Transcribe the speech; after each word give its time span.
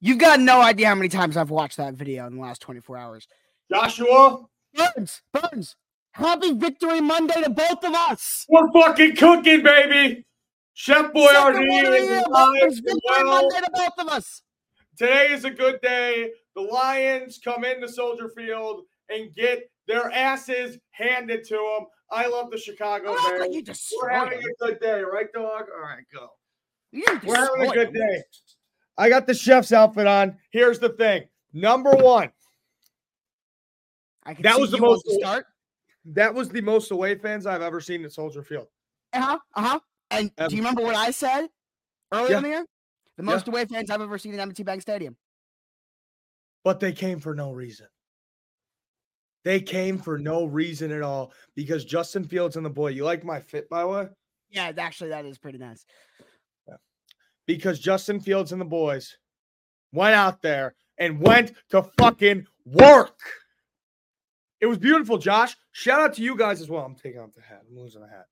You've 0.00 0.18
got 0.18 0.40
no 0.40 0.60
idea 0.60 0.88
how 0.88 0.94
many 0.94 1.08
times 1.08 1.36
I've 1.36 1.50
watched 1.50 1.78
that 1.78 1.94
video 1.94 2.26
in 2.26 2.36
the 2.36 2.42
last 2.42 2.60
24 2.62 2.96
hours. 2.98 3.28
Joshua, 3.72 4.44
Burns, 4.74 5.22
Burns, 5.32 5.76
happy 6.12 6.52
victory 6.52 7.00
Monday 7.00 7.42
to 7.42 7.50
both 7.50 7.82
of 7.82 7.94
us. 7.94 8.44
we're 8.48 8.70
fucking 8.72 9.16
cooking, 9.16 9.62
baby. 9.62 10.24
Chef 10.74 11.06
Second 11.06 11.14
one 11.14 11.46
of 11.46 11.54
the 11.54 11.60
Boyardee 11.60 12.18
is 12.18 12.22
alive 12.26 12.74
victory 12.74 13.00
well. 13.08 13.24
Monday 13.42 13.60
to 13.60 13.70
both 13.72 14.06
of 14.06 14.08
us. 14.08 14.42
Today 14.98 15.28
is 15.32 15.44
a 15.44 15.50
good 15.50 15.80
day. 15.80 16.30
The 16.54 16.60
Lions 16.62 17.40
come 17.42 17.64
into 17.64 17.88
Soldier 17.88 18.28
Field 18.36 18.82
and 19.08 19.34
get 19.34 19.70
their 19.88 20.10
asses 20.12 20.78
handed 20.90 21.44
to 21.44 21.54
them. 21.54 21.86
I 22.10 22.26
love 22.26 22.50
the 22.50 22.58
Chicago 22.58 23.14
I 23.18 23.38
Bears. 23.38 23.54
you 23.54 23.98
We're 24.00 24.10
having 24.10 24.40
him. 24.40 24.50
a 24.60 24.66
good 24.66 24.80
day, 24.80 25.00
right, 25.00 25.32
dog? 25.34 25.64
All 25.74 25.82
right, 25.82 26.04
go. 26.12 26.28
We're 27.24 27.34
having 27.36 27.70
a 27.70 27.74
good 27.74 27.92
day. 27.94 28.22
I 28.98 29.08
got 29.08 29.26
the 29.26 29.34
chef's 29.34 29.72
outfit 29.72 30.06
on. 30.06 30.36
Here's 30.50 30.78
the 30.78 30.88
thing. 30.90 31.24
Number 31.52 31.90
one, 31.90 32.30
I 34.24 34.34
can 34.34 34.42
That 34.42 34.54
see 34.56 34.60
was 34.60 34.70
the 34.70 34.78
most- 34.78 35.08
start. 35.10 35.46
that 36.06 36.34
was 36.34 36.48
the 36.48 36.60
most 36.60 36.90
away 36.90 37.14
fans 37.16 37.46
I've 37.46 37.62
ever 37.62 37.80
seen 37.80 38.04
at 38.04 38.12
Soldier 38.12 38.42
Field. 38.42 38.68
Uh 39.12 39.20
huh. 39.20 39.38
Uh 39.54 39.62
huh. 39.62 39.80
And 40.10 40.30
Um, 40.38 40.48
do 40.48 40.56
you 40.56 40.62
remember 40.62 40.82
what 40.82 40.94
I 40.94 41.10
said 41.10 41.48
earlier 42.12 42.30
yeah. 42.30 42.36
in 42.38 42.42
the 42.42 42.48
year? 42.48 42.66
The 43.16 43.22
most 43.22 43.48
away 43.48 43.64
fans 43.64 43.90
I've 43.90 44.00
ever 44.02 44.18
seen 44.18 44.34
in 44.34 44.40
M&T 44.40 44.62
Bank 44.62 44.82
Stadium. 44.82 45.16
But 46.64 46.80
they 46.80 46.92
came 46.92 47.18
for 47.18 47.34
no 47.34 47.52
reason. 47.52 47.86
They 49.44 49.60
came 49.60 49.98
for 49.98 50.18
no 50.18 50.44
reason 50.44 50.90
at 50.92 51.02
all 51.02 51.32
because 51.54 51.84
Justin 51.84 52.24
Fields 52.24 52.56
and 52.56 52.66
the 52.66 52.70
boy, 52.70 52.88
you 52.88 53.04
like 53.04 53.24
my 53.24 53.40
fit, 53.40 53.68
by 53.70 53.82
the 53.82 53.86
way? 53.86 54.08
Yeah, 54.50 54.72
actually, 54.76 55.10
that 55.10 55.24
is 55.24 55.38
pretty 55.38 55.58
nice. 55.58 55.84
Because 57.46 57.78
Justin 57.78 58.20
Fields 58.20 58.52
and 58.52 58.60
the 58.60 58.66
boys 58.66 59.16
went 59.92 60.14
out 60.14 60.42
there 60.42 60.74
and 60.98 61.20
went 61.20 61.52
to 61.70 61.82
fucking 61.98 62.46
work. 62.64 63.18
It 64.60 64.66
was 64.66 64.78
beautiful, 64.78 65.18
Josh. 65.18 65.54
Shout 65.72 66.00
out 66.00 66.14
to 66.14 66.22
you 66.22 66.36
guys 66.36 66.60
as 66.60 66.68
well. 66.68 66.84
I'm 66.84 66.94
taking 66.94 67.20
off 67.20 67.34
the 67.34 67.42
hat. 67.42 67.62
I'm 67.68 67.76
losing 67.76 68.00
the 68.00 68.08
hat. 68.08 68.26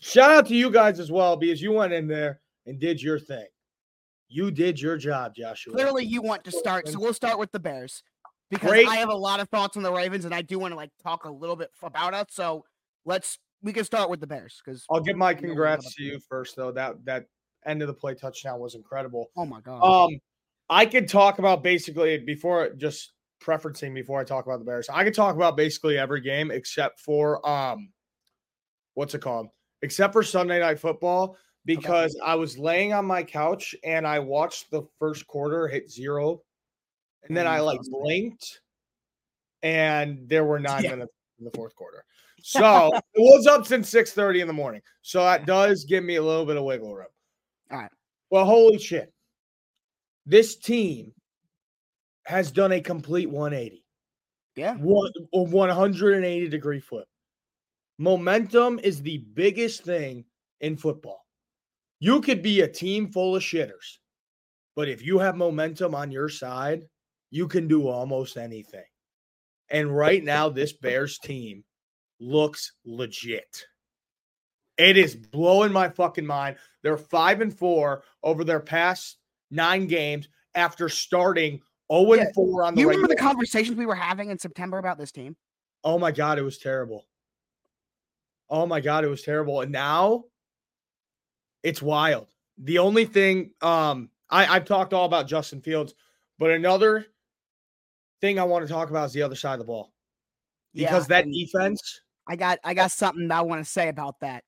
Shout 0.00 0.30
out 0.30 0.46
to 0.46 0.54
you 0.54 0.70
guys 0.70 1.00
as 1.00 1.10
well 1.10 1.36
because 1.36 1.60
you 1.60 1.72
went 1.72 1.92
in 1.92 2.06
there 2.06 2.40
and 2.66 2.78
did 2.78 3.02
your 3.02 3.18
thing. 3.18 3.46
You 4.28 4.50
did 4.50 4.80
your 4.80 4.96
job, 4.96 5.34
Joshua. 5.34 5.74
Clearly, 5.74 6.04
you 6.04 6.22
want 6.22 6.44
to 6.44 6.52
start, 6.52 6.88
so 6.88 7.00
we'll 7.00 7.12
start 7.12 7.38
with 7.38 7.50
the 7.50 7.58
Bears 7.58 8.02
because 8.48 8.70
Great. 8.70 8.86
I 8.86 8.96
have 8.96 9.08
a 9.08 9.14
lot 9.14 9.40
of 9.40 9.48
thoughts 9.48 9.76
on 9.76 9.82
the 9.82 9.92
Ravens, 9.92 10.24
and 10.24 10.34
I 10.34 10.42
do 10.42 10.58
want 10.58 10.72
to 10.72 10.76
like 10.76 10.90
talk 11.02 11.24
a 11.24 11.30
little 11.30 11.56
bit 11.56 11.70
about 11.82 12.14
it. 12.14 12.28
So 12.30 12.64
let's 13.04 13.38
we 13.62 13.72
can 13.72 13.84
start 13.84 14.08
with 14.08 14.20
the 14.20 14.26
Bears 14.26 14.62
because 14.64 14.84
I'll 14.90 15.00
give 15.00 15.16
my 15.16 15.34
congrats 15.34 15.94
to 15.96 16.02
you 16.02 16.20
first, 16.28 16.56
though. 16.56 16.70
That 16.70 17.04
that 17.06 17.26
end 17.66 17.82
of 17.82 17.88
the 17.88 17.94
play 17.94 18.14
touchdown 18.14 18.58
was 18.60 18.74
incredible. 18.74 19.30
oh 19.36 19.44
my 19.46 19.60
god, 19.60 19.80
Um, 19.82 20.18
I 20.68 20.86
could 20.86 21.08
talk 21.08 21.38
about 21.38 21.62
basically 21.62 22.18
before 22.18 22.70
just 22.70 23.12
preferencing 23.42 23.94
before 23.94 24.20
I 24.20 24.24
talk 24.24 24.46
about 24.46 24.58
the 24.58 24.64
Bears. 24.64 24.88
I 24.88 25.02
could 25.04 25.14
talk 25.14 25.34
about 25.34 25.56
basically 25.56 25.98
every 25.98 26.20
game 26.20 26.50
except 26.50 27.00
for 27.00 27.46
um, 27.48 27.90
what's 28.94 29.14
it 29.14 29.20
called? 29.20 29.48
Except 29.82 30.12
for 30.12 30.22
Sunday 30.22 30.60
night 30.60 30.78
football 30.78 31.36
because 31.64 32.18
I 32.24 32.34
was 32.34 32.56
laying 32.58 32.92
on 32.92 33.04
my 33.04 33.22
couch 33.22 33.74
and 33.84 34.06
I 34.06 34.18
watched 34.18 34.70
the 34.70 34.82
first 34.98 35.26
quarter 35.26 35.68
hit 35.68 35.90
zero, 35.90 36.42
and 37.24 37.36
then 37.36 37.46
I 37.46 37.60
like 37.60 37.80
blinked, 37.90 38.60
and 39.62 40.28
there 40.28 40.44
were 40.44 40.58
nine 40.58 40.84
Yeah. 40.84 40.90
minutes 40.90 41.12
in 41.38 41.44
the 41.44 41.50
fourth 41.52 41.74
quarter. 41.74 42.04
So 42.42 42.90
it 42.94 43.20
was 43.20 43.46
up 43.46 43.66
since 43.66 43.90
six 43.90 44.12
thirty 44.12 44.40
in 44.40 44.46
the 44.46 44.52
morning. 44.54 44.80
So 45.02 45.22
that 45.22 45.44
does 45.44 45.84
give 45.84 46.02
me 46.02 46.16
a 46.16 46.22
little 46.22 46.46
bit 46.46 46.56
of 46.56 46.64
wiggle 46.64 46.94
room. 46.94 47.08
All 47.70 47.78
right. 47.78 47.90
Well, 48.30 48.44
holy 48.44 48.78
shit. 48.78 49.12
This 50.26 50.56
team 50.56 51.12
has 52.26 52.50
done 52.50 52.72
a 52.72 52.80
complete 52.80 53.28
180. 53.30 53.84
yeah, 54.56 54.74
One, 54.76 55.10
180 55.32 56.48
degree 56.48 56.80
flip. 56.80 57.06
Momentum 57.98 58.78
is 58.82 59.02
the 59.02 59.18
biggest 59.34 59.84
thing 59.84 60.24
in 60.60 60.76
football. 60.76 61.24
You 61.98 62.20
could 62.20 62.42
be 62.42 62.60
a 62.60 62.68
team 62.68 63.10
full 63.10 63.36
of 63.36 63.42
shitters, 63.42 63.98
but 64.74 64.88
if 64.88 65.04
you 65.04 65.18
have 65.18 65.36
momentum 65.36 65.94
on 65.94 66.10
your 66.10 66.28
side, 66.28 66.84
you 67.30 67.46
can 67.46 67.68
do 67.68 67.88
almost 67.88 68.36
anything. 68.36 68.84
And 69.70 69.94
right 69.94 70.24
now, 70.24 70.48
this 70.48 70.72
Bears 70.72 71.18
team 71.18 71.62
looks 72.18 72.72
legit. 72.84 73.64
It 74.80 74.96
is 74.96 75.14
blowing 75.14 75.72
my 75.72 75.90
fucking 75.90 76.24
mind. 76.24 76.56
They're 76.82 76.96
five 76.96 77.42
and 77.42 77.54
four 77.56 78.02
over 78.22 78.44
their 78.44 78.60
past 78.60 79.18
nine 79.50 79.86
games 79.86 80.26
after 80.54 80.88
starting 80.88 81.60
0 81.92 82.14
Yeah, 82.14 82.22
and 82.22 82.34
4 82.34 82.64
on 82.64 82.74
the 82.74 82.80
you 82.80 82.88
remember 82.88 83.08
the 83.08 83.16
conversations 83.16 83.76
we 83.76 83.84
were 83.84 83.94
having 83.94 84.30
in 84.30 84.38
September 84.38 84.78
about 84.78 84.96
this 84.96 85.12
team? 85.12 85.36
Oh 85.84 85.98
my 85.98 86.12
god, 86.12 86.38
it 86.38 86.42
was 86.42 86.56
terrible. 86.56 87.06
Oh 88.48 88.64
my 88.64 88.80
god, 88.80 89.04
it 89.04 89.08
was 89.08 89.22
terrible. 89.22 89.60
And 89.60 89.70
now 89.70 90.24
it's 91.62 91.82
wild. 91.82 92.28
The 92.56 92.78
only 92.78 93.04
thing 93.04 93.50
um 93.60 94.08
I, 94.30 94.46
I've 94.46 94.64
talked 94.64 94.94
all 94.94 95.04
about 95.04 95.28
Justin 95.28 95.60
Fields, 95.60 95.94
but 96.38 96.52
another 96.52 97.04
thing 98.22 98.38
I 98.38 98.44
want 98.44 98.66
to 98.66 98.72
talk 98.72 98.88
about 98.88 99.04
is 99.06 99.12
the 99.12 99.22
other 99.22 99.36
side 99.36 99.54
of 99.54 99.58
the 99.58 99.64
ball. 99.66 99.92
Because 100.72 101.04
Yeah, 101.10 101.20
that 101.20 101.30
defense, 101.30 102.00
I 102.26 102.36
got 102.36 102.60
I 102.64 102.72
got 102.72 102.92
something 102.92 103.30
I 103.30 103.42
want 103.42 103.62
to 103.62 103.70
say 103.70 103.88
about 103.88 104.20
that. 104.20 104.42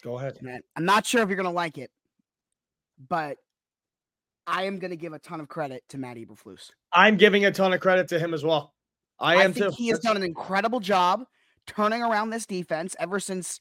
Go 0.00 0.18
ahead. 0.18 0.40
Man, 0.42 0.60
I'm 0.76 0.84
not 0.84 1.06
sure 1.06 1.22
if 1.22 1.28
you're 1.28 1.36
gonna 1.36 1.50
like 1.50 1.78
it, 1.78 1.90
but 3.08 3.38
I 4.46 4.64
am 4.64 4.78
gonna 4.78 4.96
give 4.96 5.12
a 5.12 5.18
ton 5.18 5.40
of 5.40 5.48
credit 5.48 5.82
to 5.90 5.98
Matt 5.98 6.16
Eberflus. 6.16 6.70
I'm 6.92 7.16
giving 7.16 7.44
a 7.44 7.52
ton 7.52 7.72
of 7.72 7.80
credit 7.80 8.08
to 8.08 8.18
him 8.18 8.34
as 8.34 8.44
well. 8.44 8.74
I 9.18 9.36
I, 9.36 9.42
am 9.44 9.52
think 9.52 9.66
too. 9.66 9.72
he 9.76 9.88
has 9.88 10.00
done 10.00 10.16
an 10.16 10.22
incredible 10.22 10.80
job 10.80 11.24
turning 11.66 12.02
around 12.02 12.30
this 12.30 12.46
defense 12.46 12.96
ever 12.98 13.20
since 13.20 13.60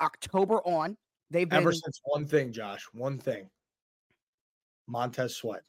October 0.00 0.60
on. 0.66 0.96
They've 1.30 1.48
been 1.48 1.60
ever 1.60 1.72
since 1.72 2.00
one 2.04 2.26
thing, 2.26 2.52
Josh. 2.52 2.84
One 2.92 3.18
thing. 3.18 3.48
Montez 4.86 5.36
Sweat. 5.36 5.62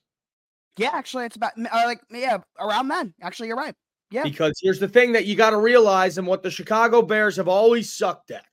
yeah, 0.77 0.89
actually, 0.93 1.25
it's 1.25 1.35
about 1.35 1.53
uh, 1.57 1.83
like 1.85 2.01
yeah 2.11 2.39
around 2.59 2.89
then. 2.89 3.13
Actually, 3.21 3.47
you're 3.47 3.57
right. 3.57 3.75
Yeah. 4.11 4.23
Because 4.23 4.53
here's 4.61 4.79
the 4.79 4.87
thing 4.87 5.11
that 5.13 5.25
you 5.25 5.35
got 5.35 5.51
to 5.51 5.57
realize, 5.57 6.17
and 6.17 6.27
what 6.27 6.43
the 6.43 6.51
Chicago 6.51 7.01
Bears 7.01 7.37
have 7.37 7.47
always 7.47 7.91
sucked 7.91 8.31
at 8.31 8.45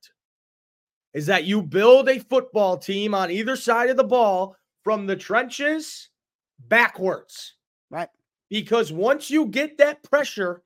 is 1.13 1.25
that 1.25 1.43
you 1.43 1.61
build 1.61 2.09
a 2.09 2.19
football 2.19 2.77
team 2.77 3.13
on 3.13 3.31
either 3.31 3.55
side 3.55 3.89
of 3.89 3.97
the 3.97 4.03
ball 4.03 4.55
from 4.83 5.05
the 5.05 5.15
trenches 5.15 6.09
backwards. 6.67 7.55
Right. 7.89 8.09
Because 8.49 8.91
once 8.91 9.29
you 9.29 9.47
get 9.47 9.77
that 9.77 10.03
pressure 10.03 10.63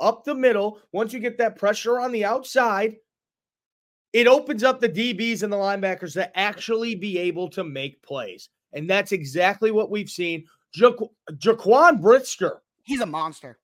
up 0.00 0.24
the 0.24 0.34
middle, 0.34 0.80
once 0.92 1.12
you 1.12 1.20
get 1.20 1.38
that 1.38 1.56
pressure 1.56 2.00
on 2.00 2.12
the 2.12 2.24
outside, 2.24 2.96
it 4.12 4.26
opens 4.26 4.64
up 4.64 4.80
the 4.80 4.88
DBs 4.88 5.42
and 5.42 5.52
the 5.52 5.56
linebackers 5.56 6.14
to 6.14 6.38
actually 6.38 6.94
be 6.94 7.18
able 7.18 7.48
to 7.50 7.64
make 7.64 8.02
plays. 8.02 8.48
And 8.72 8.88
that's 8.88 9.12
exactly 9.12 9.70
what 9.70 9.90
we've 9.90 10.10
seen. 10.10 10.46
Ja- 10.74 10.92
Jaquan 11.32 12.00
Brisker, 12.00 12.62
He's 12.84 13.00
a 13.00 13.06
monster. 13.06 13.58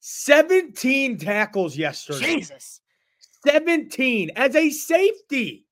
17 0.00 1.18
tackles 1.18 1.76
yesterday. 1.76 2.36
Jesus. 2.36 2.80
17 3.46 4.30
as 4.36 4.56
a 4.56 4.70
safety. 4.70 5.66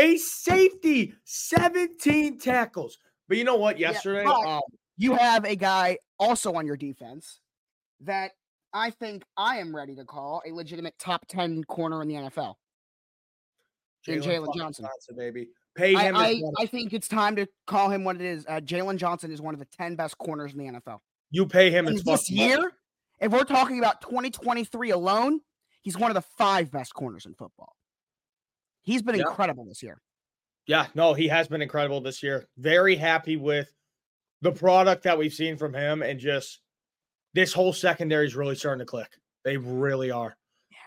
A 0.00 0.16
safety, 0.16 1.12
17 1.24 2.38
tackles. 2.38 2.98
But 3.28 3.36
you 3.36 3.44
know 3.44 3.56
what? 3.56 3.78
Yesterday, 3.78 4.24
but- 4.24 4.46
um, 4.46 4.62
You 4.96 5.14
have 5.14 5.44
a 5.44 5.56
guy 5.56 5.98
also 6.18 6.54
on 6.54 6.66
your 6.66 6.76
defense 6.76 7.40
that 8.00 8.32
I 8.72 8.90
think 8.90 9.24
I 9.36 9.58
am 9.58 9.74
ready 9.74 9.94
to 9.96 10.04
call 10.04 10.42
a 10.46 10.52
legitimate 10.52 10.94
top 10.98 11.26
10 11.28 11.64
corner 11.64 12.02
in 12.02 12.08
the 12.08 12.14
NFL. 12.14 12.56
Jaylon 14.06 14.46
fucking 14.46 14.60
Johnson. 14.60 14.86
baby. 15.16 15.48
Pay 15.74 15.94
I, 15.94 16.04
him. 16.04 16.14
his 16.14 16.44
I. 16.58 16.62
I 16.62 16.66
think 16.66 16.92
it's 16.92 17.08
time 17.08 17.36
to 17.36 17.46
call 17.66 17.90
him 17.90 18.04
what 18.04 18.16
it 18.16 18.22
is. 18.22 18.46
Uh, 18.48 18.60
Jaylon 18.60 18.96
Johnson 18.96 19.30
is 19.30 19.40
one 19.40 19.54
of 19.54 19.60
the 19.60 19.66
10 19.66 19.96
best 19.96 20.16
corners 20.18 20.52
in 20.52 20.58
the 20.58 20.80
NFL. 20.80 21.00
you 21.30 21.46
pay 21.46 21.70
him 21.70 21.84
this 21.84 22.02
fucking 22.02 22.36
money. 22.36 22.48
year, 22.48 22.72
if 23.20 23.30
we're 23.32 23.44
talking 23.44 23.78
about 23.78 24.00
2023 24.00 24.90
alone, 24.90 25.40
he's 25.82 25.98
one 25.98 26.10
of 26.10 26.14
the 26.14 26.24
five 26.38 26.70
best 26.70 26.94
corners 26.94 27.26
in 27.26 27.34
football. 27.34 27.74
He's 28.90 29.02
been 29.02 29.14
Yeah. 29.14 29.28
incredible 29.28 29.64
this 29.64 29.84
year. 29.84 30.02
Yeah, 30.66 30.88
no, 30.96 31.14
he 31.14 31.28
has 31.28 31.46
been 31.46 31.62
incredible 31.62 32.00
this 32.00 32.24
year. 32.24 32.48
Very 32.56 32.96
happy 32.96 33.36
with 33.36 33.72
the 34.40 34.50
product 34.50 35.04
that 35.04 35.16
we've 35.16 35.32
seen 35.32 35.56
from 35.56 35.72
him, 35.74 36.02
and 36.02 36.18
just 36.18 36.60
this 37.32 37.52
whole 37.52 37.72
secondary 37.72 38.26
is 38.26 38.34
really 38.34 38.56
starting 38.56 38.80
to 38.80 38.86
click. 38.86 39.16
They 39.44 39.56
really 39.56 40.10
are. 40.10 40.36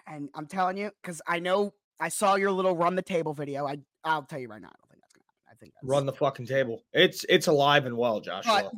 And 0.05 0.29
I'm 0.35 0.47
telling 0.47 0.75
you, 0.75 0.91
because 1.01 1.21
I 1.25 1.39
know 1.39 1.73
I 1.97 2.09
saw 2.09 2.35
your 2.35 2.51
little 2.51 2.75
run 2.75 2.95
the 2.95 3.01
table 3.01 3.33
video. 3.33 3.65
I 3.65 3.77
I'll 4.03 4.23
tell 4.23 4.39
you 4.39 4.49
right 4.49 4.61
now, 4.61 4.67
I 4.67 4.75
don't 4.77 4.89
think 4.89 5.01
that's 5.01 5.13
gonna 5.13 5.25
happen. 5.45 5.47
I 5.49 5.55
think 5.57 5.73
that's 5.73 5.89
Run 5.89 6.05
the 6.05 6.11
fucking 6.11 6.45
table. 6.45 6.83
It's 6.91 7.25
it's 7.29 7.47
alive 7.47 7.85
and 7.85 7.95
well, 7.95 8.19
Joshua. 8.19 8.69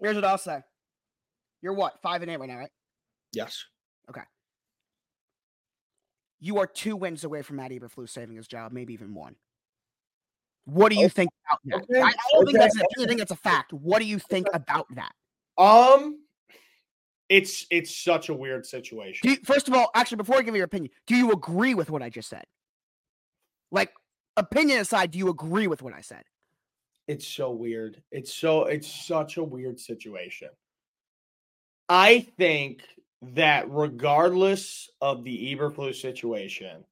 Here's 0.00 0.14
what 0.14 0.24
I'll 0.24 0.38
say. 0.38 0.62
You're 1.60 1.74
what 1.74 2.00
five 2.00 2.22
and 2.22 2.30
eight 2.30 2.40
right 2.40 2.48
now, 2.48 2.56
right? 2.56 2.72
Yes. 3.34 3.66
You 6.44 6.58
are 6.58 6.66
two 6.66 6.96
wins 6.96 7.22
away 7.22 7.42
from 7.42 7.56
Matt 7.56 7.70
Eberflus 7.70 8.08
saving 8.08 8.34
his 8.34 8.48
job, 8.48 8.72
maybe 8.72 8.92
even 8.92 9.14
one. 9.14 9.36
What 10.64 10.90
do 10.90 10.96
you 10.98 11.06
Okay. 11.06 11.14
think 11.14 11.30
about 11.46 11.60
that? 11.66 11.94
Okay. 11.94 12.02
I, 12.02 12.08
I 12.08 12.14
don't 12.32 12.46
think 12.46 12.58
that's 12.58 12.74
an 12.74 12.82
opinion. 12.82 13.06
I 13.06 13.08
think 13.08 13.18
that's 13.20 13.30
a 13.30 13.36
fact. 13.36 13.72
What 13.72 14.00
do 14.00 14.06
you 14.06 14.18
think 14.18 14.48
about 14.52 14.88
that? 14.96 15.12
Um, 15.56 16.18
it's 17.28 17.64
it's 17.70 17.96
such 17.96 18.28
a 18.28 18.34
weird 18.34 18.66
situation. 18.66 19.20
Do 19.22 19.30
you, 19.30 19.38
first 19.44 19.68
of 19.68 19.74
all, 19.74 19.92
actually, 19.94 20.16
before 20.16 20.36
I 20.36 20.42
give 20.42 20.54
you 20.54 20.58
your 20.58 20.64
opinion, 20.64 20.90
do 21.06 21.14
you 21.14 21.30
agree 21.30 21.74
with 21.74 21.90
what 21.90 22.02
I 22.02 22.10
just 22.10 22.28
said? 22.28 22.44
Like, 23.70 23.92
opinion 24.36 24.80
aside, 24.80 25.12
do 25.12 25.18
you 25.18 25.28
agree 25.28 25.68
with 25.68 25.80
what 25.80 25.94
I 25.94 26.00
said? 26.00 26.24
It's 27.06 27.26
so 27.26 27.52
weird. 27.52 28.02
It's 28.10 28.34
so 28.34 28.64
it's 28.64 28.92
such 28.92 29.36
a 29.36 29.44
weird 29.44 29.78
situation. 29.78 30.48
I 31.88 32.26
think 32.36 32.82
that 33.22 33.70
regardless 33.70 34.90
of 35.00 35.24
the 35.24 35.54
Eberflus 35.54 35.96
situation, 35.96 36.84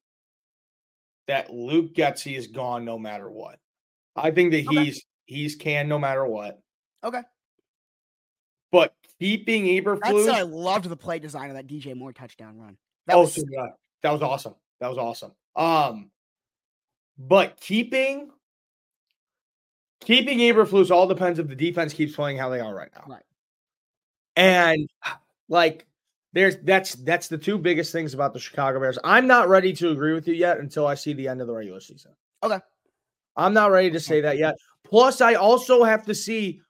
that 1.27 1.51
Luke 1.51 1.93
Getsy 1.93 2.37
is 2.37 2.47
gone 2.47 2.85
no 2.85 2.97
matter 2.97 3.29
what. 3.29 3.59
I 4.15 4.31
think 4.31 4.51
that 4.51 4.67
Okay. 4.67 4.85
he's 4.85 5.05
he's 5.25 5.55
can 5.55 5.87
no 5.87 5.99
matter 5.99 6.25
what. 6.25 6.59
Okay. 7.03 7.21
But 8.71 8.93
keeping 9.19 9.65
Eberflus, 9.65 10.29
I 10.29 10.43
loved 10.43 10.85
the 10.85 10.95
play 10.95 11.19
design 11.19 11.49
of 11.49 11.55
that 11.55 11.67
DJ 11.67 11.95
Moore 11.95 12.13
touchdown 12.13 12.57
run. 12.57 12.77
That 13.07 13.15
oh, 13.15 13.21
was 13.21 13.35
so 13.35 13.43
yeah, 13.49 13.67
that 14.03 14.11
was 14.11 14.21
awesome. 14.21 14.55
That 14.79 14.89
was 14.89 14.97
awesome. 14.97 15.33
Um, 15.55 16.11
but 17.17 17.59
keeping 17.59 18.31
keeping 20.01 20.39
Eberflus 20.39 20.91
all 20.91 21.07
depends 21.07 21.39
if 21.39 21.47
the 21.47 21.55
defense 21.55 21.93
keeps 21.93 22.15
playing 22.15 22.37
how 22.37 22.49
they 22.49 22.59
are 22.59 22.73
right 22.73 22.89
now. 22.95 23.05
Right. 23.07 23.23
And 24.35 24.89
like 25.49 25.85
there's 26.33 26.57
that's 26.63 26.95
that's 26.95 27.27
the 27.27 27.37
two 27.37 27.57
biggest 27.57 27.91
things 27.91 28.13
about 28.13 28.33
the 28.33 28.39
Chicago 28.39 28.79
Bears. 28.79 28.97
I'm 29.03 29.27
not 29.27 29.49
ready 29.49 29.73
to 29.73 29.89
agree 29.91 30.13
with 30.13 30.27
you 30.27 30.33
yet 30.33 30.59
until 30.59 30.87
I 30.87 30.95
see 30.95 31.13
the 31.13 31.27
end 31.27 31.41
of 31.41 31.47
the 31.47 31.53
regular 31.53 31.79
season. 31.79 32.11
Okay. 32.43 32.59
I'm 33.35 33.53
not 33.53 33.71
ready 33.71 33.91
to 33.91 33.99
say 33.99 34.21
that 34.21 34.37
yet. 34.37 34.55
Plus, 34.85 35.21
I 35.21 35.35
also 35.35 35.83
have 35.83 36.05
to 36.05 36.15
see 36.15 36.61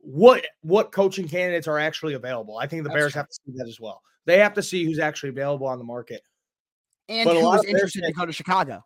what 0.00 0.44
what 0.62 0.92
coaching 0.92 1.28
candidates 1.28 1.66
are 1.68 1.78
actually 1.78 2.14
available. 2.14 2.58
I 2.58 2.66
think 2.66 2.82
the 2.82 2.88
That's 2.90 2.98
Bears 2.98 3.12
true. 3.12 3.18
have 3.20 3.28
to 3.28 3.34
see 3.34 3.52
that 3.56 3.68
as 3.68 3.78
well. 3.80 4.00
They 4.26 4.38
have 4.38 4.54
to 4.54 4.62
see 4.62 4.84
who's 4.84 4.98
actually 4.98 5.30
available 5.30 5.66
on 5.66 5.78
the 5.78 5.84
market. 5.84 6.22
and 7.08 7.26
but 7.26 7.36
who 7.36 7.50
Bears 7.50 7.64
interested 7.64 8.04
to 8.04 8.12
go 8.12 8.26
to 8.26 8.32
Chicago, 8.32 8.84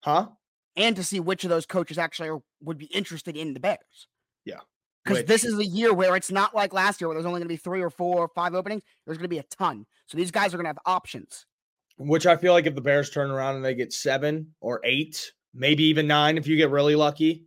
Huh? 0.00 0.28
and 0.76 0.96
to 0.96 1.04
see 1.04 1.20
which 1.20 1.44
of 1.44 1.50
those 1.50 1.66
coaches 1.66 1.98
actually 1.98 2.30
are, 2.30 2.40
would 2.62 2.78
be 2.78 2.86
interested 2.86 3.36
in 3.36 3.52
the 3.54 3.60
Bears. 3.60 4.08
Yeah. 4.44 4.60
Because 5.04 5.24
this 5.24 5.44
is 5.44 5.58
a 5.58 5.64
year 5.64 5.92
where 5.92 6.14
it's 6.14 6.30
not 6.30 6.54
like 6.54 6.72
last 6.72 7.00
year 7.00 7.08
where 7.08 7.14
there's 7.14 7.26
only 7.26 7.40
going 7.40 7.48
to 7.48 7.52
be 7.52 7.56
three 7.56 7.82
or 7.82 7.90
four 7.90 8.18
or 8.18 8.28
five 8.28 8.54
openings. 8.54 8.82
There's 9.04 9.18
going 9.18 9.24
to 9.24 9.28
be 9.28 9.38
a 9.38 9.44
ton. 9.44 9.84
So 10.06 10.16
these 10.16 10.30
guys 10.30 10.54
are 10.54 10.56
going 10.56 10.64
to 10.64 10.68
have 10.68 10.78
options. 10.86 11.46
Which 11.98 12.26
I 12.26 12.36
feel 12.36 12.52
like 12.52 12.66
if 12.66 12.74
the 12.74 12.80
Bears 12.80 13.10
turn 13.10 13.30
around 13.30 13.56
and 13.56 13.64
they 13.64 13.74
get 13.74 13.92
seven 13.92 14.54
or 14.60 14.80
eight, 14.84 15.32
maybe 15.54 15.84
even 15.84 16.06
nine 16.06 16.38
if 16.38 16.46
you 16.46 16.56
get 16.56 16.70
really 16.70 16.94
lucky, 16.94 17.46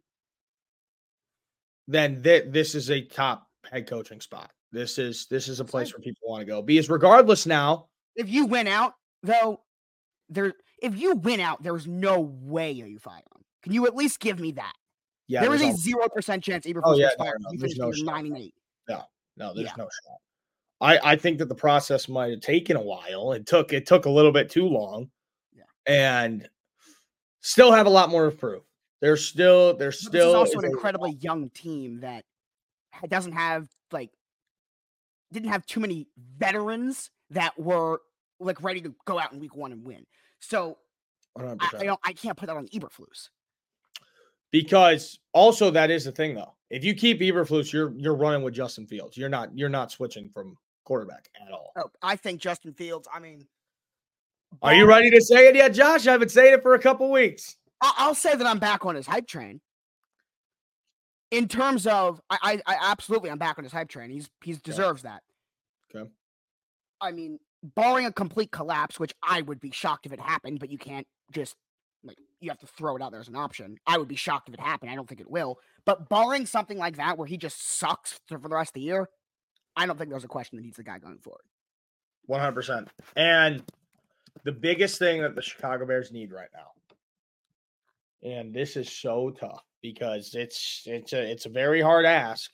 then 1.88 2.22
th- 2.22 2.46
this 2.50 2.76
is 2.76 2.92
a 2.92 3.02
top 3.02 3.48
head 3.72 3.88
coaching 3.88 4.22
spot. 4.22 4.52
This 4.72 4.98
is 4.98 5.28
this 5.28 5.48
is 5.48 5.60
a 5.60 5.66
place 5.66 5.94
where 5.94 6.02
people 6.02 6.30
want 6.30 6.42
to 6.42 6.46
go. 6.46 6.62
Because 6.62 6.90
regardless 6.90 7.46
now, 7.46 7.88
If 8.16 8.30
you 8.30 8.46
win 8.46 8.68
out, 8.68 8.94
though, 9.24 9.62
there. 10.30 10.54
If 10.82 11.00
you 11.00 11.16
win 11.16 11.40
out, 11.40 11.64
there's 11.64 11.88
no 11.88 12.20
way 12.20 12.72
you 12.72 13.00
fire 13.00 13.16
him. 13.16 13.44
Can 13.64 13.72
you 13.72 13.88
at 13.88 13.96
least 13.96 14.20
give 14.20 14.40
me 14.40 14.52
that? 14.54 14.74
Yeah, 15.28 15.42
there 15.42 15.54
is 15.54 15.62
there's 15.62 15.70
a 15.70 15.74
no- 15.74 15.78
zero 15.78 16.10
percent 16.10 16.44
chance 16.44 16.66
Eberflus 16.66 16.82
Oh, 16.86 16.96
yeah, 16.96 17.08
was 17.08 17.16
no, 17.18 17.26
fired. 17.26 17.42
no, 17.42 17.50
there's 17.58 17.78
no 17.78 18.12
nine 18.12 18.26
and 18.28 18.38
eight. 18.38 18.54
no, 18.88 19.54
there's 19.54 19.68
yeah. 19.68 19.74
no 19.78 19.84
shot. 19.86 20.18
I 20.82 21.00
I 21.14 21.16
think 21.16 21.40
that 21.40 21.50
the 21.50 21.56
process 21.56 22.08
might 22.10 22.32
have 22.32 22.42
taken 22.42 22.78
a 22.78 22.82
while. 22.82 23.32
It 23.34 23.46
took 23.46 23.74
it 23.74 23.86
took 23.86 24.06
a 24.06 24.10
little 24.10 24.32
bit 24.32 24.50
too 24.50 24.68
long. 24.68 25.10
Yeah. 25.54 25.64
And 25.88 26.48
still 27.42 27.72
have 27.72 27.86
a 27.86 27.90
lot 27.90 28.10
more 28.10 28.30
to 28.30 28.36
prove. 28.36 28.64
There's 29.02 29.26
still 29.26 29.76
there's 29.78 30.02
But 30.04 30.10
still 30.10 30.36
also 30.36 30.60
an 30.60 30.66
incredibly 30.66 31.14
young 31.14 31.50
team 31.50 32.00
that 32.02 32.24
doesn't 33.10 33.34
have 33.34 33.68
like 33.92 34.12
didn't 35.32 35.50
have 35.50 35.66
too 35.66 35.80
many 35.80 36.08
veterans 36.38 37.10
that 37.32 37.58
were 37.60 38.02
like 38.40 38.62
ready 38.62 38.82
to 38.82 38.94
go 39.06 39.18
out 39.20 39.34
in 39.34 39.40
week 39.40 39.56
one 39.56 39.72
and 39.72 39.84
win. 39.84 40.06
So 40.40 40.78
I, 41.38 41.42
100%. 41.42 41.58
I 41.80 41.84
don't 41.86 42.00
I 42.04 42.14
can't 42.14 42.38
put 42.38 42.48
that 42.48 42.58
on 42.58 42.68
Eberflus. 42.68 43.30
Because 44.56 45.20
also 45.34 45.70
that 45.70 45.92
is 45.92 46.06
the 46.06 46.14
thing 46.14 46.34
though. 46.34 46.54
If 46.70 46.86
you 46.86 46.94
keep 46.94 47.20
Eberflus, 47.20 47.74
you're 47.74 47.92
you're 47.98 48.16
running 48.16 48.42
with 48.42 48.54
Justin 48.54 48.88
Fields. 48.88 49.18
You're 49.18 49.28
not 49.28 49.50
you're 49.54 49.68
not 49.68 49.92
switching 49.92 50.30
from 50.30 50.58
quarterback 50.86 51.28
at 51.46 51.52
all. 51.52 51.74
Oh, 51.76 51.92
I 52.02 52.16
think 52.16 52.40
Justin 52.40 52.72
Fields. 52.72 53.06
I 53.14 53.20
mean, 53.20 53.46
Are 54.62 54.74
you 54.74 54.86
ready 54.86 55.10
to 55.10 55.20
say 55.20 55.50
it 55.50 55.58
yet, 55.58 55.74
Josh? 55.74 56.08
I've 56.08 56.22
been 56.22 56.30
saying 56.30 56.54
it 56.54 56.62
for 56.62 56.74
a 56.74 56.80
couple 56.80 57.12
weeks. 57.12 57.58
I'll 57.82 58.16
say 58.16 58.34
that 58.34 58.48
I'm 58.48 58.60
back 58.60 58.86
on 58.86 58.96
his 58.96 59.06
hype 59.06 59.28
train. 59.28 59.60
In 61.32 61.50
terms 61.50 61.86
of, 61.86 62.22
I, 62.30 62.38
I, 62.42 62.76
I 62.76 62.92
absolutely 62.92 63.32
I'm 63.32 63.38
back 63.38 63.58
on 63.58 63.66
his 63.66 63.74
hype 63.74 63.90
train. 63.90 64.10
He's 64.10 64.30
he's 64.42 64.62
deserves 64.62 65.02
that. 65.02 65.22
Okay. 65.94 66.10
I 67.02 67.12
mean, 67.12 67.40
barring 67.62 68.06
a 68.06 68.12
complete 68.14 68.52
collapse, 68.52 69.02
which 69.02 69.14
I 69.22 69.42
would 69.42 69.60
be 69.60 69.72
shocked 69.72 70.06
if 70.06 70.14
it 70.14 70.20
happened, 70.22 70.62
but 70.62 70.72
you 70.72 70.78
can't 70.78 71.06
just 71.34 71.58
you 72.46 72.52
have 72.52 72.60
to 72.60 72.68
throw 72.68 72.96
it 72.96 73.02
out 73.02 73.12
there 73.12 73.20
as 73.20 73.28
an 73.28 73.36
option. 73.36 73.78
I 73.86 73.98
would 73.98 74.08
be 74.08 74.16
shocked 74.16 74.48
if 74.48 74.54
it 74.54 74.60
happened. 74.60 74.92
I 74.92 74.96
don't 74.96 75.08
think 75.08 75.22
it 75.22 75.30
will. 75.30 75.60
But 75.86 76.10
barring 76.10 76.46
something 76.46 76.78
like 76.78 76.98
that 76.98 77.18
where 77.18 77.28
he 77.28 77.38
just 77.38 77.78
sucks 77.78 78.20
for 78.28 78.38
the 78.38 78.48
rest 78.48 78.70
of 78.70 78.74
the 78.76 78.82
year, 78.82 79.10
I 79.76 79.86
don't 79.86 79.98
think 79.98 80.10
there's 80.10 80.24
a 80.24 80.30
question 80.30 80.58
that 80.58 80.64
he's 80.64 80.76
the 80.76 80.84
guy 80.84 81.00
going 81.00 81.18
forward. 81.18 81.44
100%. 82.30 82.88
And 83.16 83.64
the 84.44 84.52
biggest 84.52 85.00
thing 85.00 85.22
that 85.22 85.36
the 85.36 85.42
Chicago 85.42 85.86
Bears 85.86 86.12
need 86.12 86.32
right 86.32 86.50
now. 86.54 86.70
And 88.28 88.54
this 88.54 88.76
is 88.76 88.92
so 88.92 89.30
tough 89.30 89.64
because 89.82 90.34
it's 90.34 90.82
it's 90.86 91.14
a 91.14 91.22
it's 91.22 91.46
a 91.46 91.50
very 91.50 91.80
hard 91.80 92.06
ask. 92.06 92.52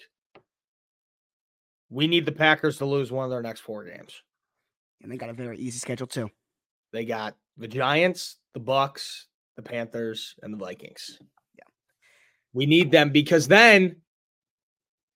We 1.90 2.08
need 2.08 2.26
the 2.26 2.32
Packers 2.34 2.78
to 2.80 2.86
lose 2.86 3.12
one 3.12 3.24
of 3.24 3.32
their 3.32 3.42
next 3.42 3.62
four 3.62 3.86
games. 3.86 4.22
And 5.02 5.12
they 5.12 5.18
got 5.18 5.30
a 5.30 5.34
very 5.34 5.58
easy 5.58 5.80
schedule 5.80 6.08
too. 6.08 6.30
They 6.92 7.06
got 7.06 7.36
the 7.58 7.68
Giants, 7.68 8.38
the 8.54 8.60
Bucs, 8.60 9.26
the 9.64 9.70
Panthers, 9.70 10.36
and 10.42 10.54
the 10.54 10.58
Vikings. 10.58 11.18
Yeah. 11.58 11.64
We 12.54 12.66
need 12.66 12.92
them 12.92 13.12
because 13.12 13.48
then 13.48 13.98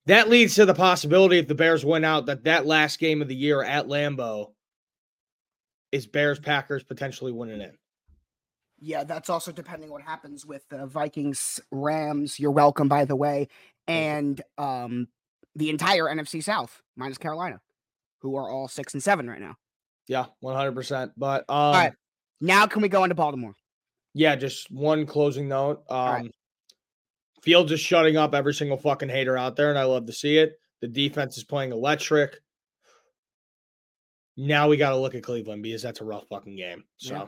that 0.05 0.29
leads 0.29 0.55
to 0.55 0.65
the 0.65 0.73
possibility 0.73 1.37
if 1.37 1.47
the 1.47 1.55
Bears 1.55 1.83
win 1.83 2.03
out 2.03 2.27
that 2.27 2.43
that 2.43 2.65
last 2.65 2.99
game 2.99 3.21
of 3.21 3.27
the 3.27 3.35
year 3.35 3.63
at 3.63 3.87
Lambeau 3.87 4.51
is 5.91 6.05
Bears 6.05 6.39
Packers 6.39 6.83
potentially 6.83 7.31
winning 7.31 7.61
in. 7.61 7.71
Yeah, 8.79 9.03
that's 9.03 9.29
also 9.29 9.51
depending 9.51 9.89
what 9.89 10.01
happens 10.01 10.45
with 10.45 10.67
the 10.69 10.85
Vikings, 10.85 11.59
Rams. 11.71 12.39
You're 12.39 12.51
welcome, 12.51 12.87
by 12.87 13.05
the 13.05 13.15
way, 13.15 13.47
and 13.87 14.41
um, 14.57 15.07
the 15.55 15.69
entire 15.69 16.03
NFC 16.05 16.43
South 16.43 16.81
minus 16.95 17.17
Carolina, 17.17 17.61
who 18.21 18.35
are 18.35 18.49
all 18.49 18.67
six 18.67 18.93
and 18.93 19.01
seven 19.01 19.29
right 19.29 19.39
now. 19.39 19.55
Yeah, 20.07 20.25
100%. 20.43 21.11
But 21.17 21.45
um 21.49 21.73
right. 21.73 21.93
Now, 22.41 22.67
can 22.67 22.81
we 22.81 22.89
go 22.89 23.03
into 23.03 23.15
Baltimore? 23.15 23.55
Yeah, 24.15 24.35
just 24.35 24.71
one 24.71 25.05
closing 25.05 25.47
note. 25.47 25.83
Um 25.89 25.97
right. 26.07 26.31
Fields 27.43 27.71
is 27.71 27.79
shutting 27.79 28.17
up 28.17 28.33
every 28.33 28.55
single 28.55 28.77
fucking 28.77 29.09
hater 29.09 29.37
out 29.37 29.55
there 29.55 29.69
and 29.69 29.77
I 29.77 29.83
love 29.83 30.07
to 30.07 30.13
see 30.13 30.37
it. 30.37 30.59
The 30.81 30.87
defense 30.87 31.37
is 31.37 31.43
playing 31.43 31.71
electric. 31.71 32.39
Now 34.35 34.67
we 34.67 34.77
got 34.77 34.89
to 34.89 34.97
look 34.97 35.15
at 35.15 35.23
Cleveland 35.23 35.61
because 35.63 35.81
that's 35.81 36.01
a 36.01 36.05
rough 36.05 36.27
fucking 36.27 36.55
game. 36.55 36.83
So 36.97 37.13
Yeah. 37.13 37.25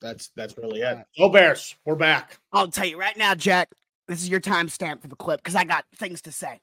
that's 0.00 0.30
that's 0.36 0.56
really 0.56 0.80
it. 0.80 0.98
Go 1.18 1.28
Bears. 1.28 1.76
We're 1.84 1.94
back. 1.96 2.38
I'll 2.52 2.68
tell 2.70 2.86
you 2.86 2.98
right 2.98 3.16
now, 3.16 3.34
Jack. 3.34 3.68
This 4.08 4.22
is 4.22 4.28
your 4.30 4.40
timestamp 4.40 5.02
for 5.02 5.08
the 5.08 5.16
clip 5.16 5.40
because 5.42 5.54
I 5.54 5.64
got 5.64 5.84
things 5.96 6.22
to 6.22 6.32
say. 6.32 6.60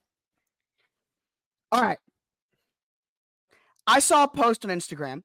All 1.72 1.82
right. 1.82 2.00
I 3.86 4.00
saw 4.00 4.24
a 4.24 4.28
post 4.28 4.66
on 4.66 4.72
Instagram 4.72 5.22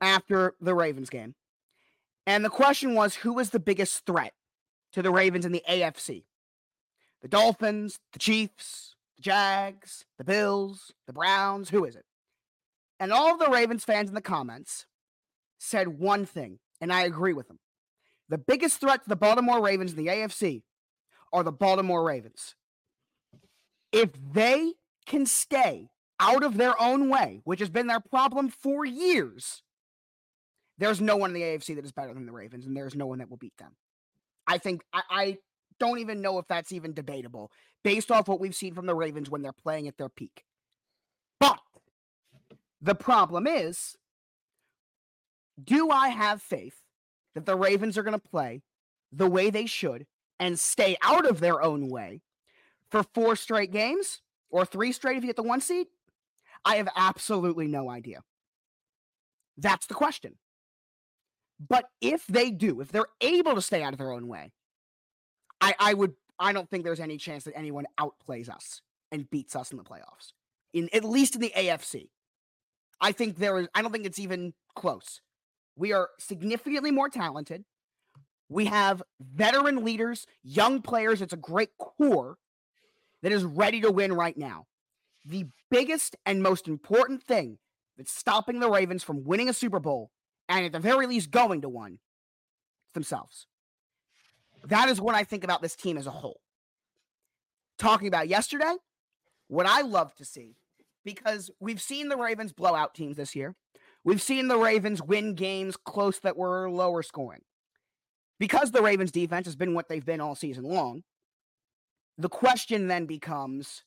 after 0.00 0.54
the 0.60 0.74
Ravens 0.74 1.10
game, 1.10 1.34
and 2.28 2.44
the 2.44 2.50
question 2.50 2.94
was 2.94 3.14
who 3.14 3.32
was 3.32 3.48
the 3.48 3.58
biggest 3.58 4.04
threat 4.04 4.34
to 4.92 5.00
the 5.00 5.10
Ravens 5.10 5.46
in 5.46 5.52
the 5.52 5.62
AFC? 5.66 6.24
The 7.22 7.28
Dolphins, 7.28 8.00
the 8.12 8.18
Chiefs, 8.18 8.94
the 9.16 9.22
Jags, 9.22 10.04
the 10.18 10.24
Bills, 10.24 10.92
the 11.06 11.14
Browns, 11.14 11.70
who 11.70 11.86
is 11.86 11.96
it? 11.96 12.04
And 13.00 13.14
all 13.14 13.32
of 13.32 13.38
the 13.38 13.48
Ravens 13.48 13.82
fans 13.82 14.10
in 14.10 14.14
the 14.14 14.20
comments 14.20 14.84
said 15.58 15.88
one 15.88 16.26
thing, 16.26 16.58
and 16.82 16.92
I 16.92 17.04
agree 17.04 17.32
with 17.32 17.48
them. 17.48 17.60
The 18.28 18.36
biggest 18.36 18.78
threat 18.78 19.04
to 19.04 19.08
the 19.08 19.16
Baltimore 19.16 19.62
Ravens 19.62 19.92
in 19.92 19.96
the 19.96 20.08
AFC 20.08 20.64
are 21.32 21.42
the 21.42 21.50
Baltimore 21.50 22.04
Ravens. 22.04 22.54
If 23.90 24.10
they 24.34 24.74
can 25.06 25.24
stay 25.24 25.88
out 26.20 26.42
of 26.42 26.58
their 26.58 26.78
own 26.78 27.08
way, 27.08 27.40
which 27.44 27.60
has 27.60 27.70
been 27.70 27.86
their 27.86 28.00
problem 28.00 28.50
for 28.50 28.84
years, 28.84 29.62
there's 30.78 31.00
no 31.00 31.16
one 31.16 31.30
in 31.30 31.34
the 31.34 31.42
AFC 31.42 31.74
that 31.76 31.84
is 31.84 31.92
better 31.92 32.14
than 32.14 32.26
the 32.26 32.32
Ravens, 32.32 32.66
and 32.66 32.76
there's 32.76 32.94
no 32.94 33.06
one 33.06 33.18
that 33.18 33.28
will 33.28 33.36
beat 33.36 33.56
them. 33.58 33.76
I 34.46 34.58
think 34.58 34.82
I, 34.92 35.02
I 35.10 35.38
don't 35.78 35.98
even 35.98 36.20
know 36.22 36.38
if 36.38 36.46
that's 36.48 36.72
even 36.72 36.94
debatable 36.94 37.50
based 37.84 38.10
off 38.10 38.28
what 38.28 38.40
we've 38.40 38.54
seen 38.54 38.74
from 38.74 38.86
the 38.86 38.94
Ravens 38.94 39.30
when 39.30 39.42
they're 39.42 39.52
playing 39.52 39.88
at 39.88 39.96
their 39.98 40.08
peak. 40.08 40.44
But 41.40 41.60
the 42.80 42.94
problem 42.94 43.46
is 43.46 43.96
do 45.62 45.90
I 45.90 46.08
have 46.08 46.40
faith 46.40 46.82
that 47.34 47.46
the 47.46 47.56
Ravens 47.56 47.98
are 47.98 48.02
going 48.02 48.18
to 48.18 48.28
play 48.28 48.62
the 49.12 49.28
way 49.28 49.50
they 49.50 49.66
should 49.66 50.06
and 50.38 50.58
stay 50.58 50.96
out 51.02 51.26
of 51.26 51.40
their 51.40 51.62
own 51.62 51.88
way 51.88 52.22
for 52.90 53.02
four 53.02 53.36
straight 53.36 53.72
games 53.72 54.20
or 54.50 54.64
three 54.64 54.92
straight 54.92 55.16
if 55.16 55.22
you 55.22 55.28
get 55.28 55.36
the 55.36 55.42
one 55.42 55.60
seed? 55.60 55.88
I 56.64 56.76
have 56.76 56.88
absolutely 56.96 57.66
no 57.66 57.90
idea. 57.90 58.22
That's 59.56 59.86
the 59.86 59.94
question. 59.94 60.36
But 61.66 61.86
if 62.00 62.26
they 62.26 62.50
do, 62.50 62.80
if 62.80 62.92
they're 62.92 63.08
able 63.20 63.54
to 63.54 63.62
stay 63.62 63.82
out 63.82 63.92
of 63.92 63.98
their 63.98 64.12
own 64.12 64.28
way, 64.28 64.52
I, 65.60 65.74
I 65.78 65.94
would 65.94 66.14
I 66.38 66.52
don't 66.52 66.70
think 66.70 66.84
there's 66.84 67.00
any 67.00 67.16
chance 67.16 67.44
that 67.44 67.56
anyone 67.56 67.86
outplays 67.98 68.48
us 68.48 68.80
and 69.10 69.28
beats 69.28 69.56
us 69.56 69.72
in 69.72 69.76
the 69.76 69.84
playoffs. 69.84 70.32
In 70.72 70.88
at 70.92 71.04
least 71.04 71.34
in 71.34 71.40
the 71.40 71.52
AFC. 71.56 72.08
I 73.00 73.12
think 73.12 73.38
there 73.38 73.58
is 73.58 73.68
I 73.74 73.82
don't 73.82 73.92
think 73.92 74.06
it's 74.06 74.18
even 74.18 74.54
close. 74.74 75.20
We 75.76 75.92
are 75.92 76.10
significantly 76.18 76.90
more 76.90 77.08
talented. 77.08 77.64
We 78.48 78.66
have 78.66 79.02
veteran 79.20 79.84
leaders, 79.84 80.26
young 80.42 80.80
players. 80.80 81.20
It's 81.20 81.32
a 81.32 81.36
great 81.36 81.70
core 81.78 82.38
that 83.22 83.32
is 83.32 83.44
ready 83.44 83.80
to 83.82 83.90
win 83.90 84.12
right 84.12 84.36
now. 84.36 84.66
The 85.24 85.46
biggest 85.70 86.16
and 86.24 86.42
most 86.42 86.66
important 86.66 87.22
thing 87.22 87.58
that's 87.96 88.12
stopping 88.12 88.60
the 88.60 88.70
Ravens 88.70 89.04
from 89.04 89.24
winning 89.24 89.48
a 89.48 89.52
Super 89.52 89.80
Bowl 89.80 90.10
and 90.48 90.64
at 90.64 90.72
the 90.72 90.78
very 90.78 91.06
least 91.06 91.30
going 91.30 91.60
to 91.62 91.68
one 91.68 91.98
themselves. 92.94 93.46
That 94.64 94.88
is 94.88 95.00
what 95.00 95.14
I 95.14 95.24
think 95.24 95.44
about 95.44 95.62
this 95.62 95.76
team 95.76 95.96
as 95.96 96.06
a 96.06 96.10
whole. 96.10 96.40
Talking 97.78 98.08
about 98.08 98.28
yesterday, 98.28 98.74
what 99.46 99.66
I 99.66 99.82
love 99.82 100.14
to 100.16 100.24
see, 100.24 100.56
because 101.04 101.50
we've 101.60 101.80
seen 101.80 102.08
the 102.08 102.16
Ravens 102.16 102.52
blow 102.52 102.74
out 102.74 102.94
teams 102.94 103.16
this 103.16 103.36
year. 103.36 103.54
We've 104.04 104.22
seen 104.22 104.48
the 104.48 104.58
Ravens 104.58 105.02
win 105.02 105.34
games 105.34 105.76
close 105.76 106.18
that 106.20 106.36
were 106.36 106.70
lower 106.70 107.02
scoring. 107.02 107.42
Because 108.38 108.70
the 108.70 108.82
Ravens 108.82 109.10
defense 109.10 109.46
has 109.46 109.56
been 109.56 109.74
what 109.74 109.88
they've 109.88 110.04
been 110.04 110.20
all 110.20 110.34
season 110.34 110.64
long, 110.64 111.02
the 112.16 112.28
question 112.28 112.88
then 112.88 113.06
becomes 113.06 113.84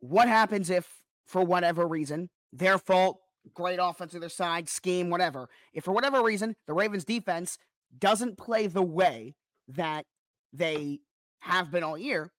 what 0.00 0.28
happens 0.28 0.70
if, 0.70 0.88
for 1.26 1.42
whatever 1.42 1.86
reason, 1.86 2.30
their 2.52 2.78
fault, 2.78 3.18
great 3.54 3.78
offense 3.80 4.14
on 4.14 4.20
their 4.20 4.28
side, 4.28 4.68
scheme, 4.68 5.10
whatever, 5.10 5.48
if 5.72 5.84
for 5.84 5.92
whatever 5.92 6.22
reason 6.22 6.54
the 6.66 6.74
Ravens 6.74 7.04
defense 7.04 7.58
doesn't 7.98 8.38
play 8.38 8.66
the 8.66 8.82
way 8.82 9.34
that 9.68 10.06
they 10.52 11.00
have 11.40 11.70
been 11.70 11.84
all 11.84 11.98
year, 11.98 12.30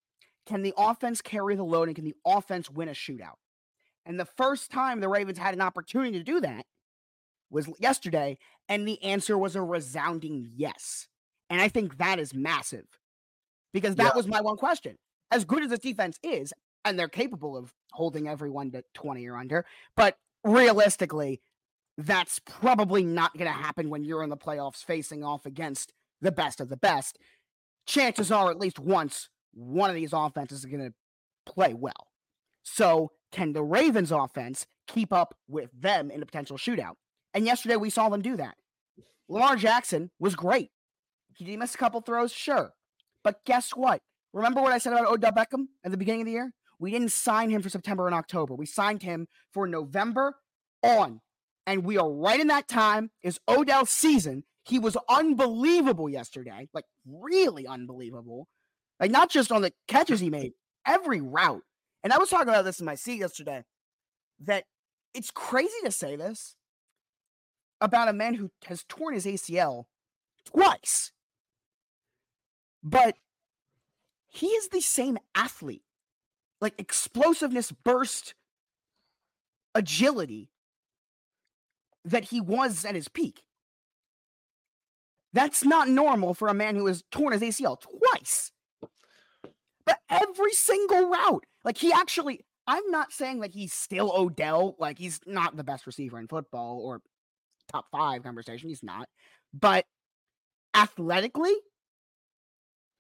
can 0.46 0.62
the 0.62 0.74
offense 0.78 1.22
carry 1.22 1.56
the 1.56 1.63
load 1.63 1.88
and 1.88 1.96
can 1.96 2.06
the 2.06 2.16
offense 2.25 2.70
win 2.70 2.89
a 2.89 2.94
shootout? 2.94 3.36
And 4.06 4.20
the 4.20 4.25
first 4.25 4.72
time 4.72 5.00
the 5.00 5.10
Ravens 5.10 5.38
had 5.38 5.54
an 5.54 5.62
opportunity 5.62 6.18
to 6.18 6.24
do 6.24 6.42
that 6.42 6.66
was 7.51 7.70
yesterday, 7.80 8.38
and 8.68 8.88
the 8.88 9.01
answer 9.04 9.38
was 9.38 9.56
a 9.56 9.62
resounding 9.62 10.50
yes. 10.56 11.08
And 11.50 11.62
I 11.62 11.68
think 11.68 11.98
that 11.98 12.20
is 12.20 12.34
massive 12.34 12.86
because 13.74 13.96
that 13.96 14.12
yeah. 14.13 14.16
was 14.16 14.28
my 14.28 14.42
one 14.42 14.58
question. 14.58 14.98
As 15.32 15.46
good 15.46 15.63
as 15.63 15.70
this 15.70 15.80
defense 15.80 16.20
is, 16.24 16.54
and 16.86 16.98
they're 16.98 17.08
capable 17.08 17.56
of 17.58 17.74
holding 17.92 18.28
everyone 18.28 18.72
to 18.72 18.84
20 18.94 19.28
or 19.28 19.38
under, 19.38 19.66
but 19.96 20.18
realistically, 20.43 21.41
that's 21.98 22.39
probably 22.39 23.03
not 23.03 23.38
going 23.38 23.51
to 23.51 23.58
happen 23.58 23.89
when 23.89 24.05
you're 24.05 24.24
in 24.24 24.29
the 24.29 24.38
playoffs 24.38 24.84
facing 24.84 25.24
off 25.24 25.46
against 25.46 25.93
the 26.22 26.31
best 26.31 26.62
of 26.62 26.69
the 26.69 26.77
best. 26.77 27.17
Chances 27.86 28.31
are, 28.31 28.50
at 28.50 28.60
least 28.60 28.79
once, 28.79 29.29
one 29.53 29.89
of 29.89 29.96
these 29.96 30.13
offenses 30.13 30.60
is 30.60 30.65
going 30.65 30.88
to 30.88 30.93
play 31.46 31.74
well. 31.74 32.08
So, 32.63 33.12
can 33.31 33.53
the 33.53 33.63
Ravens 33.63 34.12
offense 34.12 34.65
keep 34.88 35.12
up 35.12 35.36
with 35.48 35.69
them 35.74 36.10
in 36.10 36.22
a 36.22 36.25
potential 36.25 36.58
shootout? 36.58 36.96
And 37.34 37.46
yesterday 37.46 37.75
we 37.75 37.89
saw 37.89 38.10
them 38.10 38.22
do 38.22 38.38
that. 38.38 38.55
Lamar 39.27 39.55
Jackson 39.55 40.10
was 40.19 40.36
great. 40.36 40.72
Did 41.38 41.48
he 41.48 41.58
miss 41.58 41.75
a 41.75 41.77
couple 41.77 42.01
throws? 42.01 42.31
Sure. 42.31 42.74
But 43.24 43.43
guess 43.46 43.72
what? 43.72 44.01
Remember 44.34 44.62
what 44.62 44.74
I 44.74 44.77
said 44.77 44.93
about 44.93 45.08
Odell 45.08 45.31
Beckham 45.31 45.67
at 45.84 45.91
the 45.91 45.98
beginning 45.98 46.22
of 46.22 46.25
the 46.25 46.31
year? 46.34 46.53
We 46.79 46.91
didn't 46.91 47.12
sign 47.12 47.50
him 47.50 47.62
for 47.62 47.69
September 47.69 48.05
and 48.07 48.15
October. 48.15 48.55
We 48.55 48.65
signed 48.65 49.03
him 49.03 49.27
for 49.53 49.67
November 49.67 50.36
on. 50.81 51.21
And 51.67 51.83
we 51.83 51.98
are 51.98 52.09
right 52.09 52.39
in 52.39 52.48
that 52.48 52.67
time 52.67 53.12
is 53.21 53.39
Odell's 53.48 53.89
season. 53.89 54.43
He 54.63 54.79
was 54.79 54.98
unbelievable 55.09 56.09
yesterday, 56.09 56.69
like 56.74 56.86
really 57.05 57.67
unbelievable. 57.67 58.48
Like 59.00 59.12
not 59.12 59.29
just 59.29 59.51
on 59.51 59.62
the 59.62 59.74
catches 59.88 60.19
he 60.19 60.29
made, 60.31 60.53
every 60.88 61.21
route. 61.21 61.63
And 62.03 62.13
I 62.13 62.17
was 62.17 62.29
talking 62.29 62.50
about 62.50 62.65
this 62.65 62.79
in 62.79 62.86
my 62.86 62.95
seat 62.95 63.19
yesterday 63.19 63.63
that 64.45 64.63
it's 65.13 65.31
crazy 65.31 65.69
to 65.83 65.91
say 65.91 66.15
this 66.15 66.55
about 67.81 68.07
a 68.07 68.13
man 68.13 68.36
who 68.36 68.51
has 68.65 68.86
torn 68.88 69.13
his 69.13 69.25
ACL 69.25 69.86
twice. 70.45 71.12
But 72.81 73.15
he 74.27 74.48
is 74.48 74.69
the 74.69 74.81
same 74.81 75.17
athlete, 75.36 75.83
like 76.62 76.74
explosiveness, 76.78 77.72
burst, 77.72 78.34
agility 79.75 80.50
that 82.06 82.25
he 82.25 82.42
was 82.42 82.86
at 82.86 82.96
his 82.96 83.08
peak. 83.08 83.44
That's 85.34 85.63
not 85.63 85.88
normal 85.88 86.34
for 86.34 86.48
a 86.48 86.54
man 86.54 86.75
who 86.75 86.88
has 86.88 87.04
torn 87.12 87.34
his 87.34 87.42
ACL 87.42 87.78
twice. 87.80 88.51
But 89.86 90.00
every 90.10 90.54
single 90.54 91.10
route, 91.10 91.46
like 91.63 91.78
he 91.78 91.92
actually, 91.92 92.42
I'm 92.68 92.89
not 92.89 93.12
saying 93.12 93.39
that 93.42 93.54
he's 93.54 93.74
still 93.74 94.12
Odell, 94.16 94.75
like 94.80 94.98
he's 94.98 95.20
not 95.25 95.56
the 95.56 95.63
best 95.63 95.86
receiver 95.88 96.20
in 96.20 96.28
football 96.28 96.82
or 96.84 97.01
top 97.72 97.86
five 97.92 98.24
conversation. 98.24 98.70
He's 98.70 98.84
not. 98.84 99.08
But 99.54 99.86
athletically, 100.75 101.54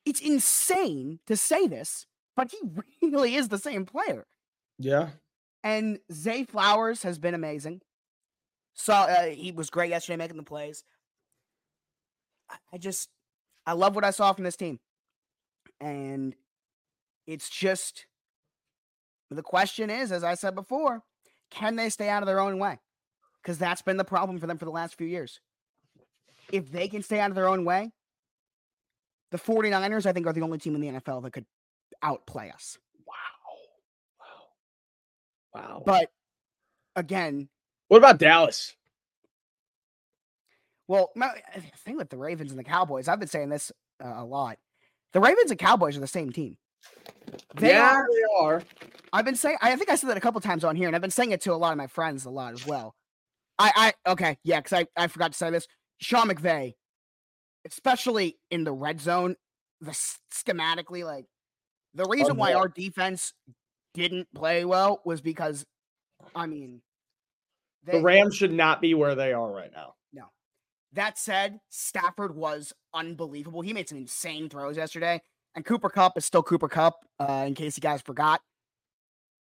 it's 0.05 0.19
insane 0.19 1.19
to 1.27 1.35
say 1.35 1.67
this, 1.67 2.05
but 2.39 2.51
he 2.99 3.07
really 3.09 3.35
is 3.35 3.49
the 3.49 3.57
same 3.57 3.85
player. 3.85 4.25
Yeah. 4.77 5.09
And 5.63 5.99
Zay 6.11 6.45
Flowers 6.45 7.03
has 7.03 7.19
been 7.19 7.33
amazing. 7.33 7.81
So 8.73 8.93
uh, 8.93 9.25
he 9.25 9.51
was 9.51 9.69
great 9.69 9.89
yesterday 9.89 10.15
making 10.15 10.37
the 10.37 10.43
plays. 10.43 10.83
I, 12.49 12.55
I 12.73 12.77
just, 12.77 13.09
I 13.65 13.73
love 13.73 13.93
what 13.93 14.05
I 14.05 14.11
saw 14.11 14.31
from 14.31 14.45
this 14.45 14.55
team. 14.55 14.79
And 15.81 16.33
it's 17.27 17.49
just, 17.49 18.05
the 19.29 19.43
question 19.43 19.89
is, 19.89 20.11
as 20.11 20.23
I 20.23 20.35
said 20.35 20.55
before, 20.55 21.03
can 21.51 21.75
they 21.75 21.89
stay 21.89 22.07
out 22.07 22.23
of 22.23 22.27
their 22.27 22.39
own 22.39 22.57
way? 22.57 22.79
because 23.41 23.57
that's 23.57 23.81
been 23.81 23.97
the 23.97 24.05
problem 24.05 24.39
for 24.39 24.47
them 24.47 24.57
for 24.57 24.65
the 24.65 24.71
last 24.71 24.95
few 24.95 25.07
years. 25.07 25.39
If 26.51 26.71
they 26.71 26.87
can 26.87 27.03
stay 27.03 27.19
out 27.19 27.29
of 27.29 27.35
their 27.35 27.47
own 27.47 27.65
way, 27.65 27.91
the 29.31 29.37
49ers, 29.37 30.05
I 30.05 30.13
think, 30.13 30.27
are 30.27 30.33
the 30.33 30.41
only 30.41 30.57
team 30.57 30.75
in 30.75 30.81
the 30.81 30.99
NFL 30.99 31.23
that 31.23 31.31
could 31.31 31.45
outplay 32.01 32.49
us. 32.49 32.77
Wow. 33.05 33.13
Wow. 35.53 35.61
Wow. 35.61 35.83
But 35.85 36.11
again, 36.95 37.49
what 37.87 37.97
about 37.97 38.19
Dallas? 38.19 38.75
Well, 40.87 41.11
the 41.15 41.61
thing 41.77 41.97
with 41.97 42.09
the 42.09 42.17
Ravens 42.17 42.51
and 42.51 42.59
the 42.59 42.63
Cowboys, 42.63 43.07
I've 43.07 43.19
been 43.19 43.27
saying 43.27 43.49
this 43.49 43.71
uh, 44.03 44.13
a 44.15 44.25
lot. 44.25 44.57
The 45.13 45.19
Ravens 45.19 45.51
and 45.51 45.59
Cowboys 45.59 45.95
are 45.97 46.01
the 46.01 46.07
same 46.07 46.31
team. 46.31 46.57
They 47.55 47.69
yeah, 47.69 47.93
are, 47.93 48.07
they 48.11 48.45
are. 48.45 48.63
I've 49.13 49.25
been 49.25 49.35
saying, 49.35 49.57
I 49.61 49.75
think 49.75 49.89
I 49.89 49.95
said 49.95 50.09
that 50.09 50.17
a 50.17 50.21
couple 50.21 50.41
times 50.41 50.63
on 50.63 50.75
here, 50.75 50.87
and 50.87 50.95
I've 50.95 51.01
been 51.01 51.11
saying 51.11 51.31
it 51.31 51.41
to 51.41 51.53
a 51.53 51.55
lot 51.55 51.71
of 51.71 51.77
my 51.77 51.87
friends 51.87 52.25
a 52.25 52.29
lot 52.29 52.53
as 52.53 52.65
well. 52.65 52.95
I, 53.57 53.93
I 54.05 54.11
okay, 54.11 54.37
yeah, 54.43 54.61
because 54.61 54.73
I, 54.73 55.03
I 55.03 55.07
forgot 55.07 55.31
to 55.33 55.37
say 55.37 55.49
this. 55.51 55.67
Sean 55.99 56.29
McVay, 56.29 56.75
especially 57.67 58.37
in 58.49 58.63
the 58.63 58.71
red 58.71 59.01
zone, 59.01 59.35
the 59.81 59.91
schematically, 59.91 61.03
like 61.03 61.25
the 61.93 62.05
reason 62.05 62.37
why 62.37 62.53
our 62.53 62.67
defense 62.67 63.33
didn't 63.93 64.27
play 64.33 64.65
well 64.65 65.01
was 65.05 65.21
because, 65.21 65.65
I 66.35 66.45
mean, 66.45 66.81
they, 67.83 67.93
the 67.93 68.01
Rams 68.01 68.35
should 68.35 68.53
not 68.53 68.81
be 68.81 68.93
where 68.93 69.15
they 69.15 69.33
are 69.33 69.51
right 69.51 69.71
now. 69.73 69.95
No. 70.13 70.25
That 70.93 71.17
said, 71.17 71.59
Stafford 71.69 72.35
was 72.35 72.73
unbelievable. 72.93 73.61
He 73.61 73.73
made 73.73 73.89
some 73.89 73.97
insane 73.97 74.49
throws 74.49 74.77
yesterday, 74.77 75.21
and 75.55 75.65
Cooper 75.65 75.89
Kupp 75.89 76.17
is 76.17 76.25
still 76.25 76.43
Cooper 76.43 76.67
Kupp. 76.67 76.97
Uh, 77.19 77.45
in 77.47 77.55
case 77.55 77.77
you 77.77 77.81
guys 77.81 78.01
forgot, 78.01 78.41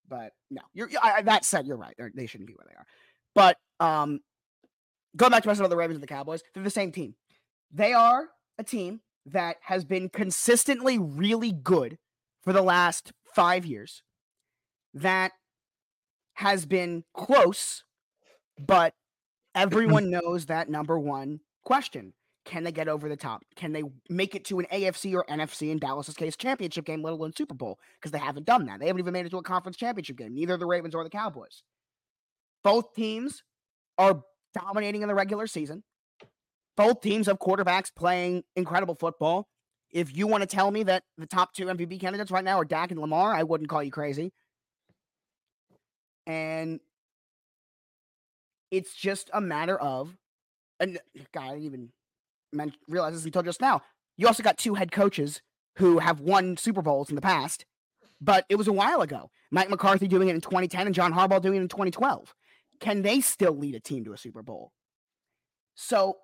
but 0.07 0.31
no, 0.49 0.61
you're. 0.73 0.89
I, 1.01 1.21
that 1.23 1.45
said, 1.45 1.67
you're 1.67 1.77
right. 1.77 1.93
They're, 1.97 2.11
they 2.13 2.25
should 2.25 2.41
not 2.41 2.47
be 2.47 2.53
where 2.53 2.67
they 2.67 2.75
are. 2.75 2.85
But 3.35 3.57
um, 3.79 4.21
going 5.15 5.31
back 5.31 5.43
to 5.43 5.49
my 5.49 5.53
of 5.53 5.69
the 5.69 5.77
Ravens 5.77 5.95
and 5.95 6.03
the 6.03 6.07
Cowboys, 6.07 6.41
they're 6.53 6.63
the 6.63 6.69
same 6.69 6.91
team. 6.91 7.15
They 7.71 7.93
are 7.93 8.29
a 8.57 8.63
team 8.63 9.01
that 9.27 9.57
has 9.61 9.85
been 9.85 10.09
consistently 10.09 10.97
really 10.97 11.51
good 11.51 11.97
for 12.49 12.53
the 12.53 12.63
last 12.63 13.11
five 13.35 13.63
years. 13.63 14.01
That 14.95 15.33
has 16.33 16.65
been 16.65 17.03
close, 17.13 17.83
but 18.57 18.95
everyone 19.53 20.09
knows 20.23 20.47
that 20.47 20.67
number 20.67 20.97
one 20.97 21.41
question. 21.63 22.13
Can 22.45 22.63
they 22.63 22.71
get 22.71 22.87
over 22.87 23.07
the 23.07 23.15
top? 23.15 23.43
Can 23.55 23.71
they 23.71 23.83
make 24.09 24.33
it 24.33 24.45
to 24.45 24.57
an 24.57 24.65
AFC 24.73 25.13
or 25.13 25.25
NFC 25.29 25.69
in 25.69 25.77
Dallas's 25.77 26.15
case 26.15 26.35
championship 26.35 26.85
game, 26.85 27.03
let 27.03 27.13
alone 27.13 27.33
Super 27.37 27.53
Bowl? 27.53 27.77
Because 27.99 28.11
they 28.11 28.17
haven't 28.17 28.47
done 28.47 28.65
that. 28.65 28.79
They 28.79 28.87
haven't 28.87 29.01
even 29.01 29.13
made 29.13 29.27
it 29.27 29.29
to 29.29 29.37
a 29.37 29.43
conference 29.43 29.77
championship 29.77 30.17
game, 30.17 30.33
neither 30.33 30.57
the 30.57 30.65
Ravens 30.65 30.95
or 30.95 31.03
the 31.03 31.11
Cowboys. 31.11 31.61
Both 32.63 32.95
teams 32.95 33.43
are 33.99 34.23
dominating 34.55 35.03
in 35.03 35.07
the 35.07 35.13
regular 35.13 35.45
season. 35.45 35.83
Both 36.75 37.01
teams 37.01 37.27
have 37.27 37.37
quarterbacks 37.37 37.91
playing 37.95 38.41
incredible 38.55 38.95
football. 38.95 39.47
If 39.91 40.15
you 40.15 40.27
want 40.27 40.41
to 40.41 40.47
tell 40.47 40.69
me 40.69 40.83
that 40.83 41.03
the 41.17 41.25
top 41.25 41.53
two 41.53 41.65
MVP 41.65 41.99
candidates 41.99 42.31
right 42.31 42.43
now 42.43 42.59
are 42.59 42.65
Dak 42.65 42.91
and 42.91 42.99
Lamar, 42.99 43.33
I 43.33 43.43
wouldn't 43.43 43.69
call 43.69 43.83
you 43.83 43.91
crazy. 43.91 44.31
And 46.27 46.79
it's 48.71 48.93
just 48.93 49.29
a 49.33 49.41
matter 49.41 49.79
of, 49.79 50.15
and 50.79 50.99
God, 51.33 51.43
I 51.43 51.49
didn't 51.53 51.65
even 51.65 51.89
men- 52.53 52.73
realize 52.87 53.13
this 53.13 53.25
until 53.25 53.43
just 53.43 53.61
now. 53.61 53.81
You 54.17 54.27
also 54.27 54.43
got 54.43 54.57
two 54.57 54.75
head 54.75 54.91
coaches 54.91 55.41
who 55.77 55.99
have 55.99 56.19
won 56.19 56.57
Super 56.57 56.81
Bowls 56.81 57.09
in 57.09 57.15
the 57.15 57.21
past, 57.21 57.65
but 58.19 58.45
it 58.49 58.55
was 58.55 58.67
a 58.67 58.73
while 58.73 59.01
ago. 59.01 59.31
Mike 59.49 59.69
McCarthy 59.69 60.07
doing 60.07 60.27
it 60.27 60.35
in 60.35 60.41
2010 60.41 60.87
and 60.87 60.93
John 60.93 61.13
Harbaugh 61.13 61.41
doing 61.41 61.57
it 61.57 61.61
in 61.61 61.67
2012. 61.67 62.35
Can 62.79 63.01
they 63.01 63.21
still 63.21 63.57
lead 63.57 63.75
a 63.75 63.79
team 63.79 64.03
to 64.05 64.13
a 64.13 64.17
Super 64.17 64.43
Bowl? 64.43 64.71
So 65.75 66.17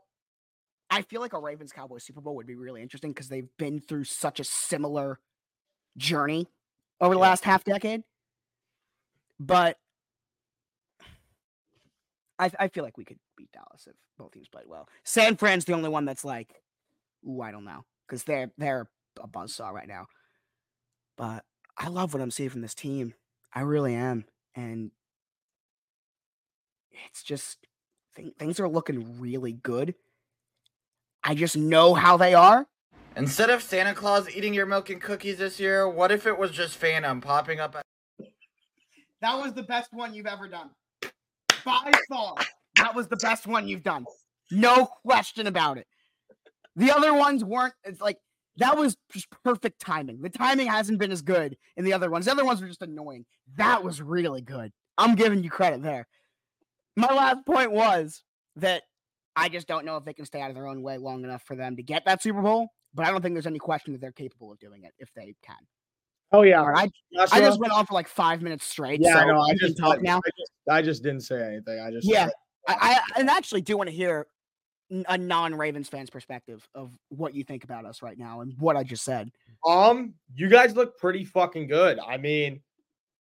I 0.89 1.01
feel 1.01 1.21
like 1.21 1.33
a 1.33 1.39
Ravens 1.39 1.71
Cowboys 1.71 2.03
Super 2.03 2.21
Bowl 2.21 2.35
would 2.35 2.47
be 2.47 2.55
really 2.55 2.81
interesting 2.81 3.11
because 3.11 3.27
they've 3.27 3.49
been 3.57 3.79
through 3.81 4.03
such 4.05 4.39
a 4.39 4.43
similar 4.43 5.19
journey 5.97 6.47
over 7.01 7.13
the 7.15 7.19
Yeah. 7.19 7.27
last 7.29 7.43
half 7.43 7.63
decade. 7.63 8.03
But 9.39 9.77
I, 12.37 12.51
I 12.59 12.67
feel 12.67 12.83
like 12.83 12.97
we 12.97 13.05
could 13.05 13.19
beat 13.37 13.51
Dallas 13.51 13.87
if 13.87 13.95
both 14.17 14.31
teams 14.31 14.47
played 14.49 14.67
well. 14.67 14.87
San 15.03 15.35
Fran's 15.37 15.65
the 15.65 15.73
only 15.73 15.89
one 15.89 16.05
that's 16.05 16.25
like, 16.25 16.61
ooh, 17.27 17.41
I 17.41 17.51
don't 17.51 17.65
know, 17.65 17.85
because 18.07 18.23
they're 18.23 18.51
they're 18.57 18.89
a 19.21 19.27
buzzsaw 19.27 19.71
right 19.71 19.87
now. 19.87 20.07
But 21.17 21.43
I 21.77 21.87
love 21.87 22.13
what 22.13 22.21
I'm 22.21 22.31
seeing 22.31 22.49
from 22.49 22.61
this 22.61 22.75
team. 22.75 23.13
I 23.53 23.61
really 23.61 23.95
am, 23.95 24.25
and 24.53 24.91
it's 27.09 27.23
just 27.23 27.65
th- 28.15 28.33
things 28.37 28.59
are 28.59 28.67
looking 28.67 29.19
really 29.19 29.53
good. 29.53 29.95
I 31.25 31.33
just 31.33 31.57
know 31.57 31.95
how 31.95 32.17
they 32.17 32.33
are. 32.35 32.67
Instead 33.17 33.49
of 33.49 33.63
Santa 33.63 33.93
Claus 33.93 34.29
eating 34.29 34.53
your 34.53 34.65
milk 34.67 34.89
and 34.91 35.01
cookies 35.01 35.37
this 35.39 35.59
year, 35.59 35.89
what 35.89 36.11
if 36.11 36.27
it 36.27 36.37
was 36.37 36.51
just 36.51 36.75
Phantom 36.75 37.19
popping 37.19 37.59
up? 37.59 37.75
At- 37.75 37.85
That 39.21 39.35
was 39.39 39.53
the 39.53 39.63
best 39.63 39.91
one 39.91 40.13
you've 40.13 40.27
ever 40.27 40.47
done. 40.47 40.69
By 41.65 41.91
far. 42.09 42.35
That 42.75 42.93
was 42.93 43.07
the 43.07 43.15
best 43.15 43.47
one 43.47 43.67
you've 43.67 43.81
done. 43.83 44.05
No 44.51 44.85
question 45.03 45.47
about 45.47 45.77
it. 45.77 45.87
The 46.75 46.91
other 46.91 47.13
ones 47.13 47.43
weren't, 47.43 47.73
it's 47.85 48.01
like, 48.01 48.17
that 48.57 48.77
was 48.77 48.95
just 49.11 49.27
perfect 49.43 49.79
timing. 49.79 50.21
The 50.21 50.29
timing 50.29 50.67
hasn't 50.67 50.99
been 50.99 51.11
as 51.11 51.21
good 51.21 51.57
in 51.75 51.85
the 51.85 51.93
other 51.93 52.11
ones. 52.11 52.25
The 52.25 52.31
other 52.31 52.45
ones 52.45 52.61
were 52.61 52.67
just 52.67 52.81
annoying. 52.81 53.25
That 53.55 53.83
was 53.83 54.01
really 54.01 54.41
good. 54.41 54.71
I'm 54.97 55.15
giving 55.15 55.43
you 55.43 55.49
credit 55.49 55.81
there. 55.81 56.05
My 56.95 57.13
last 57.13 57.45
point 57.45 57.71
was 57.71 58.23
that 58.57 58.83
I 59.35 59.49
just 59.49 59.67
don't 59.67 59.85
know 59.85 59.97
if 59.97 60.05
they 60.05 60.13
can 60.13 60.25
stay 60.25 60.41
out 60.41 60.49
of 60.49 60.55
their 60.55 60.67
own 60.67 60.81
way 60.81 60.97
long 60.97 61.23
enough 61.23 61.43
for 61.43 61.55
them 61.55 61.75
to 61.75 61.83
get 61.83 62.05
that 62.05 62.21
Super 62.21 62.41
Bowl, 62.41 62.69
but 62.93 63.05
I 63.05 63.11
don't 63.11 63.21
think 63.21 63.35
there's 63.35 63.47
any 63.47 63.59
question 63.59 63.93
that 63.93 64.01
they're 64.01 64.11
capable 64.11 64.51
of 64.51 64.59
doing 64.59 64.83
it 64.83 64.93
if 64.97 65.09
they 65.13 65.35
can. 65.43 65.55
Oh 66.31 66.41
yeah. 66.41 66.63
I, 66.63 66.89
I 67.31 67.39
just 67.39 67.59
went 67.59 67.71
on 67.71 67.85
for 67.85 67.93
like 67.93 68.07
five 68.07 68.41
minutes 68.41 68.65
straight. 68.65 68.99
yeah, 69.01 69.13
so 69.13 69.19
I 69.19 69.25
know. 69.25 69.41
I 69.41 69.53
just 69.55 69.77
talk 69.77 70.01
now. 70.01 70.17
I 70.17 70.29
just, 70.37 70.51
I 70.69 70.81
just 70.81 71.03
didn't 71.03 71.21
say 71.21 71.41
anything. 71.41 71.79
I 71.79 71.91
just 71.91 72.07
Yeah, 72.07 72.29
I, 72.67 72.99
I 73.15 73.19
and 73.19 73.29
actually 73.29 73.61
do 73.61 73.77
want 73.77 73.89
to 73.89 73.95
hear 73.95 74.27
a 75.07 75.17
non-Ravens 75.17 75.89
fan's 75.89 76.09
perspective 76.09 76.67
of 76.75 76.91
what 77.09 77.33
you 77.33 77.43
think 77.43 77.63
about 77.63 77.85
us 77.85 78.01
right 78.01 78.17
now 78.17 78.41
and 78.41 78.53
what 78.59 78.75
I 78.75 78.83
just 78.83 79.03
said. 79.03 79.31
Um, 79.65 80.13
you 80.35 80.47
guys 80.47 80.75
look 80.75 80.97
pretty 80.97 81.25
fucking 81.25 81.67
good. 81.67 81.99
I 81.99 82.17
mean, 82.17 82.61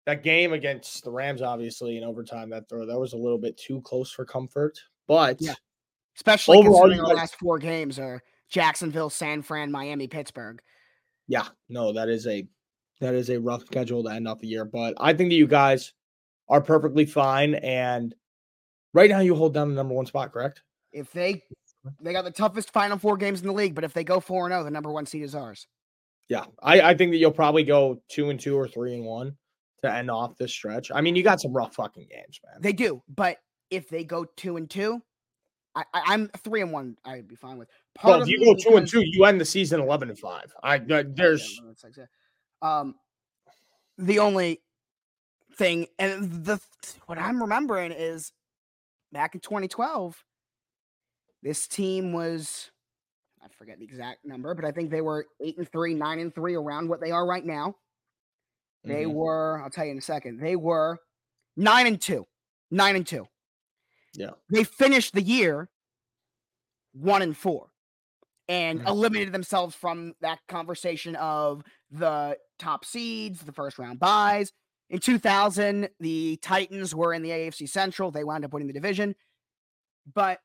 that 0.07 0.23
game 0.23 0.53
against 0.53 1.05
the 1.05 1.11
Rams, 1.11 1.43
obviously 1.43 1.97
in 1.97 2.05
overtime, 2.05 2.51
that 2.51 2.69
throw 2.69 2.85
that 2.87 2.99
was 2.99 3.13
a 3.13 3.19
little 3.19 3.39
bit 3.39 3.57
too 3.57 3.81
close 3.83 4.11
for 4.11 4.25
comfort. 4.25 4.79
But 5.07 5.41
Yeah. 5.41 5.55
Especially 6.17 6.59
Overall, 6.59 6.83
considering 6.83 7.07
guys- 7.07 7.17
last 7.17 7.37
four 7.37 7.59
games 7.59 7.99
are 7.99 8.23
Jacksonville, 8.49 9.11
San 9.11 9.43
Fran, 9.43 9.71
Miami, 9.71 10.07
Pittsburgh. 10.09 10.61
yeah, 11.29 11.47
no, 11.69 11.93
that 11.93 12.09
is 12.09 12.27
a 12.27 12.47
that 13.01 13.15
is 13.15 13.31
a 13.31 13.41
rough 13.41 13.65
schedule 13.67 14.05
to 14.05 14.11
end 14.11 14.29
off 14.29 14.41
the 14.41 14.47
year. 14.47 14.65
But 14.65 14.95
I 14.99 15.13
think 15.15 15.31
that 15.31 15.37
you 15.37 15.47
guys 15.47 15.93
are 16.49 16.61
perfectly 16.61 17.05
fine. 17.07 17.55
And 17.57 18.15
right 18.93 19.11
now, 19.11 19.21
you 19.21 19.35
hold 19.35 19.55
down 19.55 19.71
the 19.71 19.75
number 19.75 19.95
one 19.95 20.07
spot, 20.07 20.33
correct? 20.33 20.63
If 20.93 21.11
they 21.13 21.43
they 22.01 22.13
got 22.13 22.25
the 22.25 22.31
toughest 22.31 22.73
final 22.73 22.99
four 22.99 23.17
games 23.17 23.41
in 23.41 23.47
the 23.47 23.53
league, 23.53 23.75
but 23.75 23.83
if 23.85 23.93
they 23.95 24.05
go 24.05 24.21
four 24.21 24.45
and 24.47 24.53
zero, 24.53 24.63
the 24.65 24.71
number 24.71 24.93
one 24.93 25.07
seed 25.07 25.23
is 25.23 25.35
ours. 25.35 25.67
Yeah, 26.29 26.45
I, 26.63 26.81
I 26.81 26.95
think 26.95 27.11
that 27.13 27.17
you'll 27.19 27.33
probably 27.33 27.65
go 27.65 28.01
two 28.09 28.31
and 28.31 28.39
two 28.39 28.57
or 28.57 28.69
three 28.69 28.95
and 28.95 29.05
one 29.05 29.37
to 29.83 29.93
end 29.93 30.11
off 30.11 30.37
this 30.37 30.53
stretch. 30.53 30.93
I 30.95 31.01
mean, 31.01 31.17
you 31.17 31.23
got 31.25 31.41
some 31.41 31.53
rough 31.53 31.75
fucking 31.75 32.07
games, 32.11 32.39
man. 32.45 32.61
They 32.61 32.73
do, 32.73 33.03
but 33.09 33.39
if 33.71 33.89
they 33.89 34.05
go 34.05 34.27
two 34.37 34.57
and 34.59 34.71
two, 34.71 35.03
I, 35.75 35.85
I'm 35.95 36.29
three 36.39 36.61
and 36.61 36.73
one. 36.73 36.97
I'd 37.05 37.29
be 37.29 37.35
fine 37.35 37.57
with. 37.59 37.69
Part 37.95 38.13
Well, 38.13 38.23
if 38.23 38.29
you 38.29 38.39
go 38.45 38.55
two 38.55 38.77
and 38.77 38.87
two, 38.87 39.03
you 39.05 39.25
end 39.25 39.41
the 39.41 39.45
season 39.45 39.81
eleven 39.81 40.09
and 40.09 40.19
five. 40.19 40.53
I 40.63 40.77
uh, 40.77 41.05
there's 41.07 41.61
no, 41.63 41.75
like 41.83 41.95
that. 41.95 42.09
Um, 42.67 42.95
the 43.99 44.19
only 44.19 44.61
thing, 45.55 45.87
and 45.99 46.45
the 46.45 46.61
what 47.07 47.19
I'm 47.19 47.41
remembering 47.41 47.93
is 47.93 48.33
back 49.13 49.35
in 49.35 49.41
2012, 49.41 50.23
this 51.43 51.67
team 51.67 52.13
was 52.13 52.71
I 53.43 53.49
forget 53.49 53.79
the 53.79 53.85
exact 53.85 54.25
number, 54.25 54.55
but 54.55 54.65
I 54.65 54.71
think 54.71 54.91
they 54.91 55.01
were 55.01 55.27
eight 55.41 55.59
and 55.59 55.69
three, 55.71 55.95
nine 55.95 56.21
and 56.21 56.35
three, 56.35 56.55
around 56.55 56.89
what 56.89 57.01
they 57.01 57.11
are 57.11 57.27
right 57.27 57.45
now. 57.45 57.77
They 58.85 59.05
Mhm. 59.05 59.15
were, 59.15 59.61
I'll 59.63 59.71
tell 59.71 59.85
you 59.85 59.93
in 59.93 59.99
a 59.99 60.03
second, 60.03 60.39
they 60.39 60.57
were 60.57 60.99
nine 61.57 61.87
and 61.87 62.01
two, 62.01 62.27
nine 62.71 62.97
and 62.97 63.07
two. 63.07 63.29
Yeah. 64.15 64.31
They 64.51 64.65
finished 64.65 65.15
the 65.15 65.23
year 65.23 65.69
one 66.93 67.23
and 67.23 67.37
four 67.37 67.71
and 68.49 68.81
Mhm. 68.81 68.87
eliminated 68.89 69.33
themselves 69.33 69.75
from 69.75 70.15
that 70.21 70.41
conversation 70.49 71.17
of 71.17 71.63
the 71.91 72.39
top 72.59 72.85
seeds, 72.85 73.41
the 73.41 73.53
first 73.53 73.79
round 73.79 73.99
buys. 73.99 74.53
In 74.91 74.99
2000, 74.99 75.89
the 76.01 76.37
Titans 76.43 76.95
were 76.95 77.15
in 77.15 77.23
the 77.23 77.31
AFC 77.33 77.67
Central. 77.67 78.11
They 78.11 78.25
wound 78.25 78.45
up 78.45 78.53
winning 78.53 78.67
the 78.67 78.75
division. 78.75 79.15
But 80.13 80.41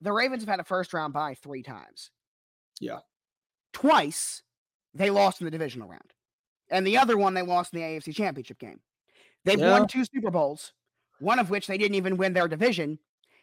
the 0.00 0.12
Ravens 0.12 0.42
have 0.42 0.48
had 0.48 0.60
a 0.60 0.64
first 0.64 0.92
round 0.94 1.12
bye 1.12 1.34
three 1.34 1.62
times. 1.62 2.10
Yeah. 2.78 3.00
Twice 3.72 4.42
they 4.94 5.10
lost 5.10 5.40
in 5.40 5.44
the 5.46 5.50
divisional 5.50 5.88
round. 5.88 6.12
And 6.70 6.86
the 6.86 6.98
other 6.98 7.16
one 7.16 7.34
they 7.34 7.42
lost 7.42 7.72
in 7.72 7.80
the 7.80 7.84
AFC 7.84 8.12
Championship 8.12 8.58
game. 8.58 8.80
They've 9.44 9.58
Yeah. 9.58 9.72
won 9.78 9.88
two 9.88 10.04
Super 10.04 10.30
Bowls, 10.30 10.72
one 11.20 11.38
of 11.38 11.50
which 11.50 11.66
they 11.66 11.78
didn't 11.78 11.94
even 11.94 12.16
win 12.16 12.32
their 12.32 12.48
division, 12.48 12.98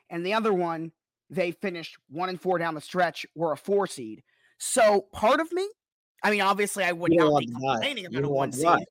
and 0.09 0.25
the 0.25 0.33
other 0.33 0.53
one 0.53 0.91
they 1.29 1.51
finished 1.51 1.97
one 2.09 2.29
and 2.29 2.39
four 2.39 2.57
down 2.57 2.73
the 2.73 2.81
stretch, 2.81 3.25
were 3.35 3.51
a 3.51 3.57
four 3.57 3.85
seed. 3.87 4.23
So 4.57 5.01
part 5.11 5.39
of 5.39 5.51
me, 5.51 5.67
I 6.23 6.31
mean, 6.31 6.41
obviously 6.41 6.83
I 6.83 6.93
would 6.93 7.11
You 7.11 7.19
not 7.19 7.39
be 7.39 7.47
complaining 7.47 8.03
You 8.05 8.09
about 8.09 8.19
a 8.19 8.21
don't 8.23 8.31
one 8.33 8.51
seed. 8.51 8.63
die. 8.63 8.85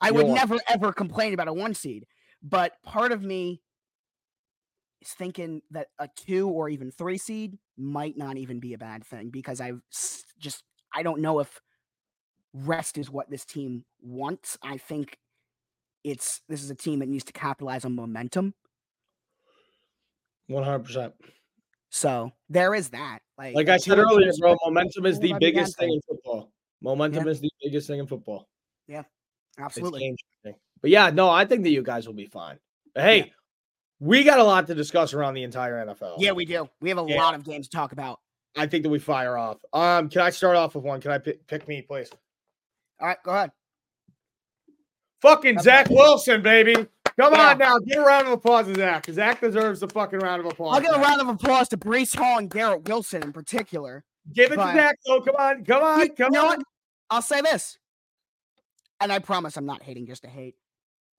I 0.00 0.08
You 0.08 0.14
would 0.14 0.26
never 0.28 0.58
ever 0.68 0.92
complain 0.92 1.34
about 1.34 1.48
a 1.48 1.52
one 1.52 1.74
seed, 1.74 2.06
but 2.42 2.82
part 2.84 3.12
of 3.12 3.22
me 3.22 3.62
is 5.00 5.10
thinking 5.12 5.62
that 5.70 5.88
a 5.98 6.08
two 6.16 6.48
or 6.48 6.68
even 6.68 6.90
three 6.90 7.18
seed 7.18 7.58
might 7.76 8.16
not 8.16 8.36
even 8.36 8.58
be 8.60 8.74
a 8.74 8.78
bad 8.78 9.04
thing 9.04 9.30
because 9.30 9.60
I've 9.60 9.80
just 10.38 10.64
I 10.92 11.02
don't 11.02 11.20
know 11.20 11.38
if 11.38 11.60
rest 12.52 12.98
is 12.98 13.10
what 13.10 13.30
this 13.30 13.44
team 13.44 13.84
wants. 14.00 14.58
I 14.62 14.78
think 14.78 15.18
it's 16.10 16.40
this 16.48 16.62
is 16.62 16.70
a 16.70 16.74
team 16.74 16.98
that 17.00 17.08
needs 17.08 17.24
to 17.24 17.32
capitalize 17.32 17.84
on 17.84 17.94
momentum. 17.94 18.54
One 20.46 20.64
hundred 20.64 20.84
percent. 20.84 21.14
So 21.90 22.32
there 22.48 22.74
is 22.74 22.90
that. 22.90 23.20
Like, 23.36 23.54
Like 23.54 23.68
I 23.68 23.76
said 23.76 23.98
earlier, 23.98 24.30
bro, 24.38 24.56
momentum 24.64 25.06
is 25.06 25.18
the 25.18 25.28
that'd 25.28 25.40
be 25.40 25.46
a 25.46 25.50
bad 25.50 25.54
biggest 25.56 25.78
thing 25.78 25.90
in 25.92 26.00
football. 26.06 26.52
Momentum 26.82 27.28
is 27.28 27.40
the 27.40 27.50
biggest 27.62 27.86
thing 27.86 27.98
in 27.98 28.06
football. 28.06 28.48
Yeah, 28.86 29.02
absolutely. 29.58 30.14
But 30.80 30.90
yeah, 30.90 31.10
no, 31.10 31.28
I 31.28 31.44
think 31.44 31.62
that 31.64 31.70
you 31.70 31.82
guys 31.82 32.06
will 32.06 32.14
be 32.14 32.26
fine. 32.26 32.58
But 32.94 33.04
hey, 33.04 33.32
we 34.00 34.22
got 34.22 34.38
a 34.38 34.44
lot 34.44 34.66
to 34.68 34.74
discuss 34.74 35.12
around 35.12 35.34
the 35.34 35.42
entire 35.42 35.84
NFL. 35.86 36.16
Yeah, 36.18 36.32
we 36.32 36.44
do. 36.44 36.68
We 36.80 36.88
have 36.90 36.98
a 36.98 37.04
Yeah. 37.06 37.16
lot 37.16 37.34
of 37.34 37.44
games 37.44 37.68
to 37.68 37.76
talk 37.76 37.92
about. 37.92 38.20
I 38.56 38.66
think 38.66 38.82
that 38.84 38.90
we 38.90 38.98
fire 38.98 39.36
off. 39.36 39.58
Um, 39.72 40.08
can 40.08 40.20
I 40.22 40.30
start 40.30 40.56
off 40.56 40.74
with 40.74 40.84
one? 40.84 41.00
Can 41.00 41.10
I 41.10 41.18
pick, 41.18 41.46
pick 41.46 41.68
me, 41.68 41.82
please? 41.82 42.10
All 43.00 43.06
right, 43.08 43.18
go 43.24 43.32
ahead. 43.32 43.52
Fucking 45.22 45.58
Zach 45.60 45.88
Wilson, 45.90 46.42
baby. 46.42 46.74
Come 47.18 47.32
Yeah. 47.34 47.50
on 47.50 47.58
now, 47.58 47.78
give 47.80 47.98
a 47.98 48.04
round 48.06 48.26
of 48.26 48.32
applause 48.34 48.66
to 48.66 48.74
Zach. 48.74 49.06
Zach 49.10 49.40
deserves 49.40 49.82
a 49.82 49.88
fucking 49.88 50.20
round 50.20 50.40
of 50.40 50.46
applause. 50.46 50.76
I'll 50.76 50.80
give 50.82 50.94
a 50.94 50.98
round 51.04 51.20
of 51.20 51.28
applause 51.28 51.68
to 51.70 51.76
Breece 51.76 52.14
Hall 52.16 52.38
and 52.38 52.48
Garrett 52.48 52.88
Wilson 52.88 53.22
in 53.24 53.32
particular. 53.32 54.04
Give 54.32 54.52
it 54.52 54.56
but- 54.56 54.72
to 54.72 54.78
Zach. 54.78 54.98
though. 55.06 55.20
come 55.22 55.34
on, 55.36 55.64
come 55.64 55.82
on, 55.82 56.00
You- 56.00 56.12
come 56.12 56.32
you 56.34 56.38
on. 56.40 56.46
what? 56.46 56.62
I'll 57.10 57.22
say 57.22 57.40
this, 57.40 57.78
and 59.00 59.10
I 59.12 59.18
promise 59.18 59.56
I'm 59.56 59.66
not 59.66 59.82
hating 59.82 60.06
just 60.06 60.22
to 60.22 60.28
hate. 60.28 60.54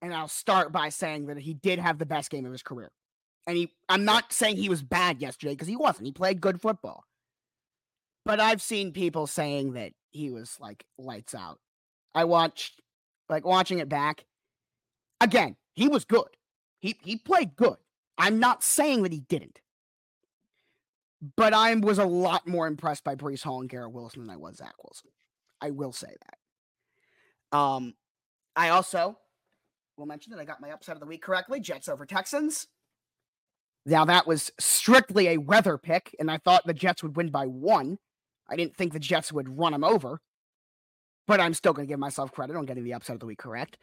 And 0.02 0.14
I'll 0.14 0.30
start 0.30 0.72
by 0.72 0.88
saying 0.90 1.26
that 1.28 1.38
he 1.40 1.54
did 1.54 1.80
have 1.80 1.98
the 1.98 2.06
best 2.06 2.30
game 2.30 2.46
of 2.46 2.54
his 2.54 2.64
career. 2.64 2.92
And 3.48 3.58
he, 3.58 3.74
I'm 3.90 4.06
not 4.06 4.32
saying 4.32 4.56
he 4.56 4.70
was 4.70 4.82
bad 4.82 5.22
yesterday 5.22 5.54
because 5.54 5.68
he 5.68 5.76
wasn't. 5.76 6.06
He 6.06 6.14
played 6.14 6.40
good 6.40 6.62
football. 6.62 7.04
But 8.24 8.40
I've 8.40 8.62
seen 8.62 8.94
people 8.94 9.28
saying 9.28 9.74
that 9.74 9.92
he 10.12 10.30
was 10.30 10.56
like 10.60 10.86
lights 10.98 11.36
out. 11.36 11.60
I 12.14 12.24
watched, 12.26 12.80
like 13.30 13.46
watching 13.46 13.80
it 13.80 13.90
back. 13.90 14.26
Again, 15.22 15.56
he 15.76 15.88
was 15.88 16.06
good. 16.06 16.28
He 16.80 16.98
he 17.04 17.18
played 17.18 17.56
good. 17.56 17.78
I'm 18.18 18.40
not 18.40 18.64
saying 18.64 19.04
that 19.04 19.14
he 19.14 19.22
didn't. 19.22 19.60
but 21.36 21.54
I 21.54 21.74
was 21.76 21.98
a 21.98 22.06
lot 22.06 22.48
more 22.48 22.68
impressed 22.68 23.04
by 23.04 23.16
Breece 23.16 23.44
Hall 23.44 23.60
and 23.62 23.70
Garrett 23.70 23.92
Wilson 23.92 24.22
than 24.22 24.30
I 24.30 24.38
was 24.38 24.58
Zach 24.58 24.74
Wilson. 24.84 25.10
I 25.62 25.72
will 25.72 25.92
say 25.92 26.08
that. 27.52 27.58
Um, 27.58 27.94
I 28.56 28.70
also 28.70 29.18
will 29.98 30.06
mention 30.06 30.32
that 30.32 30.40
I 30.40 30.46
got 30.46 30.62
my 30.62 30.72
upset 30.72 30.96
of 30.96 31.02
the 31.02 31.06
week 31.08 31.22
correctly. 31.22 31.60
Jets 31.60 31.90
over 31.90 32.06
Texans. 32.06 32.68
Now 33.86 34.06
that 34.06 34.28
was 34.28 34.52
strictly 34.60 35.30
a 35.30 35.38
weather 35.38 35.78
pick, 35.78 36.16
and 36.20 36.30
I 36.30 36.38
thought 36.38 36.66
the 36.66 36.74
Jets 36.74 37.04
would 37.04 37.18
win 37.18 37.30
by 37.32 37.46
one. 37.48 37.98
I 38.50 38.56
didn't 38.56 38.76
think 38.76 38.94
the 38.94 39.00
Jets 39.00 39.32
would 39.34 39.58
run 39.58 39.72
them 39.74 39.84
over, 39.84 40.22
but 41.30 41.40
I'm 41.40 41.54
still 41.54 41.74
going 41.74 41.88
to 41.88 41.92
give 41.92 42.00
myself 42.00 42.32
credit 42.32 42.56
on 42.56 42.66
getting 42.66 42.84
the 42.84 42.96
upset 42.96 43.14
of 43.14 43.20
the 43.20 43.28
week 43.28 43.38
correct, 43.38 43.78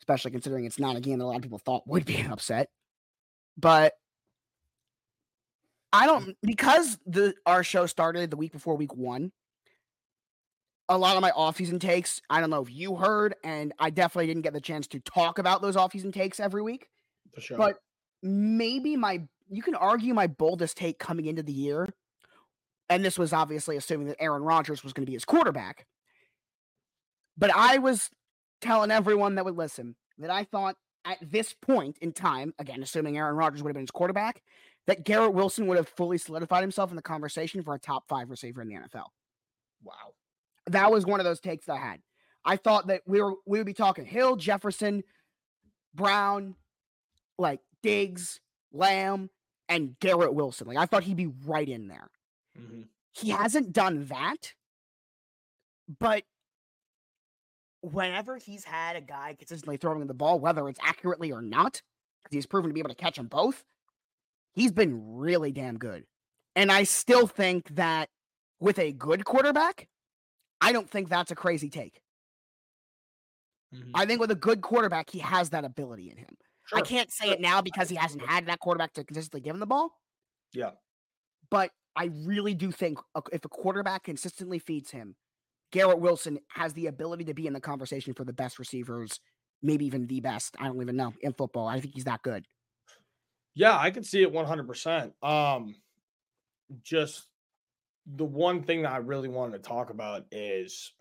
especially 0.00 0.32
considering 0.32 0.64
it's 0.64 0.80
not 0.80 0.96
a 0.96 1.00
game 1.00 1.20
that 1.20 1.24
a 1.24 1.26
lot 1.26 1.36
of 1.36 1.42
people 1.42 1.60
thought 1.60 1.86
would 1.86 2.04
be 2.04 2.16
an 2.16 2.32
upset. 2.32 2.68
But 3.56 3.92
I 5.92 6.06
don't 6.06 6.36
because 6.42 6.98
the 7.06 7.32
our 7.46 7.62
show 7.62 7.86
started 7.86 8.32
the 8.32 8.36
week 8.36 8.50
before 8.50 8.74
week 8.74 8.92
one. 8.92 9.30
A 10.88 10.98
lot 10.98 11.14
of 11.14 11.22
my 11.22 11.30
offseason 11.30 11.80
takes, 11.80 12.20
I 12.28 12.40
don't 12.40 12.50
know 12.50 12.62
if 12.62 12.72
you 12.72 12.96
heard, 12.96 13.36
and 13.44 13.72
I 13.78 13.90
definitely 13.90 14.26
didn't 14.26 14.42
get 14.42 14.52
the 14.52 14.60
chance 14.60 14.88
to 14.88 15.00
talk 15.00 15.38
about 15.38 15.62
those 15.62 15.76
offseason 15.76 16.12
takes 16.12 16.40
every 16.40 16.62
week. 16.62 16.88
For 17.34 17.40
sure. 17.40 17.56
But 17.56 17.76
maybe 18.20 18.96
my 18.96 19.22
you 19.48 19.62
can 19.62 19.76
argue 19.76 20.12
my 20.12 20.26
boldest 20.26 20.76
take 20.76 20.98
coming 20.98 21.26
into 21.26 21.44
the 21.44 21.52
year, 21.52 21.88
and 22.88 23.04
this 23.04 23.16
was 23.16 23.32
obviously 23.32 23.76
assuming 23.76 24.08
that 24.08 24.20
Aaron 24.20 24.42
Rodgers 24.42 24.82
was 24.82 24.92
going 24.92 25.06
to 25.06 25.10
be 25.10 25.14
his 25.14 25.24
quarterback. 25.24 25.86
But 27.36 27.50
I 27.54 27.78
was 27.78 28.10
telling 28.60 28.90
everyone 28.90 29.34
that 29.34 29.44
would 29.44 29.56
listen 29.56 29.96
that 30.18 30.30
I 30.30 30.44
thought 30.44 30.76
at 31.04 31.18
this 31.20 31.54
point 31.54 31.98
in 32.00 32.12
time, 32.12 32.54
again, 32.58 32.82
assuming 32.82 33.16
Aaron 33.16 33.36
Rodgers 33.36 33.62
would 33.62 33.70
have 33.70 33.74
been 33.74 33.82
his 33.82 33.90
quarterback, 33.90 34.42
that 34.86 35.04
Garrett 35.04 35.34
Wilson 35.34 35.66
would 35.66 35.76
have 35.76 35.88
fully 35.88 36.18
solidified 36.18 36.62
himself 36.62 36.90
in 36.90 36.96
the 36.96 37.02
conversation 37.02 37.62
for 37.62 37.74
a 37.74 37.78
top 37.78 38.08
five 38.08 38.30
receiver 38.30 38.62
in 38.62 38.68
the 38.68 38.74
NFL. 38.74 39.06
wow. 39.82 40.14
That 40.68 40.90
was 40.90 41.06
one 41.06 41.20
of 41.20 41.24
those 41.24 41.38
takes 41.38 41.66
that 41.66 41.74
I 41.74 41.76
had. 41.78 42.00
I 42.44 42.56
thought 42.56 42.88
that 42.88 43.02
we 43.06 43.20
were 43.22 43.34
we 43.46 43.58
would 43.58 43.66
be 43.66 43.72
talking 43.74 44.04
Hill, 44.04 44.34
Jefferson, 44.36 45.04
Brown, 45.94 46.56
like 47.38 47.60
Diggs, 47.82 48.40
Lamb, 48.72 49.30
and 49.68 49.96
Garrett 50.00 50.34
Wilson. 50.34 50.66
Like 50.66 50.76
I 50.76 50.86
thought 50.86 51.04
he'd 51.04 51.16
be 51.16 51.30
right 51.44 51.68
in 51.68 51.86
there. 51.88 52.10
Mhm. 52.58 52.88
He 53.12 53.30
hasn't 53.30 53.72
done 53.72 54.06
that, 54.06 54.54
but 56.00 56.24
whenever 57.92 58.36
he's 58.36 58.64
had 58.64 58.96
a 58.96 59.00
guy 59.00 59.34
consistently 59.38 59.76
throwing 59.76 60.06
the 60.06 60.14
ball, 60.14 60.40
whether 60.40 60.68
it's 60.68 60.80
accurately 60.82 61.32
or 61.32 61.42
not, 61.42 61.82
because 62.22 62.34
he's 62.34 62.46
proven 62.46 62.70
to 62.70 62.74
be 62.74 62.80
able 62.80 62.90
to 62.90 62.96
catch 62.96 63.16
them 63.16 63.28
both, 63.28 63.64
he's 64.54 64.72
been 64.72 65.16
really 65.16 65.52
damn 65.52 65.78
good. 65.78 66.04
And 66.54 66.72
I 66.72 66.84
still 66.84 67.26
think 67.26 67.68
that 67.76 68.08
with 68.58 68.78
a 68.78 68.92
good 68.92 69.24
quarterback, 69.24 69.88
I 70.60 70.72
don't 70.72 70.90
think 70.90 71.08
that's 71.08 71.30
a 71.30 71.36
crazy 71.36 71.68
take. 71.68 72.02
Mhm. 73.72 73.90
I 73.94 74.06
think 74.06 74.20
with 74.20 74.30
a 74.30 74.36
good 74.36 74.62
quarterback, 74.62 75.10
he 75.10 75.18
has 75.18 75.50
that 75.50 75.64
ability 75.64 76.10
in 76.10 76.16
him. 76.16 76.36
I 76.72 76.80
can't 76.80 77.12
say 77.12 77.30
it 77.30 77.40
now 77.40 77.60
because 77.62 77.88
he 77.88 77.94
hasn't 77.94 78.22
had 78.22 78.46
that 78.46 78.58
quarterback 78.58 78.94
to 78.94 79.04
consistently 79.04 79.40
give 79.40 79.54
him 79.54 79.60
the 79.60 79.66
ball. 79.66 80.00
Yeah. 80.52 80.72
But 81.50 81.72
I 81.94 82.06
really 82.06 82.54
do 82.54 82.72
think 82.72 82.98
if 83.32 83.44
a 83.44 83.48
quarterback 83.48 84.04
consistently 84.04 84.58
feeds 84.58 84.90
him, 84.90 85.14
Garrett 85.76 85.98
Wilson 86.00 86.38
has 86.48 86.72
the 86.72 86.86
ability 86.86 87.24
to 87.26 87.34
be 87.34 87.46
in 87.46 87.52
the 87.52 87.60
conversation 87.60 88.14
for 88.14 88.24
the 88.24 88.32
best 88.32 88.58
receivers, 88.58 89.20
maybe 89.62 89.84
even 89.84 90.06
the 90.06 90.20
best. 90.20 90.56
I 90.58 90.68
don't 90.68 90.80
even 90.80 90.96
know 90.96 91.12
in 91.20 91.34
football. 91.34 91.68
I 91.68 91.80
think 91.80 91.92
he's 91.92 92.04
that 92.04 92.22
good. 92.22 92.46
Yeah, 93.54 93.76
I 93.76 93.90
can 93.90 94.02
see 94.02 94.22
it 94.22 94.32
100%. 94.32 95.12
Um 95.22 95.74
just 96.82 97.26
the 98.06 98.24
one 98.24 98.62
thing 98.62 98.82
that 98.82 98.92
I 98.92 98.96
really 98.96 99.28
wanted 99.28 99.62
to 99.62 99.68
talk 99.68 99.90
about 99.90 100.24
is 100.32 100.94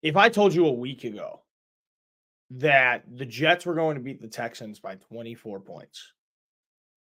if 0.00 0.16
I 0.16 0.28
told 0.28 0.54
you 0.54 0.66
a 0.66 0.72
week 0.72 1.02
ago 1.02 1.42
that 2.50 3.02
the 3.16 3.26
Jets 3.26 3.66
were 3.66 3.74
going 3.74 3.96
to 3.96 4.02
beat 4.02 4.22
the 4.22 4.28
Texans 4.28 4.78
by 4.78 4.94
24 4.94 5.58
points, 5.58 6.12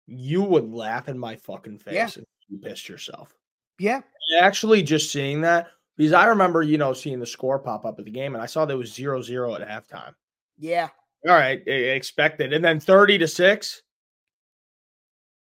you 0.05 0.43
would 0.43 0.71
laugh 0.71 1.09
in 1.09 1.17
my 1.17 1.35
fucking 1.35 1.79
face 1.79 1.95
Yeah. 1.95 2.09
and 2.15 2.25
you 2.47 2.59
pissed 2.59 2.87
yourself. 2.87 3.35
Yeah. 3.79 4.01
Actually, 4.41 4.83
just 4.83 5.11
seeing 5.11 5.41
that 5.41 5.67
because 5.97 6.13
I 6.13 6.25
remember, 6.25 6.63
you 6.63 6.77
know, 6.77 6.93
seeing 6.93 7.19
the 7.19 7.25
score 7.25 7.59
pop 7.59 7.85
up 7.85 7.99
at 7.99 8.05
the 8.05 8.11
game 8.11 8.35
and 8.35 8.43
I 8.43 8.45
saw 8.45 8.65
there 8.65 8.77
was 8.77 8.93
0 8.93 9.21
0 9.21 9.55
at 9.55 9.67
halftime. 9.67 10.13
Yeah. 10.57 10.89
All 11.27 11.35
right, 11.35 11.65
expected. 11.67 12.53
And 12.53 12.63
then 12.63 12.79
30 12.79 13.17
to 13.17 13.27
6. 13.27 13.81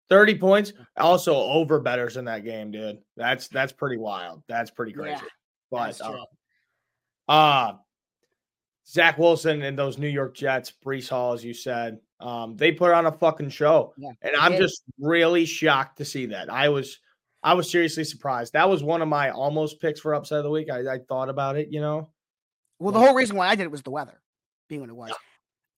30 0.08 0.38
points. 0.38 0.72
Also 0.96 1.34
over 1.34 1.78
betters 1.78 2.16
in 2.16 2.24
that 2.24 2.44
game, 2.44 2.72
dude. 2.72 2.98
That's 3.16 3.48
that's 3.48 3.72
pretty 3.72 3.96
wild. 3.96 4.42
That's 4.48 4.70
pretty 4.70 4.92
crazy. 4.92 5.12
Yeah, 5.12 5.20
but 5.70 6.00
uh, 6.00 6.24
uh 7.28 7.72
Zach 8.88 9.18
Wilson 9.18 9.62
and 9.62 9.78
those 9.78 9.98
New 9.98 10.08
York 10.08 10.34
Jets, 10.34 10.72
Breece 10.84 11.08
Hall, 11.08 11.32
as 11.32 11.44
you 11.44 11.54
said, 11.54 12.00
um, 12.18 12.56
they 12.56 12.72
put 12.72 12.92
on 12.92 13.06
a 13.06 13.12
fucking 13.12 13.50
show. 13.50 13.94
Yeah, 13.96 14.10
and 14.22 14.34
I'm 14.34 14.52
did. 14.52 14.62
just 14.62 14.82
really 14.98 15.44
shocked 15.44 15.98
to 15.98 16.04
see 16.04 16.26
that. 16.26 16.50
I 16.50 16.70
was 16.70 16.98
I 17.42 17.54
was 17.54 17.70
seriously 17.70 18.04
surprised. 18.04 18.52
That 18.52 18.68
was 18.68 18.82
one 18.82 19.02
of 19.02 19.08
my 19.08 19.30
almost 19.30 19.80
picks 19.80 20.00
for 20.00 20.14
upset 20.14 20.38
of 20.38 20.44
the 20.44 20.50
week. 20.50 20.70
I, 20.70 20.94
I 20.94 20.98
thought 20.98 21.28
about 21.28 21.56
it, 21.56 21.68
you 21.70 21.80
know. 21.80 22.10
Well, 22.78 22.92
the 22.92 22.98
whole 22.98 23.14
reason 23.14 23.36
why 23.36 23.48
I 23.48 23.54
did 23.54 23.64
it 23.64 23.70
was 23.70 23.82
the 23.82 23.90
weather 23.90 24.20
being 24.68 24.80
what 24.80 24.90
it 24.90 24.96
was. 24.96 25.12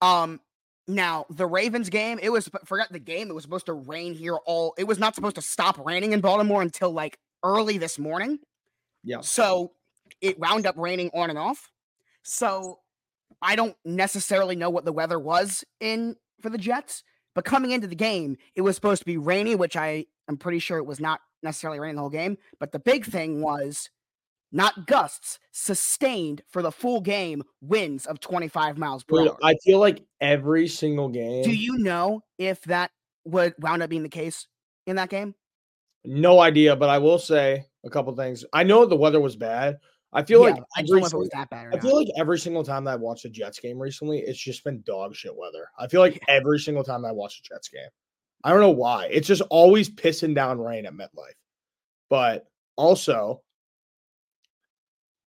Um, 0.01 0.39
now 0.87 1.25
the 1.29 1.45
Ravens 1.45 1.89
game, 1.89 2.19
it 2.21 2.29
was 2.29 2.49
forgot 2.65 2.91
the 2.91 2.99
game. 2.99 3.29
It 3.29 3.33
was 3.33 3.43
supposed 3.43 3.65
to 3.67 3.73
rain 3.73 4.13
here 4.13 4.35
all. 4.45 4.73
It 4.77 4.85
was 4.85 4.99
not 4.99 5.15
supposed 5.15 5.35
to 5.35 5.41
stop 5.41 5.83
raining 5.85 6.11
in 6.11 6.21
Baltimore 6.21 6.61
until 6.61 6.91
like 6.91 7.17
early 7.43 7.77
this 7.77 7.97
morning. 7.97 8.39
Yeah. 9.03 9.21
So 9.21 9.73
it 10.21 10.39
wound 10.39 10.65
up 10.65 10.75
raining 10.77 11.09
on 11.13 11.29
and 11.29 11.39
off. 11.39 11.71
So 12.23 12.79
I 13.41 13.55
don't 13.55 13.75
necessarily 13.83 14.55
know 14.55 14.69
what 14.69 14.85
the 14.85 14.93
weather 14.93 15.19
was 15.19 15.63
in 15.79 16.15
for 16.41 16.49
the 16.49 16.57
Jets, 16.57 17.03
but 17.35 17.45
coming 17.45 17.71
into 17.71 17.87
the 17.87 17.95
game, 17.95 18.37
it 18.55 18.61
was 18.61 18.75
supposed 18.75 19.01
to 19.01 19.05
be 19.05 19.17
rainy, 19.17 19.55
which 19.55 19.75
I 19.75 20.05
am 20.29 20.37
pretty 20.37 20.59
sure 20.59 20.77
it 20.77 20.85
was 20.85 20.99
not 20.99 21.19
necessarily 21.43 21.79
raining 21.79 21.95
the 21.95 22.01
whole 22.01 22.09
game. 22.09 22.37
But 22.59 22.71
the 22.71 22.79
big 22.79 23.05
thing 23.05 23.41
was 23.41 23.89
not 24.51 24.87
gusts, 24.87 25.39
sustained 25.51 26.43
for 26.47 26.61
the 26.61 26.71
full 26.71 27.01
game 27.01 27.43
winds 27.61 28.05
of 28.05 28.19
25 28.19 28.77
miles 28.77 29.03
per 29.03 29.17
Dude, 29.17 29.29
hour. 29.29 29.37
I 29.43 29.55
feel 29.63 29.79
like 29.79 30.03
every 30.21 30.67
single 30.67 31.09
game. 31.09 31.43
Do 31.43 31.53
you 31.53 31.77
know 31.79 32.21
if 32.37 32.61
that 32.63 32.91
would 33.25 33.55
wound 33.59 33.81
up 33.81 33.89
being 33.89 34.03
the 34.03 34.09
case 34.09 34.47
in 34.85 34.95
that 34.97 35.09
game? 35.09 35.35
No 36.05 36.39
idea, 36.39 36.75
but 36.75 36.89
I 36.89 36.99
will 36.99 37.19
say 37.19 37.65
a 37.83 37.89
couple 37.89 38.15
things. 38.15 38.45
I 38.53 38.63
know 38.63 38.85
the 38.85 38.95
weather 38.95 39.19
was 39.19 39.35
bad. 39.35 39.77
I 40.15 40.21
feel 40.21 40.41
like 40.41 40.55
I 40.75 40.81
every 40.81 40.89
don't 40.89 40.99
know 40.99 41.05
if 41.07 41.13
it 41.13 41.17
was 41.17 41.29
that 41.29 41.49
bad 41.49 41.65
or 41.65 41.69
I 41.69 41.71
not. 41.71 41.81
feel 41.81 41.95
like 41.95 42.07
every 42.17 42.37
single 42.37 42.63
time 42.63 42.83
that 42.83 42.91
I 42.91 42.95
watched 42.97 43.25
a 43.25 43.29
Jets 43.29 43.59
game 43.59 43.79
recently, 43.79 44.19
it's 44.19 44.37
just 44.37 44.63
been 44.63 44.83
dog 44.85 45.15
shit 45.15 45.35
weather. 45.35 45.67
I 45.79 45.87
feel 45.87 46.01
like 46.01 46.21
every 46.27 46.59
single 46.59 46.83
time 46.83 47.03
I 47.03 47.11
watch 47.11 47.39
a 47.39 47.53
Jets 47.53 47.69
game. 47.69 47.81
I 48.43 48.51
don't 48.51 48.59
know 48.59 48.69
why. 48.71 49.07
It's 49.11 49.27
just 49.27 49.41
always 49.49 49.89
pissing 49.89 50.35
down 50.35 50.59
rain 50.59 50.85
at 50.85 50.93
MetLife. 50.93 51.37
But 52.09 52.47
also, 52.75 53.41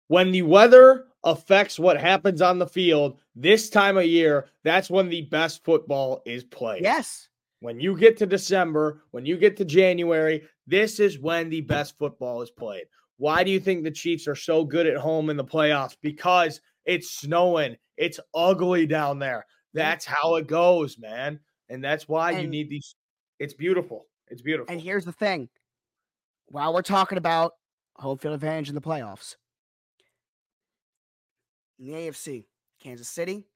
when 0.09 0.33
the 0.33 0.43
weather 0.43 1.07
affects 1.25 1.79
what 1.79 2.01
happens 2.01 2.43
on 2.43 2.59
the 2.59 2.67
field 2.67 3.19
this 3.37 3.71
time 3.71 3.97
of 3.97 4.07
year, 4.07 4.49
that's 4.65 4.91
when 4.91 5.09
the 5.09 5.23
best 5.23 5.65
football 5.65 6.23
is 6.25 6.45
played. 6.45 6.83
yes. 6.83 7.29
When 7.61 7.79
you 7.79 7.97
get 7.97 8.17
to 8.17 8.27
December, 8.27 9.05
when 9.13 9.25
you 9.25 9.37
get 9.37 9.57
to 9.59 9.65
January, 9.65 10.43
this 10.67 10.99
is 10.99 11.21
when 11.21 11.49
the 11.49 11.61
best 11.61 11.97
football 11.97 12.43
is 12.43 12.51
played. 12.51 12.87
Why 13.19 13.45
do 13.45 13.53
you 13.53 13.61
think 13.61 13.85
the 13.85 13.91
Chiefs 13.93 14.27
are 14.27 14.35
so 14.35 14.65
good 14.65 14.85
at 14.85 14.97
home 14.97 15.31
in 15.31 15.37
the 15.37 15.45
playoffs? 15.45 15.97
Because 16.03 16.61
it's 16.85 17.13
snowing. 17.13 17.77
It's 17.97 18.19
ugly 18.35 18.87
down 18.87 19.21
there. 19.21 19.47
That's 19.75 20.05
how 20.05 20.35
it 20.37 20.49
goes, 20.49 20.99
man. 20.99 21.39
And 21.69 21.85
that's 21.85 22.09
why 22.09 22.33
you 22.33 22.49
need 22.49 22.69
these. 22.69 22.97
It's 23.43 23.55
beautiful. 23.55 24.07
It's 24.29 24.41
beautiful. 24.41 24.73
And 24.73 24.81
here's 24.81 25.05
the 25.05 25.11
thing. 25.11 25.49
While 26.47 26.73
we're 26.73 26.83
talking 26.83 27.19
about 27.19 27.55
home 27.97 28.17
field 28.17 28.35
advantage 28.35 28.69
in 28.69 28.77
the 28.77 28.81
playoffs, 28.81 29.35
in 31.77 31.87
the 31.87 31.93
AFC, 31.93 32.45
Kansas 32.81 33.09
City, 33.09 33.49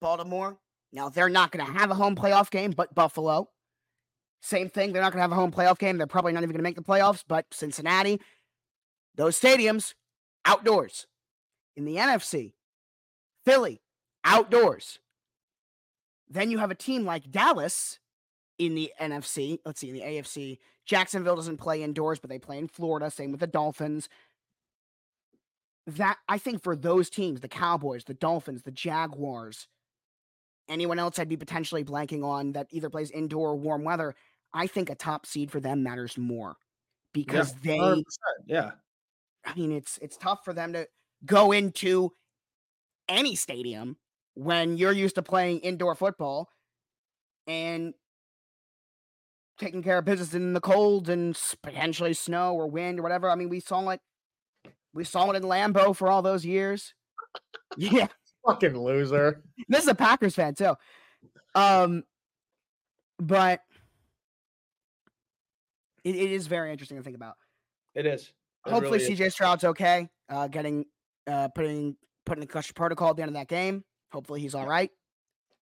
Baltimore. 0.00 0.56
Now 0.94 1.10
they're 1.10 1.28
not 1.28 1.50
going 1.50 1.66
to 1.66 1.72
have 1.72 1.90
a 1.90 1.94
home 1.94 2.16
playoff 2.16 2.50
game, 2.50 2.70
but 2.70 2.94
Buffalo. 2.94 3.50
Same 4.40 4.70
thing. 4.70 4.92
They're 4.92 5.02
not 5.02 5.12
going 5.12 5.18
to 5.18 5.22
have 5.22 5.32
a 5.32 5.34
home 5.34 5.52
playoff 5.52 5.78
game. 5.78 5.98
They're 5.98 6.06
probably 6.06 6.32
not 6.32 6.42
even 6.42 6.52
going 6.52 6.58
to 6.58 6.62
make 6.62 6.76
the 6.76 6.82
playoffs, 6.82 7.22
but 7.26 7.44
Cincinnati, 7.52 8.22
those 9.14 9.38
stadiums, 9.38 9.92
outdoors. 10.46 11.06
In 11.76 11.84
the 11.84 11.96
NFC, 11.96 12.52
Philly, 13.44 13.82
outdoors. 14.24 15.00
Then 16.30 16.50
you 16.50 16.58
have 16.58 16.70
a 16.70 16.74
team 16.74 17.04
like 17.04 17.30
Dallas 17.30 17.98
in 18.58 18.74
the 18.74 18.92
NFC. 19.00 19.58
Let's 19.64 19.80
see, 19.80 19.90
in 19.90 19.94
the 19.94 20.02
AFC, 20.02 20.58
Jacksonville 20.86 21.36
doesn't 21.36 21.58
play 21.58 21.82
indoors, 21.82 22.18
but 22.18 22.30
they 22.30 22.38
play 22.38 22.58
in 22.58 22.68
Florida. 22.68 23.10
Same 23.10 23.30
with 23.30 23.40
the 23.40 23.46
Dolphins. 23.46 24.08
That 25.86 26.18
I 26.28 26.38
think 26.38 26.62
for 26.62 26.76
those 26.76 27.10
teams, 27.10 27.40
the 27.40 27.48
Cowboys, 27.48 28.04
the 28.04 28.14
Dolphins, 28.14 28.62
the 28.62 28.70
Jaguars, 28.70 29.66
anyone 30.68 30.98
else 30.98 31.18
I'd 31.18 31.28
be 31.28 31.36
potentially 31.36 31.84
blanking 31.84 32.24
on 32.24 32.52
that 32.52 32.68
either 32.70 32.88
plays 32.88 33.10
indoor 33.10 33.50
or 33.50 33.56
warm 33.56 33.84
weather, 33.84 34.14
I 34.54 34.66
think 34.66 34.88
a 34.88 34.94
top 34.94 35.26
seed 35.26 35.50
for 35.50 35.60
them 35.60 35.82
matters 35.82 36.16
more 36.16 36.56
because 37.12 37.54
yeah, 37.62 37.72
they 37.72 37.78
100%, 37.78 38.02
yeah. 38.46 38.70
I 39.44 39.54
mean, 39.54 39.72
it's 39.72 39.98
it's 40.00 40.16
tough 40.16 40.44
for 40.44 40.54
them 40.54 40.72
to 40.72 40.88
go 41.26 41.52
into 41.52 42.12
any 43.08 43.34
stadium 43.34 43.96
when 44.34 44.76
you're 44.76 44.92
used 44.92 45.14
to 45.16 45.22
playing 45.22 45.60
indoor 45.60 45.94
football 45.94 46.48
and 47.46 47.94
taking 49.58 49.82
care 49.82 49.98
of 49.98 50.04
business 50.04 50.34
in 50.34 50.52
the 50.52 50.60
cold 50.60 51.08
and 51.08 51.38
potentially 51.62 52.14
snow 52.14 52.54
or 52.54 52.66
wind 52.66 52.98
or 52.98 53.02
whatever. 53.02 53.30
I 53.30 53.34
mean, 53.34 53.48
we 53.48 53.60
saw 53.60 53.88
it. 53.90 54.00
We 54.92 55.04
saw 55.04 55.30
it 55.30 55.36
in 55.36 55.42
Lambeau 55.42 55.94
for 55.94 56.08
all 56.08 56.22
those 56.22 56.44
years. 56.44 56.94
Yeah, 57.76 58.06
Fucking 58.46 58.76
loser. 58.76 59.42
this 59.68 59.82
is 59.82 59.88
a 59.88 59.94
Packers 59.94 60.34
fan 60.34 60.54
too. 60.54 60.74
Um, 61.54 62.04
but 63.18 63.60
it, 66.04 66.14
it 66.14 66.30
is 66.30 66.46
very 66.46 66.70
interesting 66.70 66.98
to 66.98 67.02
think 67.02 67.16
about. 67.16 67.34
It 67.94 68.06
is. 68.06 68.32
It 68.66 68.70
Hopefully, 68.70 68.98
really 68.98 69.12
is. 69.12 69.18
CJ 69.18 69.32
Stroud's 69.32 69.64
okay. 69.64 70.08
Uh, 70.28 70.48
getting 70.48 70.84
uh 71.26 71.48
putting 71.48 71.96
putting 72.26 72.40
the 72.40 72.46
concussion 72.46 72.74
protocol 72.74 73.10
at 73.10 73.16
the 73.16 73.22
end 73.22 73.30
of 73.30 73.34
that 73.34 73.48
game. 73.48 73.84
Hopefully, 74.12 74.40
he's 74.40 74.54
all 74.54 74.66
right. 74.66 74.90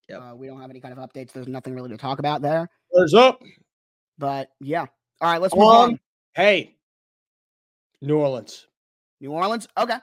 Yep. 0.09 0.20
Uh, 0.20 0.35
we 0.37 0.46
don't 0.46 0.61
have 0.61 0.70
any 0.70 0.81
kind 0.81 0.96
of 0.96 0.98
updates. 0.98 1.33
There's 1.33 1.48
nothing 1.48 1.74
really 1.74 1.90
to 1.90 1.96
talk 1.96 2.18
about 2.18 2.42
there. 2.42 2.68
Where's 2.90 3.14
up? 3.14 3.40
But 4.22 4.50
yeah. 4.61 4.87
All 5.20 5.32
right, 5.32 5.40
let's 5.40 5.52
move 5.52 5.64
Um, 5.64 5.90
on. 5.90 6.00
hey, 6.35 6.76
New 8.00 8.18
Orleans. 8.18 8.68
New 9.20 9.32
Orleans. 9.32 9.66
Okay. 9.76 9.96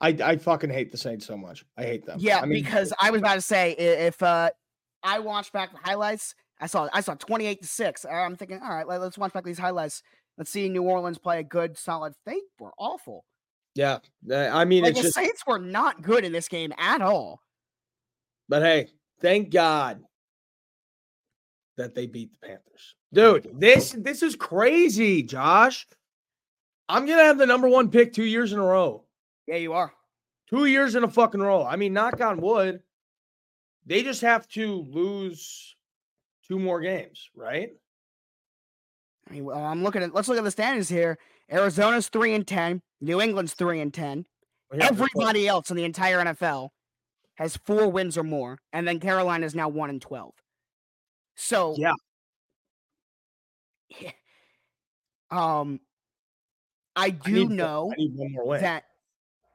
I 0.00 0.08
I 0.22 0.36
fucking 0.36 0.70
hate 0.70 0.92
the 0.92 0.96
Saints 0.96 1.26
so 1.26 1.36
much. 1.36 1.64
I 1.76 1.82
hate 1.82 2.06
them. 2.06 2.18
Yeah, 2.20 2.38
I 2.38 2.46
mean, 2.46 2.62
because 2.62 2.92
I 3.00 3.10
was 3.10 3.20
about 3.20 3.34
to 3.34 3.40
say 3.40 3.72
if 3.72 4.22
uh 4.22 4.50
I 5.02 5.18
watched 5.18 5.52
back 5.52 5.72
the 5.72 5.78
highlights, 5.82 6.36
I 6.60 6.68
saw 6.68 6.88
I 6.92 7.00
saw 7.00 7.14
28 7.14 7.62
to 7.62 7.66
6. 7.66 8.04
Uh, 8.04 8.08
I'm 8.10 8.36
thinking, 8.36 8.60
all 8.62 8.70
right, 8.72 8.86
let, 8.86 9.00
us 9.00 9.18
watch 9.18 9.32
back 9.32 9.42
these 9.42 9.58
highlights. 9.58 10.04
Let's 10.38 10.52
see 10.52 10.68
New 10.68 10.84
Orleans 10.84 11.18
play 11.18 11.40
a 11.40 11.42
good 11.42 11.76
solid. 11.76 12.14
They 12.26 12.38
were 12.60 12.72
awful. 12.78 13.24
yeah. 13.74 13.98
uh, 14.30 14.36
I 14.52 14.64
mean, 14.66 14.84
Like 14.84 14.94
the 14.94 15.02
just. 15.02 15.14
Saints 15.14 15.42
were 15.48 15.58
not 15.58 16.00
good 16.00 16.24
in 16.24 16.30
this 16.30 16.46
game 16.46 16.72
at 16.78 17.02
all. 17.02 17.40
But 18.48 18.62
hey, 18.62 18.86
thank 19.20 19.50
God 19.50 20.00
that 21.80 21.94
they 21.94 22.06
beat 22.06 22.30
the 22.32 22.46
Panthers. 22.46 22.94
Dude, 23.12 23.50
this 23.58 23.94
oh. 23.96 24.00
this 24.00 24.22
is 24.22 24.36
crazy, 24.36 25.22
Josh. 25.22 25.86
I'm 26.88 27.06
gonna 27.06 27.24
have 27.24 27.38
the 27.38 27.46
number 27.46 27.68
one 27.68 27.90
pick 27.90 28.12
two 28.12 28.24
years 28.24 28.52
in 28.52 28.58
a 28.58 28.64
row. 28.64 29.04
Yeah, 29.46 29.56
you 29.56 29.72
are. 29.72 29.92
Two 30.48 30.66
years 30.66 30.94
in 30.94 31.04
a 31.04 31.08
fucking 31.08 31.40
row. 31.40 31.64
I 31.64 31.76
mean, 31.76 31.92
knock 31.92 32.20
on 32.20 32.40
wood. 32.40 32.80
They 33.86 34.02
just 34.02 34.20
have 34.20 34.46
to 34.48 34.86
lose 34.90 35.74
two 36.46 36.58
more 36.58 36.80
games, 36.80 37.30
right? 37.34 37.70
I 39.28 39.32
mean, 39.32 39.44
well, 39.44 39.64
I'm 39.64 39.82
looking 39.82 40.02
at 40.02 40.14
let's 40.14 40.28
look 40.28 40.38
at 40.38 40.44
the 40.44 40.50
standings 40.50 40.88
here. 40.88 41.18
Arizona's 41.50 42.08
3 42.08 42.34
and 42.34 42.46
10, 42.46 42.80
New 43.00 43.20
England's 43.20 43.54
3 43.54 43.80
and 43.80 43.92
10. 43.92 44.24
Yeah. 44.72 44.86
Everybody 44.86 45.48
else 45.48 45.70
in 45.70 45.76
the 45.76 45.84
entire 45.84 46.24
NFL 46.24 46.68
has 47.34 47.56
4 47.56 47.88
wins 47.88 48.16
or 48.16 48.22
more, 48.22 48.58
and 48.72 48.86
then 48.86 49.00
Carolina 49.00 49.46
is 49.46 49.54
now 49.54 49.68
1 49.68 49.90
and 49.90 50.00
12. 50.00 50.32
So, 51.40 51.82
Yeah. 53.90 54.12
um 55.30 55.80
I 56.96 57.10
I 57.24 57.30
do 57.30 57.48
one- 57.48 57.48
know 57.48 57.98
one 58.44 58.60
that 58.60 58.84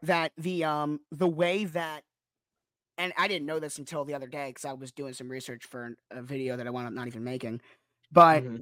that 0.03 0.33
the 0.37 0.63
um 0.65 1.01
the 1.11 1.27
way 1.27 1.65
that 1.65 2.03
and 2.97 3.13
I 3.17 3.27
didn't 3.27 3.47
know 3.47 3.59
this 3.59 3.77
until 3.79 4.05
the 4.05 4.13
other 4.13 4.27
day 4.27 4.49
because 4.49 4.65
I 4.65 4.73
was 4.73 4.91
doing 4.91 5.13
some 5.13 5.29
research 5.29 5.65
for 5.65 5.95
a 6.11 6.21
video 6.23 6.57
that 6.57 6.67
I 6.67 6.69
wound 6.71 6.87
up 6.87 6.93
not 6.93 7.07
even 7.07 7.23
making. 7.23 7.61
But 8.11 8.45
Mhm. 8.45 8.61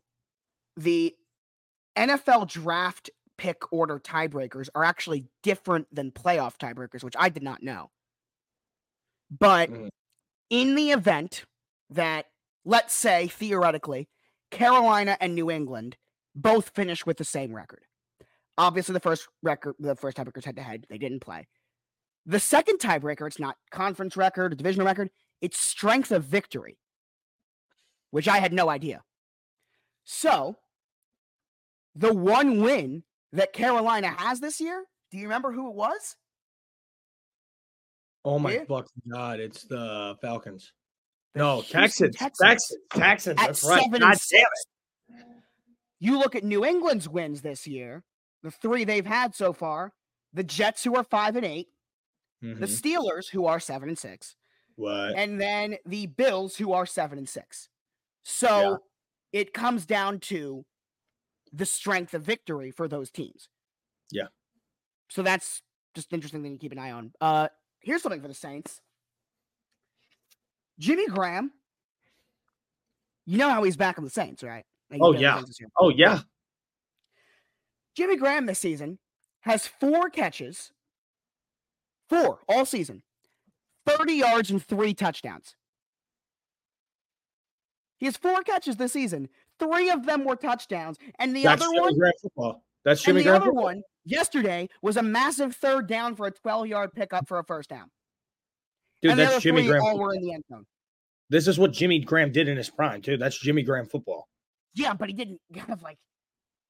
the 0.78 1.16
NFL 1.98 2.46
draft 2.46 3.10
pick 3.38 3.72
order 3.74 4.00
tiebreakers 4.00 4.70
are 4.76 4.84
actually 4.84 5.28
different 5.44 5.88
than 5.94 6.12
playoff 6.12 6.58
tiebreakers, 6.58 7.04
which 7.04 7.16
I 7.20 7.30
did 7.30 7.44
not 7.44 7.64
know. 7.64 7.92
But 9.32 9.72
Mhm. 9.72 9.90
in 10.50 10.76
the 10.76 10.92
event 10.92 11.46
that, 11.92 12.28
let's 12.66 12.94
say, 12.94 13.28
theoretically, 13.28 14.10
Carolina 14.52 15.18
and 15.20 15.36
New 15.36 15.50
England 15.52 15.98
both 16.36 16.70
finish 16.70 17.06
with 17.06 17.18
the 17.18 17.24
same 17.24 17.54
record. 17.56 17.84
Obviously, 18.58 18.94
the 18.94 19.00
first 19.00 19.28
record, 19.42 19.76
the 19.80 19.96
first 19.96 20.18
tiebreaker's 20.18 20.46
head 20.46 20.56
to 20.58 20.62
head, 20.64 20.86
they 20.90 20.98
didn't 20.98 21.22
play. 21.22 21.48
The 22.26 22.40
second 22.40 22.80
tiebreaker, 22.80 23.28
it's 23.28 23.40
not 23.40 23.58
conference 23.72 24.16
record, 24.16 24.56
divisional 24.58 24.86
record, 24.88 25.10
it's 25.42 25.60
strength 25.60 26.12
of 26.12 26.24
victory, 26.24 26.78
which 28.12 28.28
I 28.28 28.38
had 28.38 28.54
no 28.54 28.70
idea. 28.70 29.04
So, 30.06 30.58
the 31.96 32.14
one 32.14 32.62
win 32.62 33.04
that 33.34 33.54
Carolina 33.54 34.10
has 34.18 34.40
this 34.40 34.62
year, 34.62 34.86
do 35.12 35.18
you 35.18 35.24
remember 35.24 35.52
who 35.52 35.70
it 35.70 35.76
was? 35.76 36.16
Oh 38.26 38.40
my 38.40 38.54
Yeah. 38.54 38.66
fucking 38.66 39.02
god! 39.12 39.40
It's 39.40 39.64
the 39.64 40.18
Falcons. 40.22 40.72
No, 41.36 41.62
Houston 41.62 42.12
Texans. 42.12 42.16
Texans. 42.16 42.40
Texans. 42.40 42.80
Texans. 42.92 43.40
At 43.42 43.48
That's 43.48 43.64
right. 43.64 43.92
God 43.92 44.00
damn 44.00 44.16
six. 44.16 44.46
You 46.00 46.20
look 46.20 46.36
at 46.36 46.44
New 46.44 46.66
England's 46.66 47.08
wins 47.08 47.42
this 47.42 47.66
year, 47.66 48.04
the 48.44 48.52
three 48.52 48.84
they've 48.84 49.06
had 49.06 49.34
so 49.34 49.54
far, 49.54 49.94
the 50.34 50.44
Jets 50.44 50.84
who 50.84 50.96
are 50.96 51.04
five 51.04 51.36
and 51.36 51.46
eight, 51.46 51.68
it. 52.42 52.60
the. 52.60 52.68
Steelers 52.68 53.30
who 53.32 53.46
are 53.46 53.60
seven 53.60 53.88
and 53.90 53.98
six, 53.98 54.36
What? 54.76 55.16
and 55.16 55.40
then 55.40 55.78
the 55.86 56.08
Bills 56.08 56.56
who 56.58 56.74
are 56.74 56.86
seven 56.86 57.18
and 57.18 57.30
six. 57.30 57.70
So 58.24 58.80
it 59.32 59.54
comes 59.54 59.86
down 59.86 60.20
to 60.20 60.66
the 61.54 61.66
strength 61.66 62.14
of 62.14 62.24
victory 62.24 62.72
for 62.72 62.88
those 62.88 63.10
teams. 63.10 63.48
Yeah. 64.12 64.28
So 65.10 65.24
that's 65.24 65.62
just 65.96 66.12
an 66.12 66.16
interesting 66.16 66.44
thing 66.44 66.54
to 66.54 66.60
keep 66.60 66.72
an 66.72 66.80
eye 66.80 66.92
on. 66.92 67.14
Uh 67.22 67.48
here's 67.80 68.02
something 68.02 68.22
for 68.22 68.28
the 68.28 68.34
Saints. 68.34 68.82
Jimmy 70.80 71.08
Graham. 71.08 71.52
You 73.26 73.38
know 73.38 73.50
how 73.50 73.64
he's 73.64 73.78
back 73.78 73.98
on 73.98 74.04
the 74.04 74.10
Saints, 74.10 74.44
right? 74.44 74.66
Like, 74.92 75.00
Oh, 75.02 75.14
been 75.14 75.16
on 75.16 75.16
the 75.16 75.22
yeah. 75.22 75.36
Saints 75.36 75.50
this 75.50 75.60
year. 75.62 75.70
Oh 75.78 75.90
yeah. 75.90 76.20
Jimmy 77.96 78.18
Graham 78.18 78.46
this 78.48 78.60
season 78.60 78.98
has 79.42 79.68
four 79.68 80.10
catches, 80.10 80.72
four 82.10 82.40
all 82.50 82.66
season, 82.66 83.04
30 83.86 84.14
yards 84.14 84.50
and 84.52 84.64
three 84.64 84.94
touchdowns. 84.94 85.56
He 87.98 88.06
has 88.08 88.18
four 88.18 88.42
catches 88.42 88.76
this 88.78 88.94
season. 88.94 89.30
Three 89.60 89.90
of 89.90 90.06
them 90.06 90.26
were 90.26 90.36
touchdowns, 90.36 90.98
and 91.20 91.36
the 91.36 91.44
That's 91.44 91.62
other 91.62 91.72
one, 91.80 91.94
football. 92.22 92.64
That's 92.84 93.00
and 93.02 93.06
Jimmy 93.06 93.20
the 93.22 93.30
Graham 93.30 93.36
other 93.44 93.46
football. 93.52 93.64
one 93.64 93.84
yesterday 94.06 94.68
was 94.82 94.98
a 94.98 95.04
massive 95.04 95.56
third 95.56 95.88
down 95.88 96.16
for 96.16 96.28
a 96.28 96.32
12-yard 96.32 96.94
pickup 96.94 97.28
for 97.28 97.40
a 97.40 97.44
first 97.44 97.70
down. 97.70 97.90
Dude, 99.04 99.12
and 99.12 99.20
that's 99.20 99.44
Jimmy 99.44 99.68
Graham. 99.68 99.84
all 99.84 100.00
were 100.00 100.16
in 100.16 100.22
the 100.22 100.34
end 100.34 100.44
zone. 100.50 100.66
This 101.30 101.48
is 101.48 101.60
what 101.60 101.72
Jimmy 101.74 102.00
Graham 102.00 102.32
did 102.32 102.48
in 102.48 102.56
his 102.58 102.70
prime, 102.70 103.02
too. 103.02 103.18
That's 103.18 103.38
Jimmy 103.38 103.62
Graham 103.64 103.86
football. 103.86 104.28
Yeah, 104.76 104.94
but 104.94 105.10
he 105.10 105.14
didn't 105.14 105.40
kind 105.56 105.72
of 105.72 105.82
like. 105.82 105.98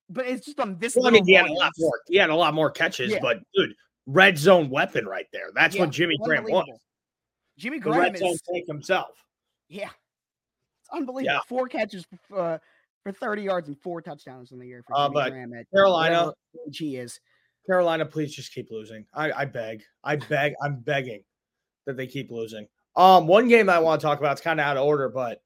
But 0.10 0.26
it's 0.26 0.46
just 0.46 0.60
on 0.60 0.78
this. 0.80 0.96
Well, 0.96 1.08
I 1.08 1.12
mean, 1.12 1.26
he 1.26 1.34
had 1.34 1.46
a 1.48 1.54
lot 1.54 1.72
more. 1.78 2.00
He 2.08 2.18
had 2.18 2.30
a 2.30 2.36
lot 2.36 2.54
more 2.54 2.70
catches, 2.72 3.12
Yeah. 3.12 3.20
but 3.22 3.38
dude, 3.56 3.74
red 4.08 4.38
zone 4.38 4.70
weapon 4.70 5.06
right 5.06 5.28
there. 5.32 5.50
That's 5.54 5.76
Yeah, 5.76 5.82
what 5.84 5.92
Jimmy 5.92 6.18
Graham 6.24 6.44
was. 6.44 6.66
Jimmy 7.58 7.78
The 7.78 7.84
Graham 7.84 8.02
red 8.02 8.16
is 8.16 8.20
zone 8.22 8.36
tank 8.52 8.66
himself. 8.68 9.12
Yeah. 9.70 9.86
It's 9.86 10.90
unbelievable. 10.92 11.36
Yeah. 11.36 11.40
Four 11.48 11.68
catches 11.68 12.06
uh, 12.36 12.58
for 13.04 13.12
30 13.12 13.44
yards 13.44 13.68
and 13.70 13.80
four 13.80 14.02
touchdowns 14.02 14.52
in 14.52 14.60
the 14.60 14.68
year 14.68 14.84
for 14.86 14.96
Uh, 14.98 15.06
Jimmy 15.08 15.14
but 15.14 15.30
Graham 15.32 15.54
at 15.54 15.70
Carolina, 15.72 16.32
he 16.72 16.98
is. 16.98 17.20
Carolina, 17.68 18.06
please 18.06 18.34
just 18.36 18.54
keep 18.54 18.70
losing. 18.72 19.06
I, 19.14 19.32
I 19.32 19.46
beg. 19.46 19.84
I 20.04 20.16
beg. 20.18 20.54
I'm 20.62 20.80
begging 20.82 21.24
that 21.86 21.98
they 21.98 22.08
keep 22.08 22.32
losing. 22.32 22.68
Um, 22.96 23.28
one 23.28 23.48
game 23.48 23.70
I 23.70 23.80
want 23.80 24.00
to 24.02 24.06
talk 24.08 24.20
about. 24.20 24.34
It's 24.34 24.42
kind 24.42 24.60
of 24.60 24.66
out 24.66 24.78
of 24.78 24.84
order, 24.86 25.10
but 25.10 25.42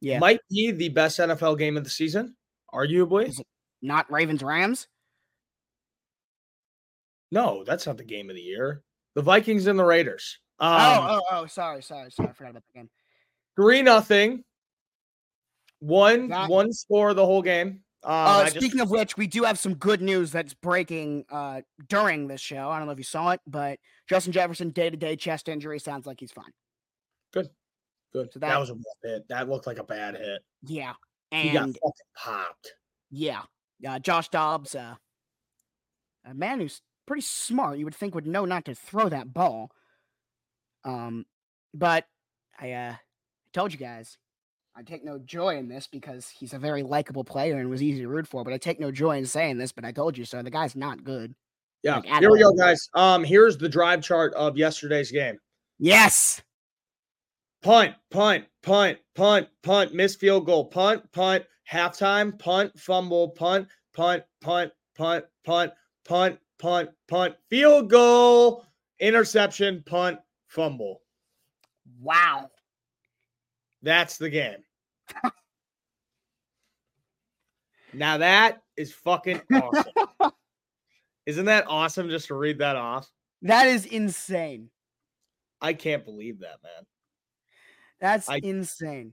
Yeah. 0.00 0.18
might 0.18 0.40
be 0.50 0.70
the 0.70 0.88
best 0.90 1.18
NFL 1.18 1.56
game 1.58 1.76
of 1.76 1.84
the 1.84 1.90
season, 1.90 2.36
arguably. 2.72 3.34
Not 3.82 4.10
Ravens 4.10 4.42
Rams. 4.42 4.86
No, 7.30 7.64
that's 7.64 7.86
not 7.86 7.96
the 7.96 8.04
game 8.04 8.28
of 8.28 8.36
the 8.36 8.42
year. 8.42 8.82
The 9.14 9.22
Vikings 9.22 9.66
and 9.66 9.78
the 9.78 9.84
Raiders. 9.84 10.38
Um, 10.58 10.72
oh, 10.72 11.08
oh, 11.08 11.22
oh, 11.42 11.46
sorry, 11.46 11.82
sorry, 11.82 12.10
sorry. 12.10 12.28
I 12.28 12.32
forgot 12.32 12.50
about 12.50 12.64
the 12.72 12.78
game. 12.80 12.90
three 13.56 13.82
nothing. 13.82 14.44
One 15.78 16.28
That- 16.28 16.50
one 16.50 16.72
score 16.72 17.14
the 17.14 17.24
whole 17.24 17.42
game. 17.42 17.82
Um, 18.02 18.10
Uh, 18.12 18.14
I 18.14 18.44
just- 18.44 18.56
speaking 18.56 18.80
of 18.80 18.90
which, 18.90 19.16
we 19.16 19.26
do 19.26 19.44
have 19.44 19.58
some 19.58 19.74
good 19.74 20.00
news 20.00 20.32
that's 20.32 20.54
breaking 20.54 21.26
uh, 21.30 21.60
during 21.88 22.28
this 22.28 22.40
show. 22.40 22.70
I 22.70 22.78
don't 22.78 22.86
know 22.86 22.92
if 22.92 22.98
you 22.98 23.04
saw 23.04 23.30
it, 23.32 23.40
but 23.46 23.78
Justin 24.08 24.32
Jefferson, 24.32 24.70
day 24.70 24.88
to 24.90 24.96
day 24.96 25.16
chest 25.16 25.48
injury, 25.48 25.78
sounds 25.78 26.06
like 26.06 26.18
he's 26.20 26.32
fine. 26.32 26.52
good. 27.32 27.50
Good. 28.12 28.32
So 28.32 28.38
that, 28.40 28.48
that- 28.48 28.58
was 28.58 28.70
a 28.70 28.74
rough 28.74 28.84
hit. 29.02 29.28
That 29.28 29.48
looked 29.48 29.66
like 29.66 29.78
a 29.78 29.84
bad 29.84 30.16
hit. 30.16 30.42
Yeah. 30.62 30.94
and 31.30 31.48
He 31.48 31.54
got 31.54 31.62
And 31.64 31.74
fucking 31.74 31.92
popped. 32.16 32.74
yeah, 33.10 33.42
uh, 33.86 33.98
Josh 34.00 34.28
Dobbs, 34.30 34.74
uh, 34.74 34.96
a 36.24 36.34
man 36.34 36.58
who's 36.60 36.82
pretty 37.06 37.22
smart, 37.22 37.78
you 37.78 37.84
would 37.84 37.94
think 37.94 38.14
would 38.14 38.26
know 38.26 38.44
not 38.44 38.64
to 38.64 38.74
throw 38.74 39.08
that 39.10 39.32
ball. 39.32 39.70
Um, 40.84 41.26
but 41.74 42.06
I 42.58 42.72
uh, 42.72 42.94
told 43.52 43.72
you 43.72 43.78
guys, 43.78 44.16
I 44.76 44.82
take 44.82 45.04
no 45.04 45.18
joy 45.18 45.56
in 45.56 45.68
this 45.68 45.86
because 45.86 46.28
he's 46.28 46.52
a 46.52 46.58
very 46.58 46.82
likable 46.82 47.24
player 47.24 47.58
and 47.58 47.68
was 47.68 47.82
easy 47.82 48.00
to 48.00 48.08
root 48.08 48.26
for. 48.26 48.44
But 48.44 48.52
I 48.52 48.58
take 48.58 48.80
no 48.80 48.90
joy 48.90 49.18
in 49.18 49.26
saying 49.26 49.58
this. 49.58 49.72
But 49.72 49.84
I 49.84 49.92
told 49.92 50.16
you 50.16 50.24
so. 50.24 50.42
The 50.42 50.50
guy's 50.50 50.76
not 50.76 51.04
good. 51.04 51.34
Yeah. 51.82 51.96
Like, 51.96 52.20
Here 52.20 52.30
we 52.30 52.38
go, 52.38 52.52
guys. 52.52 52.88
Um, 52.94 53.24
here's 53.24 53.56
the 53.56 53.68
drive 53.68 54.02
chart 54.02 54.32
of 54.34 54.56
yesterday's 54.56 55.10
game. 55.10 55.38
Yes. 55.78 56.42
Punt, 57.62 57.94
punt, 58.10 58.46
punt, 58.62 58.98
punt, 59.14 59.48
punt, 59.62 59.94
miss 59.94 60.16
field 60.16 60.46
goal, 60.46 60.64
punt, 60.64 61.02
punt, 61.12 61.44
halftime, 61.70 62.38
punt, 62.38 62.78
fumble, 62.78 63.30
punt, 63.30 63.68
punt, 63.94 64.22
punt, 64.40 64.72
punt, 64.96 65.24
punt, 65.44 65.72
punt, 66.06 66.38
punt, 66.58 66.90
punt, 67.08 67.34
field 67.50 67.90
goal, 67.90 68.64
interception, 68.98 69.82
punt, 69.84 70.18
fumble. 70.48 71.02
Wow. 72.00 72.50
That's 73.82 74.16
the 74.18 74.30
game. 74.30 74.58
now 77.92 78.18
that 78.18 78.62
is 78.76 78.92
fucking 78.92 79.40
awesome. 79.52 79.92
Isn't 81.26 81.44
that 81.46 81.64
awesome 81.68 82.08
just 82.08 82.28
to 82.28 82.34
read 82.34 82.58
that 82.58 82.76
off? 82.76 83.08
That 83.42 83.66
is 83.68 83.86
insane. 83.86 84.70
I 85.60 85.72
can't 85.74 86.04
believe 86.04 86.40
that, 86.40 86.56
man. 86.62 86.86
That's 88.00 88.28
I- 88.28 88.40
insane. 88.42 89.12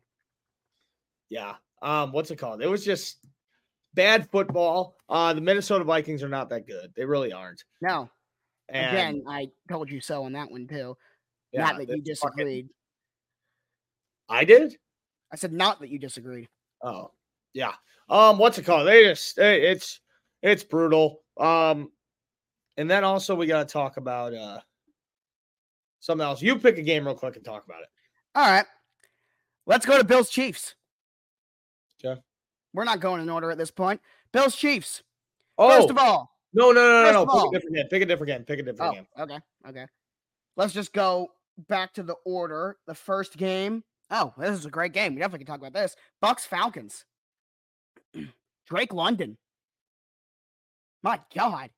Yeah. 1.30 1.56
Um, 1.82 2.12
what's 2.12 2.32
it 2.32 2.38
called? 2.38 2.62
It 2.62 2.68
was 2.70 2.84
just 2.86 3.18
bad 3.94 4.30
football. 4.32 4.96
Uh, 5.10 5.34
the 5.34 5.42
Minnesota 5.42 5.84
Vikings 5.84 6.24
are 6.24 6.30
not 6.30 6.50
that 6.50 6.66
good. 6.66 6.92
They 6.96 7.06
really 7.06 7.34
aren't. 7.34 7.64
No. 7.82 8.10
And 8.70 8.96
Again, 8.98 9.24
I 9.28 9.50
told 9.70 9.90
you 9.90 10.02
so 10.02 10.24
on 10.24 10.34
that 10.34 10.50
one 10.52 10.68
too. 10.68 10.98
yeah, 11.52 11.62
not 11.66 11.78
that 11.78 11.88
you 11.90 12.02
it's 12.06 12.20
fucking- 12.20 12.38
disagreed. 12.38 12.70
I 14.30 14.44
did. 14.44 14.78
I 15.32 15.36
said 15.36 15.54
not 15.54 15.80
that 15.82 15.90
you 15.90 16.00
disagreed. 16.00 16.48
Oh, 16.82 17.12
yeah. 17.54 17.74
Um, 18.10 18.38
what's 18.38 18.58
it 18.58 18.66
called? 18.66 18.88
They 18.88 19.04
just 19.04 19.38
eh, 19.40 19.54
it's 19.54 20.00
it's 20.42 20.64
brutal. 20.64 21.22
Um, 21.38 21.92
and 22.78 22.90
then 22.90 23.04
also 23.04 23.36
we 23.36 23.48
got 23.48 23.68
to 23.68 23.72
talk 23.72 23.98
about 23.98 24.34
uh 24.34 24.60
something 26.00 26.26
else. 26.26 26.42
You 26.42 26.58
pick 26.58 26.78
a 26.78 26.82
game 26.82 27.06
real 27.06 27.16
quick 27.16 27.36
and 27.36 27.44
talk 27.44 27.66
about 27.66 27.82
it. 27.82 27.90
All 28.36 28.50
right. 28.50 28.66
Let's 29.66 29.86
go 29.86 29.98
to 29.98 30.04
Bills 30.04 30.30
Chiefs. 30.30 30.76
Okay. 32.04 32.22
We're 32.74 32.86
not 32.86 33.02
going 33.02 33.22
in 33.22 33.30
order 33.30 33.52
at 33.52 33.58
this 33.58 33.72
point. 33.72 34.00
Bills 34.32 34.56
Chiefs. 34.56 35.04
Oh 35.58 35.70
First 35.70 35.90
of 35.90 35.98
all, 35.98 36.32
no, 36.54 36.72
no, 36.72 36.82
no, 36.82 37.04
no, 37.04 37.12
no! 37.12 37.26
Pick 37.26 37.36
all- 37.36 37.50
a 37.50 37.52
different 37.52 37.76
game. 37.76 37.88
Pick 37.90 38.02
a 38.04 38.06
different 38.06 38.28
game. 38.28 38.44
Pick 38.44 38.60
a 38.60 38.64
different 38.64 38.92
oh, 38.92 38.96
game. 38.96 39.08
okay, 39.20 39.40
okay. 39.70 39.86
Let's 40.56 40.74
just 40.74 40.94
go 40.94 41.30
back 41.68 41.94
to 41.96 42.04
the 42.04 42.16
order. 42.26 42.78
The 42.86 42.96
first 42.96 43.38
game. 43.38 43.84
Oh, 44.10 44.34
this 44.38 44.58
is 44.58 44.66
a 44.66 44.70
great 44.70 44.94
game. 44.94 45.16
We 45.16 45.20
definitely 45.20 45.46
can 45.46 45.54
talk 45.54 45.60
about 45.60 45.74
this. 45.74 45.96
Bucs 46.24 46.42
Falcons. 46.42 47.06
Drake 48.68 48.94
London. 48.94 49.38
My 51.04 51.20
God, 51.36 51.70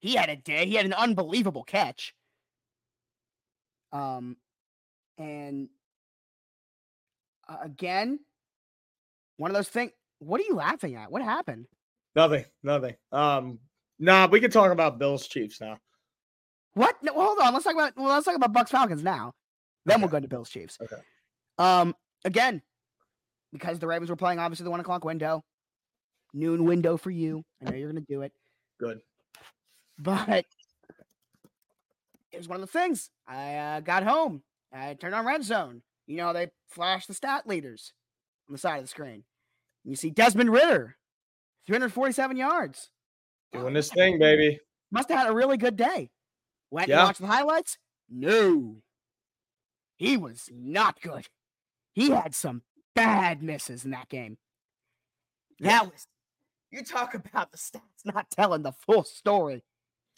he 0.00 0.14
had 0.14 0.28
a 0.28 0.36
day. 0.36 0.66
He 0.66 0.74
had 0.74 0.86
an 0.86 0.92
unbelievable 0.92 1.64
catch. 1.64 2.14
Um, 3.92 4.36
and 5.18 5.68
uh, 7.48 7.58
again, 7.62 8.20
one 9.36 9.50
of 9.50 9.54
those 9.54 9.68
things. 9.68 9.92
What 10.18 10.40
are 10.40 10.44
you 10.44 10.54
laughing 10.54 10.94
at? 10.96 11.10
What 11.10 11.22
happened? 11.22 11.66
Nothing, 12.16 12.44
nothing. 12.62 12.94
Um, 13.12 13.58
nah, 13.98 14.26
we 14.28 14.40
can 14.40 14.50
talk 14.50 14.72
about 14.72 14.98
Bills 14.98 15.26
Chiefs 15.26 15.60
now. 15.60 15.78
What? 16.74 16.96
No, 17.02 17.12
hold 17.12 17.38
on. 17.40 17.52
Let's 17.52 17.64
talk 17.64 17.74
about. 17.74 17.96
Well, 17.96 18.08
let's 18.08 18.24
talk 18.24 18.36
about 18.36 18.52
Bucs 18.52 18.70
Falcons 18.70 19.02
now. 19.02 19.32
Then 19.86 20.00
we'll 20.00 20.10
go 20.10 20.20
to 20.20 20.28
Bills 20.28 20.48
Chiefs. 20.48 20.78
Okay. 20.82 20.96
Um. 21.58 21.94
Again, 22.24 22.62
because 23.52 23.78
the 23.78 23.86
Ravens 23.86 24.08
were 24.10 24.16
playing 24.16 24.38
obviously 24.38 24.64
the 24.64 24.70
one 24.70 24.80
o'clock 24.80 25.04
window, 25.04 25.44
noon 26.32 26.64
window 26.64 26.96
for 26.96 27.10
you. 27.10 27.44
I 27.60 27.70
know 27.70 27.76
you're 27.76 27.90
gonna 27.90 28.00
do 28.08 28.22
it, 28.22 28.32
Good. 28.80 29.00
but 29.98 30.46
it 32.32 32.38
was 32.38 32.48
one 32.48 32.56
of 32.56 32.60
the 32.62 32.66
things. 32.78 33.10
I 33.28 33.54
uh, 33.56 33.80
got 33.80 34.02
home. 34.04 34.42
I 34.72 34.94
turned 34.94 35.14
on 35.14 35.26
Red 35.26 35.44
Zone. 35.44 35.82
You 36.06 36.16
know 36.16 36.32
they 36.32 36.48
flash 36.68 37.06
the 37.06 37.14
stat 37.14 37.46
leaders 37.46 37.92
on 38.48 38.52
the 38.52 38.58
side 38.58 38.76
of 38.78 38.84
the 38.84 38.88
screen. 38.88 39.24
And 39.84 39.92
you 39.92 39.96
see 39.96 40.10
Desmond 40.10 40.50
Ridder, 40.50 40.96
347 41.66 42.36
yards. 42.36 42.90
Doing 43.52 43.74
this 43.74 43.90
thing, 43.92 44.18
baby. 44.18 44.58
Must 44.90 45.08
have 45.10 45.18
had 45.18 45.28
a 45.30 45.34
really 45.34 45.56
good 45.58 45.76
day. 45.76 46.10
Went 46.70 46.88
Yeah. 46.88 47.00
and 47.00 47.08
watched 47.08 47.20
the 47.20 47.26
highlights. 47.26 47.78
No, 48.10 48.76
he 49.96 50.16
was 50.16 50.48
not 50.52 51.00
good. 51.00 51.26
He 51.94 52.10
had 52.10 52.34
some 52.34 52.62
bad 52.94 53.42
misses 53.42 53.84
in 53.84 53.92
that 53.92 54.08
game. 54.08 54.36
Yeah. 55.58 55.68
That 55.80 55.92
was. 55.92 56.06
You 56.70 56.82
talk 56.82 57.14
about 57.14 57.52
the 57.52 57.58
stats 57.58 57.80
not 58.04 58.28
telling 58.30 58.62
the 58.62 58.72
full 58.72 59.04
story. 59.04 59.62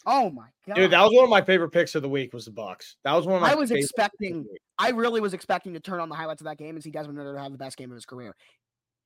Oh 0.05 0.29
my 0.31 0.47
god! 0.65 0.75
Dude, 0.75 0.91
that 0.91 1.01
was 1.03 1.11
one 1.13 1.23
of 1.23 1.29
my 1.29 1.41
favorite 1.41 1.69
picks 1.69 1.93
of 1.95 2.01
the 2.01 2.09
week. 2.09 2.33
Was 2.33 2.45
the 2.45 2.51
Bucs? 2.51 2.95
That 3.03 3.13
was 3.13 3.25
one 3.27 3.35
of 3.35 3.41
my. 3.41 3.51
I 3.51 3.55
was 3.55 3.69
favorite 3.69 3.81
picks 3.81 3.91
of 3.91 3.95
the 3.95 4.03
expecting- 4.03 4.37
week. 4.51 4.61
I 4.79 4.89
really 4.91 5.21
was 5.21 5.33
expecting 5.33 5.73
to 5.73 5.79
turn 5.79 5.99
on 5.99 6.09
the 6.09 6.15
highlights 6.15 6.41
of 6.41 6.45
that 6.45 6.57
game 6.57 6.75
and 6.75 6.83
see 6.83 6.91
Desmond 6.91 7.17
Ridder 7.17 7.37
have 7.37 7.51
the 7.51 7.57
best 7.57 7.77
game 7.77 7.91
of 7.91 7.95
his 7.95 8.05
career. 8.05 8.35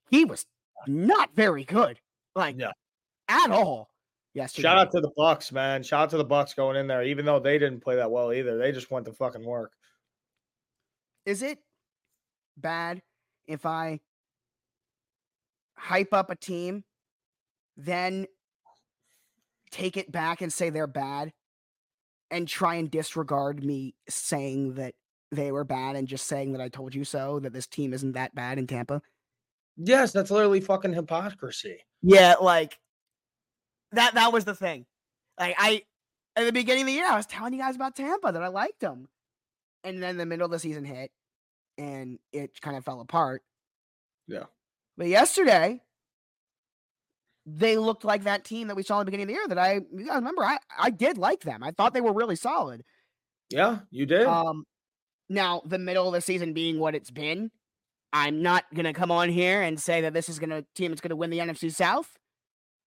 He 0.09 0.25
was 0.25 0.45
not 0.87 1.33
very 1.35 1.63
good, 1.63 1.99
like 2.35 2.57
Yeah. 2.59 2.71
at 3.27 3.51
all. 3.51 3.89
Yesterday. 4.33 4.63
Shout 4.63 4.77
out 4.77 4.91
to 4.91 5.01
the 5.01 5.11
Bucs, 5.17 5.51
man. 5.51 5.83
Shout 5.83 6.03
out 6.03 6.09
to 6.11 6.17
the 6.17 6.25
Bucs 6.25 6.55
going 6.55 6.77
in 6.77 6.87
there, 6.87 7.03
even 7.03 7.25
though 7.25 7.39
they 7.39 7.57
didn't 7.57 7.81
play 7.81 7.95
that 7.97 8.11
well 8.11 8.31
either. 8.31 8.57
They 8.57 8.71
just 8.71 8.89
went 8.91 9.05
to 9.07 9.13
fucking 9.13 9.43
work. 9.43 9.73
is 11.25 11.41
it 11.41 11.59
bad 12.61 13.01
if 13.47 13.65
I 13.65 13.99
hype 15.75 16.13
up 16.13 16.29
a 16.29 16.35
team, 16.35 16.83
then 17.75 18.27
take 19.71 19.97
it 19.97 20.11
back 20.11 20.41
and 20.41 20.51
say 20.51 20.69
they're 20.69 20.87
bad, 20.87 21.33
and 22.29 22.47
try 22.47 22.75
and 22.75 22.89
disregard 22.89 23.63
me 23.63 23.95
saying 24.07 24.75
that 24.75 24.93
they 25.31 25.51
were 25.51 25.63
bad 25.63 25.95
and 25.95 26.07
just 26.07 26.27
saying 26.27 26.53
that 26.53 26.61
I 26.61 26.69
told 26.69 26.93
you 26.93 27.03
so, 27.03 27.39
that 27.39 27.53
this 27.53 27.67
team 27.67 27.93
isn't 27.93 28.13
that 28.13 28.35
bad 28.35 28.57
in 28.57 28.67
Tampa? 28.67 29.01
Yes, 29.77 30.11
that's 30.11 30.31
literally 30.31 30.61
fucking 30.61 30.93
hypocrisy. 30.93 31.77
Yeah, 32.01 32.35
like 32.41 32.77
that 33.93 34.13
that 34.15 34.33
was 34.33 34.45
the 34.45 34.55
thing. 34.55 34.85
Like 35.39 35.55
I 35.57 35.83
at 36.35 36.45
the 36.45 36.51
beginning 36.51 36.83
of 36.83 36.87
the 36.87 36.93
year, 36.93 37.07
I 37.09 37.15
was 37.15 37.25
telling 37.25 37.53
you 37.53 37.59
guys 37.59 37.75
about 37.75 37.95
Tampa 37.95 38.31
that 38.31 38.43
I 38.43 38.47
liked 38.47 38.79
them. 38.79 39.07
And 39.83 40.01
then 40.01 40.17
the 40.17 40.25
middle 40.25 40.45
of 40.45 40.51
the 40.51 40.59
season 40.59 40.85
hit 40.85 41.11
and 41.77 42.19
it 42.31 42.59
kind 42.61 42.77
of 42.77 42.85
fell 42.85 43.01
apart. 43.01 43.43
Yeah. 44.27 44.45
But 44.97 45.07
yesterday, 45.07 45.81
they 47.45 47.77
looked 47.77 48.05
like 48.05 48.23
that 48.23 48.43
team 48.45 48.67
that 48.67 48.75
we 48.75 48.83
saw 48.83 48.99
in 48.99 49.05
the 49.05 49.11
beginning 49.11 49.23
of 49.23 49.27
the 49.29 49.33
year 49.33 49.47
that 49.47 49.57
I 49.57 49.73
you 49.95 50.05
guys 50.05 50.15
remember 50.15 50.43
I, 50.43 50.57
I 50.79 50.89
did 50.91 51.17
like 51.17 51.41
them. 51.41 51.63
I 51.63 51.71
thought 51.71 51.93
they 51.93 52.01
were 52.01 52.13
really 52.13 52.35
solid. 52.35 52.83
Yeah, 53.49 53.79
you 53.89 54.05
did. 54.05 54.25
Um 54.27 54.65
now 55.27 55.61
the 55.65 55.79
middle 55.79 56.07
of 56.07 56.13
the 56.13 56.21
season 56.21 56.53
being 56.53 56.79
what 56.79 56.93
it's 56.95 57.09
been, 57.11 57.51
I'm 58.13 58.41
not 58.41 58.65
gonna 58.75 58.93
come 58.93 59.11
on 59.11 59.29
here 59.29 59.61
and 59.61 59.79
say 59.79 60.01
that 60.01 60.13
this 60.13 60.29
is 60.29 60.37
gonna 60.39 60.65
team 60.75 60.91
that's 60.91 61.01
gonna 61.01 61.15
win 61.15 61.29
the 61.31 61.39
NFC 61.39 61.73
South, 61.73 62.17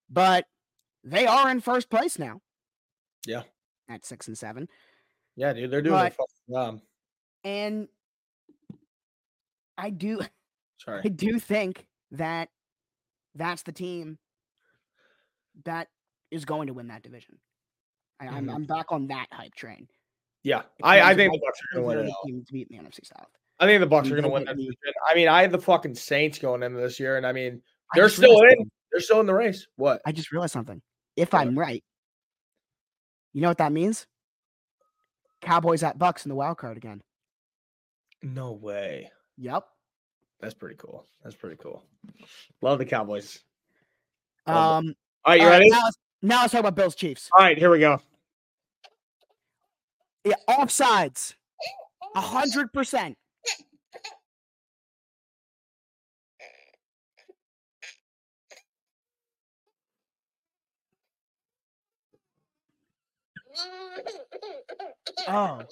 but 0.08 0.44
they 1.02 1.26
are 1.26 1.50
in 1.50 1.60
first 1.60 1.90
place 1.90 2.18
now. 2.18 2.40
Yeah. 3.26 3.42
At 3.88 4.06
six 4.06 4.28
and 4.28 4.38
seven. 4.38 4.68
yeah, 5.36 5.52
dude, 5.52 5.70
they're 5.70 5.82
doing 5.82 5.94
but- 5.94 6.12
fucking 6.12 6.54
job. 6.54 6.80
And 7.42 7.88
I 9.78 9.90
do 9.90 10.20
I 11.04 11.08
do 11.08 11.38
think 11.38 11.86
that 12.12 12.48
that's 13.34 13.62
the 13.62 13.72
team 13.72 14.18
that 15.64 15.88
is 16.30 16.44
going 16.44 16.66
to 16.68 16.74
win 16.74 16.88
that 16.88 17.02
division. 17.02 17.38
I, 18.20 18.26
I'm 18.28 18.46
Mhm. 18.46 18.54
I'm 18.54 18.64
back 18.64 18.92
on 18.92 19.06
that 19.08 19.26
hype 19.32 19.54
train. 19.54 19.88
Yeah, 20.42 20.62
I, 20.82 21.00
I 21.00 21.14
think 21.14 21.32
the 21.32 21.38
Bucs 21.38 21.42
are 21.48 21.74
gonna 21.74 21.86
win 21.86 21.96
the 21.98 22.04
it 22.04 22.46
to 22.46 22.52
beat 22.52 22.68
the 22.68 22.76
NFC 22.76 23.06
South. 23.06 23.28
I 23.58 23.66
think 23.66 23.80
the 23.80 23.86
Bucs 23.86 24.10
are 24.10 24.16
gonna 24.16 24.28
win 24.28 24.44
that 24.44 24.56
division. 24.56 24.74
I 25.08 25.14
mean, 25.14 25.28
I 25.28 25.40
had 25.42 25.52
the 25.52 25.60
fucking 25.60 25.94
Saints 25.94 26.38
going 26.38 26.62
into 26.62 26.78
this 26.78 27.00
year, 27.00 27.16
and 27.16 27.26
I 27.26 27.32
mean, 27.32 27.62
they're 27.94 28.04
just 28.06 28.16
still 28.16 28.42
in. 28.42 28.50
something. 28.50 28.70
They're 28.92 29.00
still 29.00 29.20
in 29.20 29.26
the 29.26 29.34
race. 29.34 29.66
What? 29.76 30.02
I 30.04 30.12
just 30.12 30.32
realized 30.32 30.52
something. 30.52 30.82
If? 31.16 31.32
I'm 31.32 31.58
right, 31.58 31.82
you 33.32 33.40
know 33.40 33.48
what 33.48 33.58
that 33.58 33.72
means? 33.72 34.06
Cowboys 35.40 35.82
at 35.82 35.98
Bucs 35.98 36.24
in 36.24 36.28
the 36.28 36.34
wild 36.34 36.58
card 36.58 36.76
again. 36.76 37.00
No 38.22 38.52
way. 38.52 39.10
Yep. 39.38 39.64
That's 40.40 40.54
pretty 40.54 40.76
cool. 40.76 41.04
That's 41.22 41.36
pretty 41.36 41.56
cool. 41.56 41.82
Love 42.60 42.78
the 42.78 42.84
Cowboys. 42.84 43.40
Love 44.46 44.84
Um. 44.84 44.94
All 45.24 45.32
right, 45.32 45.40
you 45.40 45.46
all 45.46 45.52
right, 45.52 45.58
ready? 45.58 45.70
now, 45.70 45.84
let's, 45.84 45.96
now 46.22 46.40
let's 46.42 46.52
talk 46.52 46.60
about 46.60 46.74
Bills 46.74 46.94
Chiefs. 46.94 47.30
All 47.36 47.42
right, 47.42 47.56
here 47.56 47.70
we 47.70 47.78
go. 47.78 48.00
Yeah, 50.24 50.34
offsides. 50.48 51.34
A 52.14 52.20
hundred 52.20 52.72
percent. 52.72 53.16
Oh, 65.28 65.62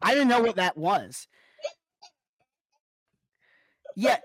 I 0.00 0.14
didn't 0.14 0.28
know 0.28 0.40
what 0.40 0.56
that 0.56 0.76
was. 0.76 1.26
Yeah, 3.98 4.18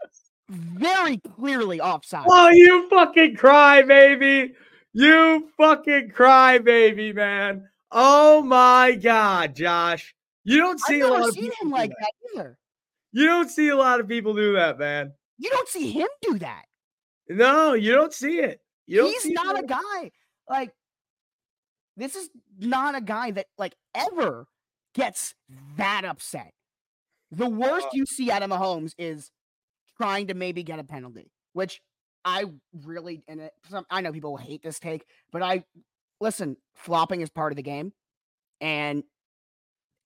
very 0.49 1.17
clearly 1.17 1.81
offside. 1.81 2.27
Oh, 2.29 2.49
you 2.49 2.87
fucking 2.91 3.35
cry, 3.35 3.81
baby. 3.81 4.53
You 4.93 5.49
fucking 5.57 6.11
cry, 6.11 6.59
baby, 6.59 7.11
man. 7.11 7.67
Oh 7.91 8.43
my 8.43 8.91
god, 8.91 9.55
Josh. 9.55 10.13
You 10.43 10.57
don't 10.59 10.79
see 10.79 10.99
a 10.99 11.07
lot 11.07 11.27
of 11.27 11.33
people 11.33 11.55
him 11.59 11.71
like 11.71 11.89
that. 11.89 11.97
that 11.99 12.39
either. 12.39 12.59
You 13.13 13.25
don't 13.25 13.49
see 13.49 13.69
a 13.69 13.75
lot 13.75 13.99
of 13.99 14.07
people 14.07 14.35
do 14.35 14.53
that, 14.53 14.77
man. 14.77 15.13
You 15.39 15.49
don't 15.49 15.67
see 15.67 15.89
him 15.89 16.07
do 16.21 16.37
that. 16.37 16.65
No, 17.27 17.73
you 17.73 17.93
don't 17.93 18.13
see 18.13 18.41
it. 18.41 18.61
You 18.85 19.07
He's 19.07 19.25
not 19.25 19.55
that. 19.55 19.63
a 19.63 19.67
guy 19.67 20.11
like 20.47 20.71
this 21.97 22.15
is 22.15 22.29
not 22.59 22.93
a 22.93 23.01
guy 23.01 23.31
that 23.31 23.47
like 23.57 23.73
ever 23.95 24.45
gets 24.93 25.33
that 25.77 26.05
upset. 26.05 26.53
The 27.31 27.49
worst 27.49 27.87
Uh, 27.87 27.91
you 27.93 28.05
see 28.05 28.29
out 28.29 28.43
of 28.43 28.51
Mahomes 28.51 28.93
is 28.99 29.31
trying 29.97 30.27
to 30.27 30.33
maybe 30.33 30.63
get 30.63 30.79
a 30.79 30.83
penalty, 30.83 31.31
which 31.53 31.81
I 32.25 32.45
really 32.85 33.23
and 33.27 33.41
it, 33.41 33.51
some, 33.69 33.85
I 33.89 34.01
know 34.01 34.11
people 34.11 34.31
will 34.31 34.37
hate 34.37 34.63
this 34.63 34.79
take, 34.79 35.05
but 35.31 35.41
I 35.41 35.63
listen. 36.21 36.57
Flopping 36.75 37.21
is 37.21 37.29
part 37.29 37.51
of 37.51 37.57
the 37.57 37.63
game, 37.63 37.93
and 38.61 39.03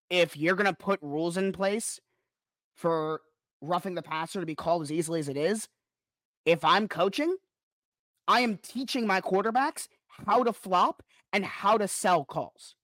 if 0.10 0.36
you're 0.36 0.56
gonna 0.56 0.74
put 0.74 1.00
rules 1.02 1.38
in 1.38 1.52
place 1.52 2.00
for 2.76 3.22
roughing 3.62 3.96
the 3.96 4.02
passer 4.04 4.40
to 4.40 4.46
be 4.46 4.56
called 4.56 4.84
as 4.84 4.92
easily 4.92 5.20
as 5.20 5.30
it 5.30 5.38
is, 5.38 5.68
if 6.46 6.64
I'm 6.64 6.88
coaching, 6.88 7.36
I 8.28 8.42
am 8.42 8.58
teaching 8.58 9.08
my 9.08 9.22
quarterbacks 9.22 9.88
how 10.26 10.44
to 10.44 10.54
flop 10.54 11.04
and 11.34 11.46
how 11.46 11.78
to 11.78 11.88
sell 11.88 12.26
calls. 12.26 12.76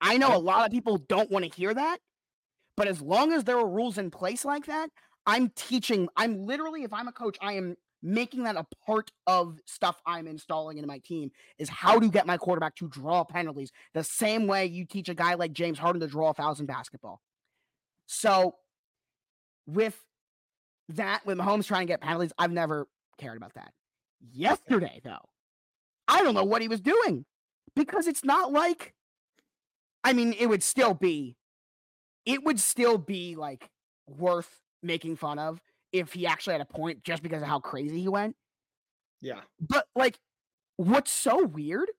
I 0.00 0.16
know 0.16 0.34
a 0.34 0.38
lot 0.38 0.66
of 0.66 0.72
people 0.72 0.98
don't 0.98 1.30
want 1.30 1.44
to 1.44 1.56
hear 1.56 1.72
that, 1.72 1.98
but 2.76 2.88
as 2.88 3.00
long 3.00 3.32
as 3.32 3.44
there 3.44 3.58
are 3.58 3.68
rules 3.68 3.98
in 3.98 4.10
place 4.10 4.44
like 4.44 4.66
that, 4.66 4.90
I'm 5.26 5.50
teaching, 5.50 6.08
I'm 6.16 6.46
literally, 6.46 6.82
if 6.82 6.92
I'm 6.92 7.08
a 7.08 7.12
coach, 7.12 7.36
I 7.40 7.54
am 7.54 7.76
making 8.02 8.42
that 8.42 8.56
a 8.56 8.66
part 8.84 9.12
of 9.26 9.58
stuff 9.64 10.00
I'm 10.04 10.26
installing 10.26 10.78
into 10.78 10.88
my 10.88 10.98
team 10.98 11.30
is 11.58 11.68
how 11.68 12.00
to 12.00 12.08
get 12.08 12.26
my 12.26 12.36
quarterback 12.36 12.74
to 12.76 12.88
draw 12.88 13.22
penalties 13.24 13.70
the 13.94 14.02
same 14.02 14.48
way 14.48 14.66
you 14.66 14.84
teach 14.84 15.08
a 15.08 15.14
guy 15.14 15.34
like 15.34 15.52
James 15.52 15.78
Harden 15.78 16.00
to 16.00 16.08
draw 16.08 16.30
a 16.30 16.34
thousand 16.34 16.66
basketball. 16.66 17.20
So 18.06 18.56
with 19.66 19.96
that, 20.88 21.24
with 21.24 21.38
Mahomes 21.38 21.66
trying 21.66 21.86
to 21.86 21.92
get 21.92 22.00
penalties, 22.00 22.32
I've 22.36 22.50
never 22.50 22.88
cared 23.18 23.36
about 23.36 23.54
that. 23.54 23.72
Yesterday, 24.32 25.00
though, 25.04 25.28
I 26.08 26.22
don't 26.22 26.34
know 26.34 26.44
what 26.44 26.62
he 26.62 26.68
was 26.68 26.80
doing 26.80 27.24
because 27.76 28.08
it's 28.08 28.24
not 28.24 28.52
like, 28.52 28.94
I 30.02 30.12
mean, 30.12 30.34
it 30.36 30.46
would 30.46 30.64
still 30.64 30.94
be, 30.94 31.36
it 32.26 32.42
would 32.42 32.58
still 32.58 32.98
be 32.98 33.36
like 33.36 33.70
worth 34.08 34.58
making 34.82 35.16
fun 35.16 35.38
of 35.38 35.60
if 35.92 36.12
he 36.12 36.26
actually 36.26 36.52
had 36.52 36.60
a 36.60 36.66
point 36.66 37.04
just 37.04 37.22
because 37.22 37.42
of 37.42 37.48
how 37.48 37.60
crazy 37.60 38.00
he 38.00 38.08
went. 38.08 38.36
Yeah. 39.20 39.40
But 39.60 39.86
like, 39.94 40.18
what's 40.76 41.12
so 41.12 41.44
weird 41.44 41.90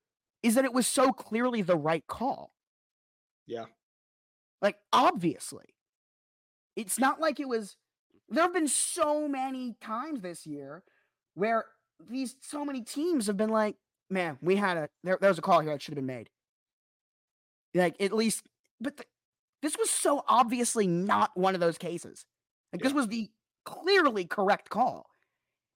is 0.42 0.56
that 0.56 0.64
it 0.64 0.74
was 0.74 0.86
so 0.86 1.12
clearly 1.12 1.62
the 1.62 1.76
right 1.76 2.06
call. 2.06 2.52
Yeah. 3.46 3.64
Like, 4.60 4.76
obviously, 4.92 5.74
it's 6.76 6.98
not 6.98 7.20
like 7.20 7.40
it 7.40 7.48
was. 7.48 7.76
There 8.28 8.42
have 8.42 8.54
been 8.54 8.68
so 8.68 9.28
many 9.28 9.76
times 9.80 10.22
this 10.22 10.46
year 10.46 10.82
where 11.34 11.66
these 12.10 12.36
so 12.40 12.64
many 12.64 12.82
teams 12.82 13.26
have 13.26 13.36
been 13.36 13.50
like, 13.50 13.76
man, 14.10 14.38
we 14.40 14.56
had 14.56 14.76
a 14.76 14.88
there, 15.02 15.18
there 15.20 15.30
was 15.30 15.38
a 15.38 15.42
call 15.42 15.60
here 15.60 15.72
that 15.72 15.82
should 15.82 15.92
have 15.92 16.06
been 16.06 16.14
made. 16.14 16.30
Like 17.74 17.96
at 18.00 18.12
least, 18.12 18.46
but 18.80 18.96
the, 18.96 19.04
this 19.62 19.76
was 19.78 19.90
so 19.90 20.24
obviously 20.28 20.86
not 20.86 21.30
one 21.34 21.54
of 21.54 21.60
those 21.60 21.78
cases. 21.78 22.24
Like 22.74 22.82
this 22.82 22.92
was 22.92 23.06
the 23.06 23.30
clearly 23.64 24.24
correct 24.24 24.68
call, 24.68 25.08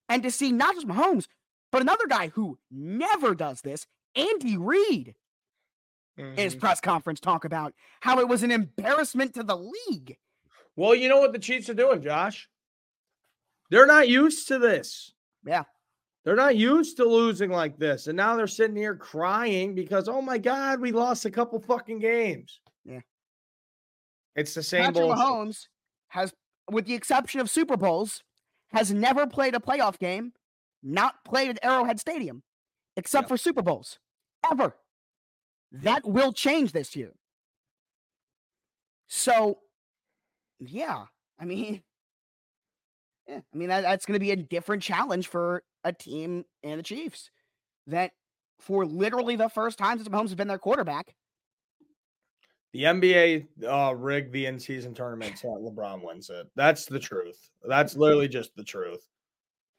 and 0.08 0.20
to 0.24 0.32
see 0.32 0.50
not 0.50 0.74
just 0.74 0.88
Mahomes, 0.88 1.28
but 1.70 1.80
another 1.80 2.08
guy 2.08 2.28
who 2.28 2.58
never 2.72 3.36
does 3.36 3.60
this, 3.60 3.86
Andy 4.16 4.56
Reid, 4.56 5.14
in 6.16 6.36
his 6.36 6.56
Mhm. 6.56 6.60
press 6.60 6.80
conference 6.80 7.20
talk 7.20 7.44
about 7.44 7.72
how 8.00 8.18
it 8.18 8.26
was 8.26 8.42
an 8.42 8.50
embarrassment 8.50 9.34
to 9.34 9.44
the 9.44 9.56
league. 9.56 10.18
Well, 10.74 10.92
you 10.92 11.08
know 11.08 11.20
what 11.20 11.32
the 11.32 11.38
Chiefs 11.38 11.68
are 11.68 11.74
doing, 11.74 12.02
Josh? 12.02 12.48
They're 13.70 13.86
not 13.86 14.08
used 14.08 14.48
to 14.48 14.58
this. 14.58 15.14
Yeah. 15.44 15.64
They're 16.24 16.34
not 16.34 16.56
used 16.56 16.96
to 16.96 17.04
losing 17.04 17.50
like 17.50 17.78
this. 17.78 18.08
And 18.08 18.16
now 18.16 18.34
they're 18.34 18.48
sitting 18.48 18.76
here 18.76 18.96
crying 18.96 19.76
because, 19.76 20.08
oh 20.08 20.20
my 20.20 20.38
God, 20.38 20.80
we 20.80 20.90
lost 20.90 21.24
a 21.26 21.30
couple 21.30 21.60
fucking 21.60 22.00
games. 22.00 22.60
Yeah. 22.84 23.02
It's 24.34 24.54
the 24.54 24.62
same 24.64 24.86
Patrick 24.86 25.04
bullshit. 25.04 25.18
Mahomes 25.24 25.68
has, 26.08 26.34
with 26.70 26.86
the 26.86 26.94
exception 26.94 27.40
of 27.40 27.50
Super 27.50 27.76
Bowls, 27.76 28.22
has 28.72 28.92
never 28.92 29.26
played 29.26 29.54
a 29.54 29.58
playoff 29.58 29.98
game, 29.98 30.32
not 30.82 31.24
played 31.24 31.50
at 31.50 31.58
Arrowhead 31.64 31.98
Stadium, 31.98 32.42
except 32.96 33.24
Yeah. 33.24 33.28
for 33.28 33.36
Super 33.36 33.62
Bowls, 33.62 33.98
ever. 34.50 34.76
That 35.72 36.06
will 36.06 36.32
change 36.32 36.72
this 36.72 36.94
year. 36.96 37.14
So, 39.08 39.58
yeah, 40.58 41.06
I 41.38 41.44
mean, 41.44 41.82
yeah, 43.26 43.40
I 43.52 43.56
mean 43.56 43.68
that, 43.68 43.82
that's 43.82 44.06
going 44.06 44.14
to 44.14 44.20
be 44.20 44.30
a 44.30 44.36
different 44.36 44.82
challenge 44.82 45.28
for 45.28 45.62
a 45.84 45.92
team 45.92 46.44
and 46.62 46.78
the 46.78 46.82
Chiefs. 46.82 47.30
That 47.86 48.12
for 48.60 48.84
literally 48.84 49.36
the 49.36 49.48
first 49.48 49.78
time 49.78 49.96
since 49.98 50.08
Mahomes 50.08 50.24
has 50.24 50.34
been 50.34 50.48
their 50.48 50.58
quarterback, 50.58 51.14
The 52.72 52.82
NBA 52.82 53.46
uh, 53.66 53.94
rigged 53.94 54.32
the 54.32 54.46
in-season 54.46 54.94
tournament 54.94 55.38
so 55.38 55.48
that 55.54 55.60
LeBron 55.74 56.04
wins 56.04 56.28
it. 56.30 56.46
That's 56.54 56.84
the 56.84 56.98
truth. 56.98 57.50
That's 57.66 57.96
literally 57.96 58.28
just 58.28 58.54
the 58.56 58.64
truth. 58.64 59.06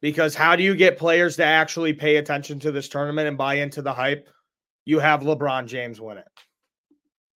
Because 0.01 0.33
how 0.33 0.55
do 0.55 0.63
you 0.63 0.75
get 0.75 0.97
players 0.97 1.35
to 1.35 1.43
actually 1.45 1.93
pay 1.93 2.15
attention 2.15 2.59
to 2.61 2.71
this 2.71 2.87
tournament 2.89 3.27
and 3.27 3.37
buy 3.37 3.55
into 3.55 3.81
the 3.81 3.93
hype? 3.93 4.27
You 4.85 4.99
have 4.99 5.21
LeBron 5.21 5.67
James 5.67 6.01
win 6.01 6.17
it. 6.17 6.27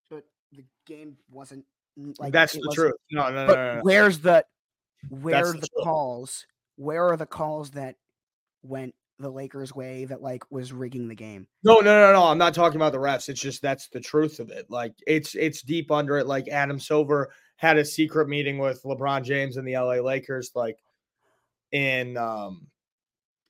but 0.09 0.23
the 0.53 0.63
game 0.87 1.17
wasn't 1.29 1.65
mm, 1.99 2.15
like 2.19 2.33
That's 2.33 2.53
the 2.53 2.59
wasn't- 2.59 2.75
truth. 2.75 2.95
No, 3.11 3.29
no, 3.29 3.47
no, 3.47 3.53
no, 3.53 3.75
no. 3.75 3.81
where's 3.83 4.19
the 4.19 4.43
where 5.09 5.45
are 5.45 5.53
the 5.53 5.59
the 5.59 5.69
calls? 5.83 6.47
Where 6.77 7.07
are 7.09 7.17
the 7.17 7.25
calls 7.27 7.71
that 7.71 7.95
went 8.63 8.95
the 9.19 9.29
Lakers' 9.29 9.73
way 9.75 10.05
that 10.05 10.21
like 10.21 10.43
was 10.51 10.73
rigging 10.73 11.07
the 11.07 11.15
game? 11.15 11.47
No, 11.63 11.75
no, 11.79 11.99
no, 11.99 12.13
no. 12.13 12.23
I'm 12.25 12.37
not 12.37 12.53
talking 12.53 12.77
about 12.77 12.91
the 12.91 12.97
refs. 12.97 13.29
It's 13.29 13.39
just 13.41 13.61
that's 13.61 13.87
the 13.89 13.99
truth 13.99 14.39
of 14.39 14.49
it. 14.49 14.65
Like 14.69 14.93
it's 15.07 15.35
it's 15.35 15.61
deep 15.61 15.91
under 15.91 16.17
it. 16.17 16.27
Like 16.27 16.47
Adam 16.47 16.79
Silver 16.79 17.31
had 17.57 17.77
a 17.77 17.85
secret 17.85 18.27
meeting 18.27 18.57
with 18.57 18.81
LeBron 18.83 19.23
James 19.23 19.57
and 19.57 19.67
the 19.67 19.77
LA 19.77 19.95
Lakers, 20.01 20.51
like 20.55 20.77
in 21.71 22.17
um 22.17 22.67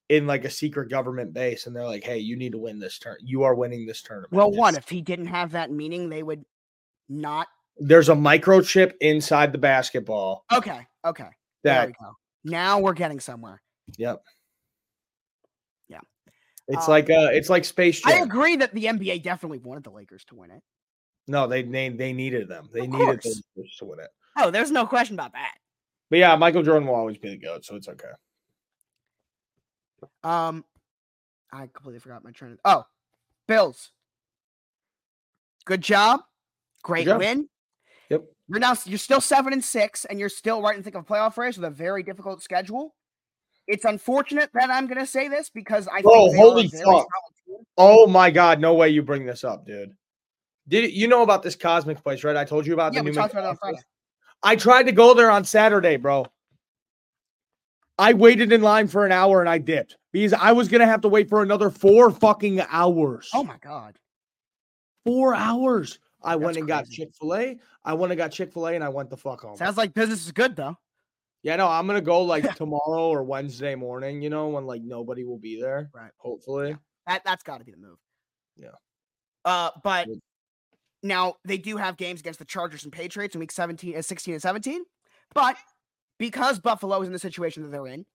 in 0.10 0.28
like 0.28 0.44
a 0.46 0.50
secret 0.50 0.90
government 0.90 1.34
base, 1.34 1.66
and 1.66 1.76
they're 1.76 1.86
like, 1.86 2.04
"Hey, 2.04 2.20
you 2.20 2.36
need 2.36 2.52
to 2.52 2.58
win 2.58 2.78
this 2.80 3.00
turn. 3.00 3.18
You 3.22 3.44
are 3.44 3.56
winning 3.56 3.86
this 3.86 4.02
tournament." 4.02 4.34
Well, 4.34 4.52
one, 4.52 4.76
if 4.76 4.90
he 4.90 5.02
didn't 5.02 5.28
have 5.28 5.52
that 5.54 5.72
meeting, 5.72 6.10
they 6.10 6.24
would 6.24 6.44
not. 7.10 7.48
there's 7.78 8.10
a 8.10 8.14
microchip 8.16 8.94
inside 9.02 9.52
the 9.52 9.58
basketball. 9.58 10.46
Okay, 10.54 10.86
okay, 11.06 11.30
there 11.64 11.74
That 11.74 11.88
we 11.88 11.94
go. 11.94 12.12
Now 12.44 12.80
we're 12.80 12.94
getting 12.94 13.20
somewhere. 13.22 13.62
yep. 13.98 14.22
It's 16.68 16.88
Um, 16.88 16.92
like 16.92 17.10
uh 17.10 17.30
it's 17.32 17.50
like 17.50 17.66
Space 17.66 18.02
I 18.06 18.20
agree 18.20 18.56
that 18.56 18.74
the 18.74 18.86
NBA 18.86 19.22
definitely 19.24 19.60
wanted 19.60 19.84
the 19.84 19.92
Lakers 19.92 20.24
to 20.26 20.36
win 20.36 20.52
it. 20.52 20.62
No, 21.28 21.48
they 21.48 21.62
they 21.64 21.90
they 21.90 22.14
needed 22.14 22.48
them. 22.48 22.70
They 22.74 22.82
Of 22.82 22.90
needed 22.90 23.22
course. 23.22 23.24
the 23.24 23.42
Lakers 23.58 23.76
to 23.80 23.86
win 23.86 24.00
it. 24.00 24.10
Oh, 24.38 24.50
there's 24.52 24.72
no 24.72 24.86
question 24.86 25.16
about 25.16 25.34
that. 25.34 25.56
But 26.10 26.20
yeah, 26.20 26.36
Michael 26.36 26.64
Jordan 26.64 26.88
will 26.88 26.96
always 26.96 27.18
be 27.18 27.30
the 27.30 27.38
goat, 27.38 27.66
so 27.66 27.76
it's 27.76 27.88
okay. 27.88 28.08
Um, 30.24 30.66
I 31.52 31.68
completely 31.74 32.00
forgot 32.00 32.24
my 32.24 32.32
train. 32.32 32.54
Of, 32.54 32.60
oh, 32.66 32.86
Bills. 33.48 33.92
Good 35.66 35.82
job. 35.82 36.22
Great 36.84 37.06
job. 37.06 37.20
win. 37.20 37.48
Yep. 38.10 38.26
You're 38.50 38.60
now 38.60 38.76
you're 38.86 38.98
still 38.98 39.22
seven 39.22 39.54
and 39.54 39.64
six, 39.64 40.06
and 40.06 40.20
you're 40.20 40.30
still 40.30 40.62
right 40.62 40.76
in 40.76 40.82
the 40.82 40.84
thick 40.84 40.96
of 40.96 41.04
a 41.04 41.06
playoff 41.06 41.38
race 41.38 41.58
with 41.58 41.66
a 41.66 41.70
very 41.70 42.04
difficult 42.04 42.44
schedule. 42.44 42.96
It's 43.68 43.86
unfortunate 43.86 44.50
that 44.54 44.70
I'm 44.70 44.88
going 44.88 45.00
to 45.00 45.06
say 45.06 45.28
this 45.28 45.50
because 45.50 45.88
I 45.88 46.02
Bro, 46.02 46.32
think 46.32 46.34
they 46.34 46.40
are 46.40 46.46
a 46.46 46.50
holy 46.50 46.68
fuck. 46.68 47.08
Oh 47.78 48.08
my 48.08 48.30
god, 48.30 48.60
no 48.60 48.74
way 48.74 48.90
you 48.90 49.02
bring 49.02 49.26
this 49.26 49.44
up, 49.44 49.66
dude. 49.66 49.96
Did 50.68 50.92
you 50.92 51.08
know 51.08 51.24
about 51.24 51.44
this 51.44 51.56
Cosmic 51.56 52.02
place, 52.02 52.24
right? 52.24 52.36
I 52.36 52.46
told 52.46 52.66
you 52.66 52.74
about 52.74 52.94
Yeah, 52.94 53.02
the 53.02 53.06
we 53.06 53.12
new 53.12 53.16
talked 53.16 53.34
about 53.34 53.46
on 53.46 53.58
Friday. 53.58 53.80
I 54.44 54.56
tried 54.56 54.84
to 54.84 54.92
go 54.92 55.14
there 55.14 55.32
on 55.32 55.44
Saturday, 55.46 55.98
bro. 55.98 56.26
I 57.98 58.14
waited 58.14 58.52
in 58.52 58.62
line 58.62 58.88
for 58.88 59.06
an 59.06 59.12
hour 59.12 59.40
and 59.40 59.50
I 59.50 59.60
dipped 59.60 59.98
because 60.12 60.34
I 60.34 60.52
was 60.52 60.68
gonna 60.68 60.86
have 60.86 61.02
to 61.02 61.08
wait 61.10 61.30
for 61.30 61.44
another 61.44 61.70
four 61.70 62.12
fucking 62.12 62.62
hours. 62.70 63.30
Oh 63.34 63.44
my 63.44 63.58
god. 63.62 63.98
Four 65.06 65.36
hours. 65.36 66.00
I 66.24 66.34
That's 66.36 66.46
went 66.46 66.58
and 66.58 66.68
got. 66.68 66.90
Chick 66.90 67.10
fil 67.20 67.36
A. 67.36 67.60
I 67.84 67.94
went 67.94 68.12
and 68.12 68.18
got 68.18 68.32
Chick 68.32 68.52
fil 68.52 68.68
A 68.68 68.74
and 68.74 68.84
I 68.84 68.90
went 68.90 69.10
the 69.10 69.18
fuck 69.18 69.42
home. 69.42 69.58
Sounds 69.58 69.78
like 69.78 69.94
business 69.94 70.26
is 70.26 70.32
good 70.32 70.56
though. 70.56 70.78
Yeah, 71.44 71.58
no, 71.58 71.68
I'm 71.68 71.86
gonna 71.86 72.02
go 72.02 72.24
like 72.24 72.44
tomorrow 72.56 73.10
or 73.10 73.24
Wednesday 73.24 73.76
morning, 73.76 74.22
you 74.22 74.30
know, 74.30 74.48
when 74.48 74.66
like 74.66 74.82
nobody 74.82 75.26
will 75.26 75.38
be 75.38 75.60
there. 75.60 75.90
Right. 75.94 76.12
Hopefully. 76.18 76.78
That 77.06 77.24
that's 77.26 77.44
got 77.44 77.60
to 77.60 77.66
be 77.66 77.74
the 77.74 77.78
move. 77.78 77.98
Yeah. 78.58 78.70
Uh, 79.44 79.72
but 79.84 80.08
now 81.04 81.36
they 81.44 81.58
do 81.58 81.76
have 81.76 81.98
games 81.98 82.22
against 82.22 82.40
the 82.40 82.46
Chargers 82.46 82.86
and 82.86 82.94
Patriots 82.94 83.36
in 83.36 83.40
week 83.40 83.52
17, 83.52 83.98
uh, 83.98 84.02
16 84.02 84.36
and 84.36 84.42
17. 84.42 84.84
But 85.34 85.58
because 86.18 86.60
Buffalo 86.60 87.02
is 87.02 87.08
in 87.08 87.14
the 87.14 87.20
situation 87.20 87.64
that 87.64 87.72
they're 87.72 87.88
in, 87.88 88.06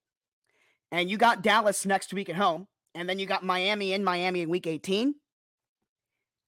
and 0.90 1.10
you 1.10 1.18
got 1.18 1.42
Dallas 1.42 1.84
next 1.84 2.14
week 2.14 2.30
at 2.30 2.36
home, 2.36 2.66
and 2.94 3.06
then 3.06 3.18
you 3.18 3.26
got 3.26 3.44
Miami 3.44 3.92
in 3.92 4.02
Miami 4.02 4.40
in 4.40 4.48
week 4.48 4.66
18, 4.66 5.14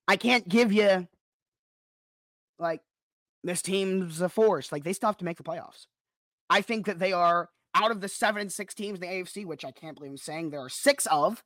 I 0.08 0.16
can't 0.16 0.48
give 0.48 0.72
you 0.72 1.06
like 2.58 2.80
this 3.44 3.60
team's 3.60 4.22
a 4.22 4.30
force. 4.30 4.72
Like 4.72 4.82
they 4.82 4.94
still 4.94 5.10
have 5.10 5.18
to 5.18 5.26
make 5.26 5.36
the 5.36 5.42
playoffs. 5.42 5.86
I 6.50 6.60
think 6.60 6.86
that 6.86 6.98
they 6.98 7.12
are 7.12 7.48
out 7.74 7.92
of 7.92 8.00
the 8.00 8.08
seven 8.08 8.42
and 8.42 8.52
six 8.52 8.74
teams 8.74 8.98
in 9.00 9.00
the 9.00 9.06
AFC, 9.06 9.46
which 9.46 9.64
I 9.64 9.70
can't 9.70 9.96
believe 9.96 10.10
I'm 10.10 10.16
saying 10.18 10.50
there 10.50 10.60
are 10.60 10.68
six 10.68 11.06
of 11.06 11.42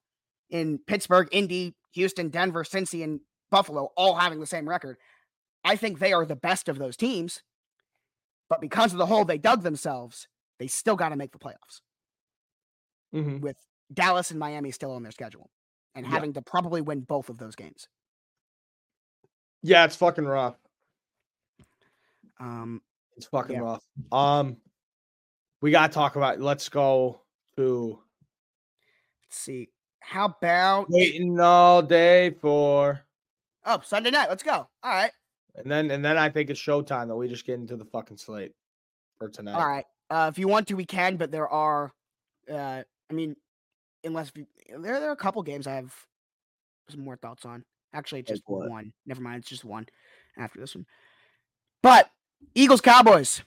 in 0.50 0.78
Pittsburgh, 0.78 1.28
Indy, 1.30 1.76
Houston, 1.92 2.30
Denver, 2.30 2.64
Cincy, 2.64 3.04
and 3.04 3.20
Buffalo, 3.50 3.90
all 3.96 4.14
having 4.16 4.40
the 4.40 4.46
same 4.46 4.68
record. 4.68 4.96
I 5.62 5.76
think 5.76 5.98
they 5.98 6.12
are 6.12 6.24
the 6.26 6.34
best 6.36 6.68
of 6.68 6.78
those 6.78 6.96
teams. 6.96 7.42
But 8.48 8.60
because 8.60 8.92
of 8.92 8.98
the 8.98 9.06
hole 9.06 9.24
they 9.24 9.38
dug 9.38 9.62
themselves, 9.62 10.26
they 10.58 10.66
still 10.66 10.96
got 10.96 11.10
to 11.10 11.16
make 11.16 11.32
the 11.32 11.38
playoffs 11.38 11.80
Mhm. 13.12 13.40
with 13.40 13.56
Dallas 13.92 14.30
and 14.30 14.38
Miami 14.40 14.70
still 14.70 14.92
on 14.92 15.02
their 15.02 15.12
schedule 15.12 15.50
and 15.94 16.04
Yeah. 16.06 16.10
having 16.12 16.32
to 16.34 16.42
probably 16.42 16.80
win 16.80 17.00
both 17.02 17.28
of 17.28 17.38
those 17.38 17.54
games. 17.54 17.88
Yeah, 19.62 19.84
it's 19.84 19.96
fucking 19.96 20.24
rough. 20.24 20.56
Um, 22.38 22.82
It's 23.16 23.26
fucking 23.26 23.54
Yeah. 23.56 23.62
rough. 23.62 23.84
Um, 24.10 24.60
we 25.64 25.70
gotta 25.70 25.90
talk 25.90 26.16
about. 26.16 26.42
Let's 26.42 26.68
go 26.68 27.22
to 27.56 27.98
let's 29.22 29.38
see. 29.38 29.70
How 30.00 30.26
about 30.26 30.90
waiting 30.90 31.40
all 31.40 31.80
day 31.80 32.36
for, 32.42 33.00
oh 33.64 33.80
Sunday 33.82 34.10
night? 34.10 34.28
Let's 34.28 34.42
go. 34.42 34.52
All 34.52 34.68
right. 34.84 35.10
and 35.56 35.72
then 35.72 35.90
and 35.90 36.04
then 36.04 36.18
I 36.18 36.28
think 36.28 36.50
it's 36.50 36.60
showtime 36.60 37.08
that 37.08 37.16
we 37.16 37.28
just 37.28 37.46
get 37.46 37.54
into 37.54 37.78
the 37.78 37.86
fucking 37.86 38.18
slate 38.18 38.52
for 39.18 39.30
tonight. 39.30 39.54
All 39.54 39.66
right. 39.66 39.86
Uh, 40.10 40.30
if 40.30 40.38
you 40.38 40.48
want 40.48 40.68
to, 40.68 40.74
we 40.74 40.84
can, 40.84 41.16
but 41.16 41.30
there 41.30 41.48
are, 41.48 41.94
uh, 42.52 42.82
I 43.10 43.14
mean, 43.14 43.34
unless 44.04 44.34
we, 44.34 44.44
there, 44.68 45.00
there 45.00 45.08
are 45.08 45.12
a 45.12 45.16
couple 45.16 45.42
games 45.42 45.66
I 45.66 45.76
have 45.76 45.94
some 46.90 47.00
more 47.00 47.16
thoughts 47.16 47.46
on. 47.46 47.64
Actually, 47.94 48.22
just 48.22 48.42
one. 48.44 48.92
Never 49.06 49.22
mind. 49.22 49.38
It's 49.38 49.48
just 49.48 49.64
one 49.64 49.86
after 50.36 50.60
this 50.60 50.74
one. 50.74 50.84
But 51.82 52.10
Eagles 52.54 52.82
Cowboys. 52.82 53.42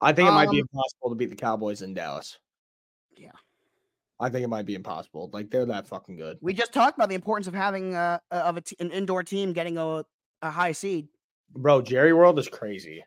I 0.00 0.12
think 0.12 0.28
it 0.28 0.32
might 0.32 0.50
be 0.50 0.60
Um, 0.60 0.68
impossible 0.72 1.10
to 1.10 1.14
beat 1.14 1.30
the 1.30 1.36
Cowboys 1.36 1.82
in 1.82 1.94
Dallas. 1.94 2.38
Yeah. 3.16 3.32
I 4.18 4.28
think 4.28 4.44
it 4.44 4.48
might 4.48 4.66
be 4.66 4.74
impossible. 4.74 5.30
Like 5.32 5.50
they're 5.50 5.66
that 5.66 5.86
fucking 5.86 6.16
good. 6.16 6.38
We 6.40 6.52
just 6.52 6.72
talked 6.72 6.96
about 6.98 7.08
the 7.08 7.14
importance 7.14 7.46
of 7.46 7.54
having 7.54 7.94
uh, 7.94 8.18
uh, 8.30 8.34
of 8.34 8.56
a 8.58 8.60
t- 8.60 8.76
an 8.78 8.90
indoor 8.90 9.22
team 9.22 9.52
getting 9.52 9.78
a, 9.78 10.04
a 10.42 10.50
high 10.50 10.72
seed. 10.72 11.08
Bro, 11.54 11.82
Jerry 11.82 12.12
World 12.12 12.38
is 12.38 12.48
crazy. 12.48 13.02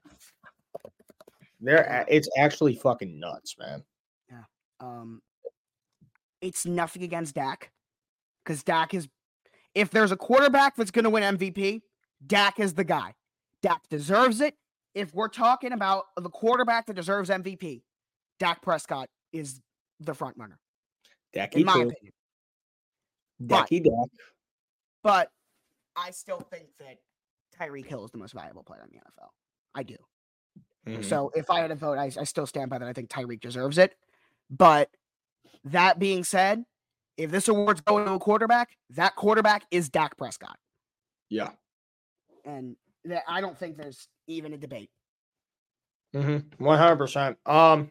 They're 1.62 2.06
it's 2.10 2.28
actually 2.38 2.76
fucking 2.76 3.20
nuts, 3.20 3.56
man. 3.58 3.84
Yeah. 4.30 4.44
Um, 4.82 5.22
it's 6.42 6.66
nothing 6.66 7.04
against 7.04 7.36
Dak 7.36 7.72
because 8.44 8.64
Dak 8.64 8.94
is. 8.94 9.08
If 9.74 9.90
there's 9.90 10.12
a 10.12 10.18
quarterback 10.18 10.76
that's 10.76 10.92
going 10.92 11.06
to 11.06 11.10
win 11.10 11.38
MVP, 11.38 11.82
Dak 12.26 12.60
is 12.60 12.74
the 12.74 12.84
guy. 12.84 13.14
Dak 13.62 13.82
deserves 13.90 14.42
it. 14.42 14.56
If 14.94 15.14
we're 15.14 15.28
talking 15.30 15.72
about 15.72 16.06
the 16.16 16.30
quarterback 16.30 16.86
that 16.88 16.94
deserves 16.96 17.30
MVP, 17.30 17.82
Dak 18.40 18.62
Prescott 18.62 19.10
is 19.32 19.62
the 20.00 20.14
front 20.14 20.38
runner, 20.38 20.60
Dacky 21.36 21.56
in 21.56 21.66
my 21.66 21.74
too. 21.74 21.90
opinion. 21.90 22.14
but- 23.40 23.70
Dacky 23.70 23.84
Dak. 23.84 24.10
But 25.04 25.32
I 25.96 26.12
still 26.12 26.40
think 26.40 26.68
that 26.80 26.98
Tyreek 27.60 27.86
Hill 27.86 28.06
is 28.06 28.12
the 28.12 28.18
most 28.18 28.34
valuable 28.34 28.64
player 28.64 28.84
in 28.84 28.90
the 28.92 28.98
NFL. 28.98 29.30
I 29.76 29.84
do. 29.84 29.98
Mhm. 30.88 31.04
So 31.04 31.32
if 31.36 31.50
I 31.50 31.60
had 31.60 31.72
a 31.72 31.76
vote, 31.76 31.98
I, 31.98 32.06
I 32.06 32.24
still 32.24 32.46
stand 32.48 32.70
by 32.70 32.78
that. 32.78 32.88
I 32.88 32.94
think 32.94 33.10
Tyreek 33.10 33.40
deserves 33.42 33.78
it. 33.78 33.96
But 34.50 34.90
that 35.66 36.00
being 36.00 36.24
said, 36.24 36.66
if 37.18 37.32
this 37.32 37.48
award's 37.48 37.82
going 37.82 38.06
to 38.06 38.14
a 38.14 38.20
quarterback, 38.20 38.78
that 38.92 39.16
quarterback 39.16 39.66
is 39.72 39.90
Dak 39.90 40.18
Prescott. 40.18 40.58
Yeah. 41.30 41.52
And 42.46 42.76
that, 43.06 43.24
I 43.28 43.40
don't 43.42 43.58
think 43.58 43.78
there's 43.78 44.08
even 44.28 44.54
a 44.54 44.58
debate. 44.58 44.90
Mm-hmm. 46.16 46.64
One 46.64 46.78
hundred 46.78 46.98
percent. 46.98 47.38
Um, 47.46 47.90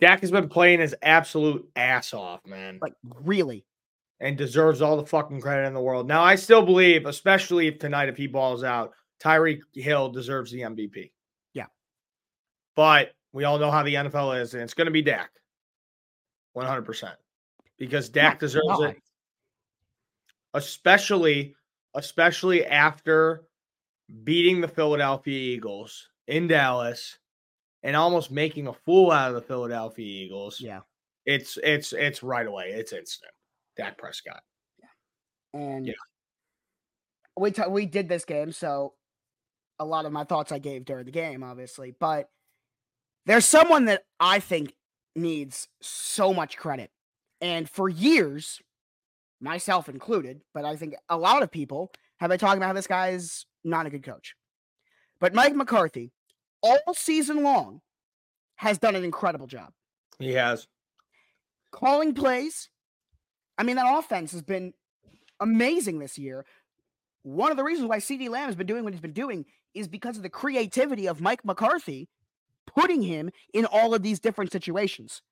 Dak 0.00 0.20
has 0.20 0.30
been 0.30 0.48
playing 0.48 0.80
his 0.80 0.94
absolute 1.02 1.68
ass 1.76 2.12
off, 2.12 2.44
man, 2.46 2.78
Like, 2.82 2.94
really. 3.24 3.64
and 4.20 4.36
deserves 4.36 4.82
all 4.82 4.96
the 4.96 5.06
fucking 5.06 5.40
credit 5.40 5.66
in 5.66 5.74
the 5.74 5.80
world. 5.80 6.08
Now, 6.08 6.22
I 6.24 6.34
still 6.34 6.62
believe, 6.62 7.06
especially 7.06 7.68
if 7.68 7.78
tonight, 7.78 8.08
if 8.08 8.16
he 8.16 8.26
balls 8.26 8.64
out, 8.64 8.92
Tyreek 9.22 9.60
Hill 9.74 10.10
deserves 10.10 10.50
the 10.50 10.60
MVP. 10.62 11.12
Yeah. 11.54 11.66
But 12.74 13.12
we 13.32 13.44
all 13.44 13.58
know 13.58 13.70
how 13.70 13.82
the 13.84 13.94
NFL 13.94 14.40
is, 14.40 14.54
and 14.54 14.62
it's 14.64 14.74
going 14.74 14.86
to 14.86 14.90
be 14.92 15.02
Dak. 15.02 15.30
One 16.52 16.66
hundred 16.66 16.84
percent, 16.84 17.14
because 17.78 18.08
Dak 18.10 18.38
deserves 18.40 18.80
it, 18.80 18.96
especially, 20.54 21.54
especially 21.94 22.66
after 22.66 23.44
beating 24.24 24.60
the 24.60 24.68
Philadelphia 24.68 25.38
Eagles 25.38 26.08
in 26.26 26.48
Dallas 26.48 27.18
and 27.82 27.96
almost 27.96 28.30
making 28.30 28.66
a 28.66 28.72
fool 28.72 29.10
out 29.10 29.28
of 29.28 29.34
the 29.34 29.42
Philadelphia 29.42 30.06
Eagles. 30.24 30.60
Yeah. 30.60 30.80
It's 31.24 31.56
it's 31.62 31.92
it's 31.92 32.22
right 32.22 32.46
away. 32.46 32.70
It's 32.72 32.92
instant. 32.92 33.32
Dak 33.76 33.96
Prescott. 33.96 34.42
Yeah. 34.78 35.60
And 35.60 35.86
Yeah. 35.86 35.92
we 37.36 37.50
ta- 37.52 37.68
we 37.68 37.86
did 37.86 38.08
this 38.08 38.24
game, 38.24 38.52
so 38.52 38.94
a 39.78 39.84
lot 39.84 40.04
of 40.04 40.12
my 40.12 40.24
thoughts 40.24 40.52
I 40.52 40.58
gave 40.58 40.84
during 40.84 41.06
the 41.06 41.10
game, 41.12 41.42
obviously. 41.42 41.94
But 41.98 42.28
there's 43.26 43.46
someone 43.46 43.84
that 43.86 44.02
I 44.20 44.40
think 44.40 44.74
needs 45.14 45.68
so 45.80 46.34
much 46.34 46.56
credit, 46.56 46.90
and 47.40 47.70
for 47.70 47.88
years, 47.88 48.60
myself 49.40 49.88
included, 49.88 50.42
but 50.52 50.64
I 50.64 50.76
think 50.76 50.94
a 51.08 51.16
lot 51.16 51.42
of 51.42 51.50
people 51.50 51.92
have 52.20 52.30
been 52.30 52.38
talking 52.38 52.58
about 52.58 52.68
how 52.68 52.72
this 52.72 52.86
guy 52.86 53.10
is 53.10 53.46
not 53.64 53.86
a 53.86 53.90
good 53.90 54.02
coach. 54.02 54.34
But 55.20 55.34
Mike 55.34 55.54
McCarthy, 55.54 56.10
all 56.62 56.78
season 56.94 57.42
long, 57.42 57.80
has 58.56 58.78
done 58.78 58.94
an 58.96 59.04
incredible 59.04 59.46
job 59.46 59.72
He 60.18 60.32
has. 60.32 60.66
calling 61.70 62.14
plays. 62.14 62.68
I 63.58 63.62
mean, 63.64 63.76
that 63.76 63.98
offense 63.98 64.32
has 64.32 64.42
been 64.42 64.72
amazing 65.40 65.98
this 65.98 66.18
year. 66.18 66.44
One 67.22 67.50
of 67.50 67.56
the 67.56 67.64
reasons 67.64 67.88
why 67.88 67.98
CeeDee 67.98 68.28
Lamb 68.28 68.46
has 68.46 68.56
been 68.56 68.66
doing 68.66 68.84
what 68.84 68.92
he's 68.92 69.00
been 69.00 69.12
doing 69.12 69.44
is 69.74 69.88
because 69.88 70.16
of 70.16 70.22
the 70.22 70.28
creativity 70.30 71.06
of 71.06 71.20
Mike 71.20 71.44
McCarthy 71.44 72.08
putting 72.66 73.02
him 73.02 73.30
in 73.52 73.64
all 73.66 73.94
of 73.94 74.02
these 74.02 74.20
different 74.20 74.52
situations. 74.52 75.22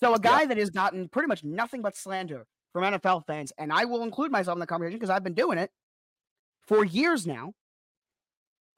So, 0.00 0.14
a 0.14 0.18
guy 0.20 0.44
that 0.46 0.56
has 0.58 0.70
gotten 0.70 1.08
pretty 1.08 1.26
much 1.26 1.42
nothing 1.42 1.82
but 1.82 1.96
slander 1.96 2.46
from 2.72 2.84
NFL 2.84 3.26
fans, 3.26 3.52
and 3.58 3.72
I 3.72 3.84
will 3.84 4.02
include 4.02 4.30
myself 4.30 4.54
in 4.56 4.60
the 4.60 4.66
conversation 4.66 4.98
because 4.98 5.10
I've 5.10 5.24
been 5.24 5.34
doing 5.34 5.58
it 5.58 5.70
for 6.66 6.84
years 6.84 7.26
now. 7.26 7.54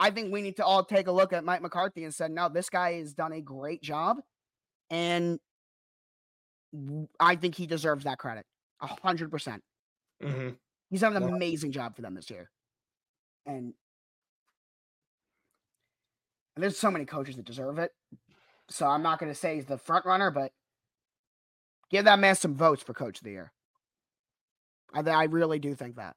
I 0.00 0.10
think 0.10 0.32
we 0.32 0.40
need 0.40 0.56
to 0.56 0.64
all 0.64 0.82
take 0.82 1.06
a 1.08 1.12
look 1.12 1.34
at 1.34 1.44
Mike 1.44 1.60
McCarthy 1.60 2.04
and 2.04 2.14
say, 2.14 2.26
no, 2.28 2.48
this 2.48 2.70
guy 2.70 2.94
has 2.94 3.12
done 3.12 3.32
a 3.32 3.40
great 3.42 3.82
job. 3.82 4.16
And 4.88 5.38
I 7.20 7.36
think 7.36 7.54
he 7.54 7.66
deserves 7.66 8.04
that 8.04 8.18
credit. 8.18 8.46
A 8.80 8.86
hundred 8.86 9.30
percent. 9.30 9.62
hmm 10.22 10.50
He's 10.88 11.02
done 11.02 11.14
an 11.14 11.22
Yeah. 11.28 11.34
amazing 11.34 11.70
job 11.72 11.94
for 11.94 12.02
them 12.02 12.14
this 12.14 12.30
year. 12.30 12.50
And, 13.46 13.74
there's 16.56 16.78
so 16.78 16.90
many 16.90 17.04
coaches 17.06 17.36
that 17.36 17.44
deserve 17.46 17.78
it. 17.78 17.92
So 18.68 18.86
I'm 18.86 19.02
not 19.02 19.18
gonna 19.18 19.34
say 19.34 19.54
he's 19.54 19.66
the 19.66 19.78
front 19.78 20.04
runner, 20.04 20.30
but 20.30 20.52
give 21.90 22.04
that 22.06 22.18
man 22.18 22.34
some 22.36 22.54
votes 22.54 22.82
for 22.82 22.92
coach 22.92 23.18
of 23.18 23.24
the 23.24 23.30
year. 23.30 23.52
I 24.92 25.00
I 25.00 25.24
really 25.24 25.58
do 25.58 25.74
think 25.74 25.96
that. 25.96 26.16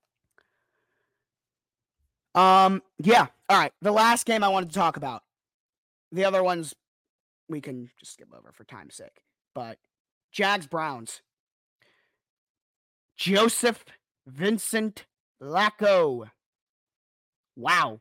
Um, 2.36 2.82
yeah. 3.00 3.28
All 3.50 3.58
right. 3.60 3.72
The 3.82 3.92
last 3.92 4.26
game 4.26 4.44
I 4.44 4.48
wanted 4.50 4.70
to 4.70 4.76
talk 4.76 4.98
about. 4.98 5.24
The 6.12 6.26
other 6.26 6.44
ones 6.44 6.74
we 7.50 7.62
can 7.62 7.90
just 8.00 8.14
skip 8.14 8.30
over 8.36 8.52
for 8.52 8.64
time's 8.64 8.96
sake. 8.96 9.22
But 9.54 9.78
Jags 10.32 10.68
Browns. 10.68 11.22
Joseph 13.18 13.84
Vincent 14.28 15.06
Flacco. 15.42 16.30
Wow. 17.56 18.00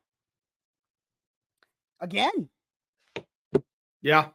Again. 2.00 2.48
Yeah, 4.00 4.28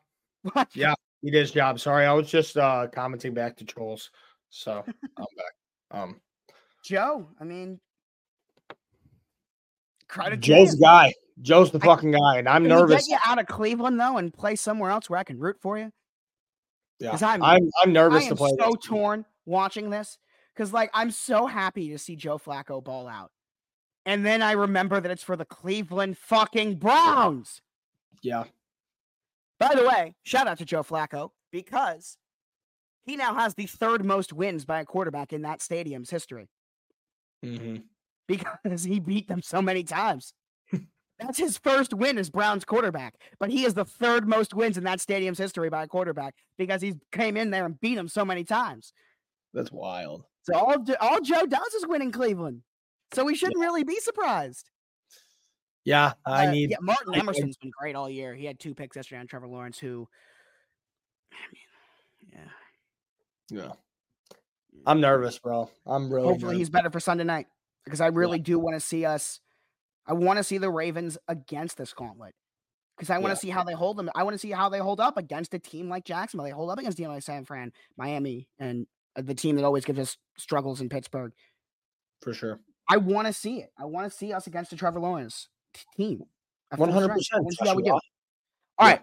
What? 0.53 0.69
Yeah. 0.73 0.93
he 1.21 1.29
did 1.29 1.39
his 1.41 1.51
job. 1.51 1.79
Sorry, 1.79 2.05
I 2.05 2.13
was 2.13 2.29
just 2.29 2.55
uh 2.55 2.87
commenting 2.87 3.33
back 3.33 3.57
to 3.57 3.65
trolls. 3.65 4.11
So 4.49 4.83
I'm 4.87 5.25
back. 5.35 5.53
Um 5.91 6.21
Joe, 6.85 7.27
I 7.39 7.43
mean, 7.43 7.79
credit 10.07 10.39
Joe's 10.39 10.75
guy. 10.75 11.13
Joe's 11.41 11.71
the 11.71 11.79
I- 11.81 11.85
fucking 11.85 12.11
guy, 12.11 12.37
and 12.37 12.49
I'm 12.49 12.63
Can 12.63 12.69
nervous. 12.69 13.07
get 13.07 13.11
you 13.11 13.17
out 13.25 13.39
of 13.39 13.45
Cleveland 13.47 13.99
though 13.99 14.17
and 14.17 14.33
play 14.33 14.55
somewhere 14.55 14.89
else 14.91 15.09
where 15.09 15.19
I 15.19 15.23
can 15.23 15.39
root 15.39 15.57
for 15.61 15.77
you? 15.77 15.91
Yeah, 16.99 17.15
I'm- 17.21 17.43
I'm 17.43 17.69
I'm 17.81 17.93
nervous 17.93 18.25
I 18.25 18.29
to 18.29 18.35
play. 18.35 18.51
so 18.59 18.71
torn 18.73 19.25
watching 19.45 19.89
this 19.91 20.17
because, 20.55 20.73
like, 20.73 20.89
I'm 20.93 21.11
so 21.11 21.45
happy 21.45 21.89
to 21.89 21.99
see 21.99 22.15
Joe 22.15 22.39
Flacco 22.39 22.83
ball 22.83 23.07
out, 23.07 23.31
and 24.05 24.25
then 24.25 24.41
I 24.41 24.53
remember 24.53 24.99
that 24.99 25.11
it's 25.11 25.21
for 25.23 25.35
the 25.35 25.45
Cleveland 25.45 26.17
fucking 26.17 26.75
Browns. 26.75 27.61
Yeah, 28.23 28.45
By 29.59 29.75
the 29.75 29.83
way, 29.87 30.15
shout 30.23 30.47
out 30.47 30.57
to 30.57 30.65
Joe 30.65 30.81
Flacco 30.81 31.29
because 31.51 32.17
he 33.05 33.15
now 33.15 33.35
has 33.35 33.53
the 33.53 33.67
third 33.67 34.03
most 34.03 34.33
wins 34.33 34.65
by 34.65 34.79
a 34.81 34.85
quarterback 34.85 35.31
in 35.33 35.43
that 35.43 35.61
stadium's 35.61 36.09
history 36.09 36.49
Mm-hmm. 37.45 37.77
Because 38.27 38.83
he 38.83 38.99
beat 38.99 39.27
them 39.27 39.41
so 39.41 39.61
many 39.61 39.83
times. 39.83 40.33
That's 41.19 41.39
his 41.39 41.57
first 41.57 41.95
win 41.95 42.19
as 42.19 42.29
Browns 42.29 42.63
quarterback, 42.63 43.15
but 43.39 43.49
he 43.49 43.65
is 43.65 43.73
the 43.73 43.85
third 43.85 44.27
most 44.27 44.53
wins 44.53 44.77
in 44.77 44.83
that 44.83 45.01
stadium's 45.01 45.39
history 45.39 45.67
by 45.67 45.81
a 45.83 45.87
quarterback 45.87 46.35
because 46.59 46.79
he 46.79 46.93
came 47.11 47.35
in 47.35 47.49
there 47.49 47.65
and 47.65 47.79
beat 47.79 47.95
them 47.95 48.07
so 48.07 48.23
many 48.23 48.43
times. 48.43 48.93
That's 49.51 49.71
wild. 49.71 50.25
So 50.43 50.53
all 50.55 50.75
all 51.01 51.19
Joe 51.21 51.47
does 51.47 51.73
is 51.73 51.87
win 51.87 52.03
in 52.03 52.11
Cleveland, 52.11 52.61
so 53.13 53.25
we 53.25 53.33
shouldn't 53.33 53.59
really 53.59 53.83
be 53.83 53.99
surprised. 53.99 54.69
Yeah, 55.85 56.13
I 56.25 56.47
Uh, 56.47 56.51
need. 56.51 56.69
yeah, 56.69 56.77
Martin 56.81 57.15
Emerson's 57.15 57.57
been 57.57 57.71
great 57.79 57.95
all 57.95 58.09
year. 58.09 58.35
He 58.35 58.45
had 58.45 58.59
two 58.59 58.75
picks 58.75 58.95
yesterday 58.95 59.19
on 59.21 59.27
Trevor 59.27 59.47
Lawrence, 59.47 59.79
who, 59.79 60.07
I 61.31 61.35
mean, 61.51 62.33
yeah. 63.49 63.57
Yeah. 63.63 63.71
I'm 64.85 65.01
nervous, 65.01 65.39
bro. 65.39 65.69
I'm 65.87 66.13
really. 66.13 66.27
Hopefully, 66.27 66.49
nervous. 66.51 66.57
he's 66.59 66.69
better 66.69 66.91
for 66.91 66.99
Sunday 66.99 67.23
night 67.23 67.47
because 67.87 68.01
I 68.01 68.07
really 68.07 68.39
do 68.39 68.59
want 68.59 68.75
to 68.75 68.79
see 68.79 69.05
us. 69.05 69.39
I 70.05 70.13
want 70.13 70.37
to 70.37 70.43
see 70.43 70.57
the 70.57 70.69
Ravens 70.69 71.17
against 71.27 71.77
this 71.77 71.93
gauntlet 71.93 72.33
because 72.97 73.09
I 73.09 73.17
want 73.17 73.27
to 73.27 73.29
Yeah. 73.31 73.35
see 73.35 73.49
how 73.49 73.63
they 73.63 73.73
hold 73.73 73.97
them. 73.97 74.09
I 74.15 74.23
want 74.23 74.33
to 74.33 74.37
see 74.39 74.51
how 74.51 74.69
they 74.69 74.79
hold 74.79 74.99
up 74.99 75.17
against 75.17 75.53
a 75.53 75.59
team 75.59 75.89
like 75.89 76.03
Jacksonville. 76.05 76.45
They 76.45 76.51
hold 76.51 76.69
up 76.69 76.79
against 76.79 76.97
a 76.99 77.01
team 77.01 77.09
like 77.11 77.23
San 77.23 77.45
Fran, 77.45 77.71
Miami, 77.97 78.47
and 78.59 78.87
uh, 79.15 79.21
the 79.21 79.33
team 79.35 79.55
that 79.55 79.65
always 79.65 79.85
gives 79.85 79.99
us 79.99 80.17
struggles 80.37 80.81
in 80.81 80.89
Pittsburgh. 80.89 81.33
for 82.21 82.33
sure. 82.33 82.59
I 82.89 82.97
want 82.97 83.27
to 83.27 83.33
see 83.33 83.59
it. 83.59 83.71
I 83.77 83.85
want 83.85 84.09
to 84.11 84.17
see 84.17 84.31
us 84.33 84.47
against 84.47 84.71
the 84.71 84.77
Trevor 84.77 84.99
Lawrence 84.99 85.49
t- 85.73 85.81
team. 85.95 86.23
One 86.75 86.89
hundred 86.89 87.09
percent. 87.09 87.43
wanna 87.43 87.69
how 87.71 87.75
we 87.75 87.83
do. 87.83 87.91
All 87.91 87.99
Yeah. 88.79 88.87
right, 88.87 89.01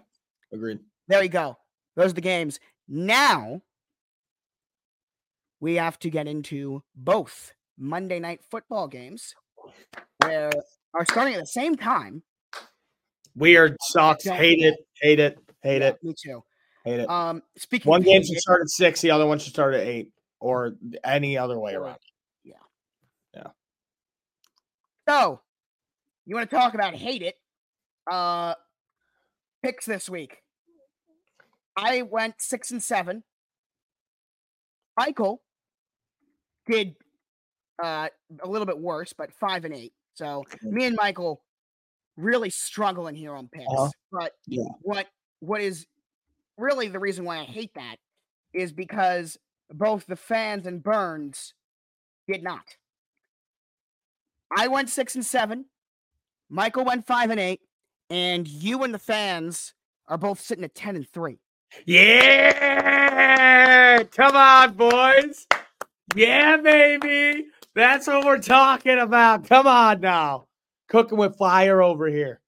Agreed. 0.51 0.79
there 1.07 1.21
you 1.23 1.29
go. 1.29 1.57
Those 1.95 2.11
are 2.11 2.15
the 2.15 2.21
games. 2.21 2.59
Now 2.87 3.61
we 5.59 5.75
have 5.75 5.97
to 5.99 6.09
get 6.09 6.27
into 6.27 6.83
both 6.95 7.53
Monday 7.77 8.19
night 8.19 8.41
football 8.49 8.87
games 8.87 9.33
where 10.23 10.51
are 10.93 11.05
starting 11.05 11.33
at 11.33 11.39
the 11.41 11.47
same 11.47 11.75
time. 11.75 12.23
Weird. 13.35 13.75
Sucks. 13.81 14.25
Hate 14.25 14.59
it. 14.59 14.75
Hate 15.01 15.19
it. 15.19 15.37
Hate 15.61 15.81
Yeah, 15.81 15.89
it. 15.89 16.03
Me 16.03 16.13
too. 16.17 16.43
Hate 16.85 17.01
it. 17.01 17.09
Um, 17.09 17.41
speaking 17.57 17.89
One 17.89 18.01
game 18.01 18.23
should 18.23 18.37
start 18.37 18.61
at 18.61 18.69
six. 18.69 19.01
The 19.01 19.11
other 19.11 19.25
one 19.25 19.39
should 19.39 19.53
start 19.53 19.73
at 19.73 19.81
eight, 19.81 20.09
or 20.39 20.75
any 21.03 21.37
other 21.37 21.59
way 21.59 21.73
around. 21.73 21.97
Yeah. 22.43 22.53
Yeah. 23.33 23.47
So, 25.09 25.41
you 26.25 26.35
want 26.35 26.49
to 26.49 26.55
talk 26.55 26.75
about 26.75 26.93
hate 26.93 27.23
it? 27.23 27.35
Uh, 28.09 28.53
picks 29.63 29.85
this 29.85 30.09
week. 30.09 30.43
I 31.75 32.03
went 32.03 32.35
six 32.37 32.71
and 32.71 32.81
seven. 32.81 33.23
Michael 34.95 35.41
did 36.67 36.95
uh, 37.83 38.07
a 38.41 38.47
little 38.47 38.65
bit 38.65 38.79
worse, 38.79 39.13
but 39.13 39.31
five 39.33 39.65
and 39.65 39.73
eight. 39.73 39.93
So 40.15 40.43
me 40.63 40.85
and 40.85 40.95
Michael 40.95 41.41
really 42.17 42.49
struggling 42.49 43.15
here 43.15 43.35
on 43.35 43.47
picks. 43.49 43.65
Uh-huh. 43.69 43.89
But 44.11 44.33
Yeah. 44.47 44.69
what 44.81 45.07
what 45.41 45.61
is 45.61 45.85
really 46.57 46.87
the 46.87 46.99
reason 46.99 47.25
why 47.25 47.39
I 47.39 47.43
hate 47.43 47.73
that 47.75 47.97
is 48.53 48.71
because 48.71 49.37
both 49.73 50.05
the 50.05 50.15
fans 50.15 50.65
and 50.65 50.81
Burns 50.81 51.53
did 52.27 52.41
not. 52.43 52.63
I 54.55 54.67
went 54.69 54.89
six 54.89 55.15
and 55.15 55.25
seven. 55.25 55.65
Michael 56.49 56.85
went 56.85 57.05
five 57.05 57.31
and 57.31 57.39
eight, 57.39 57.59
and 58.09 58.47
you 58.47 58.83
and 58.83 58.93
the 58.93 58.99
fans 58.99 59.73
are 60.07 60.17
both 60.17 60.39
sitting 60.39 60.63
at 60.63 60.75
ten 60.75 60.95
and 60.95 61.09
three. 61.09 61.39
Yeah, 61.85 64.03
come 64.03 64.35
on, 64.35 64.73
boys. 64.73 65.47
Yeah, 66.15 66.57
baby. 66.57 67.47
That's 67.75 68.07
what 68.07 68.25
we're 68.25 68.39
talking 68.39 68.99
about. 68.99 69.47
Come 69.47 69.67
on 69.67 69.99
now. 69.99 70.47
Cooking 70.87 71.17
with 71.17 71.37
fire 71.37 71.81
over 71.81 72.07
here. 72.07 72.39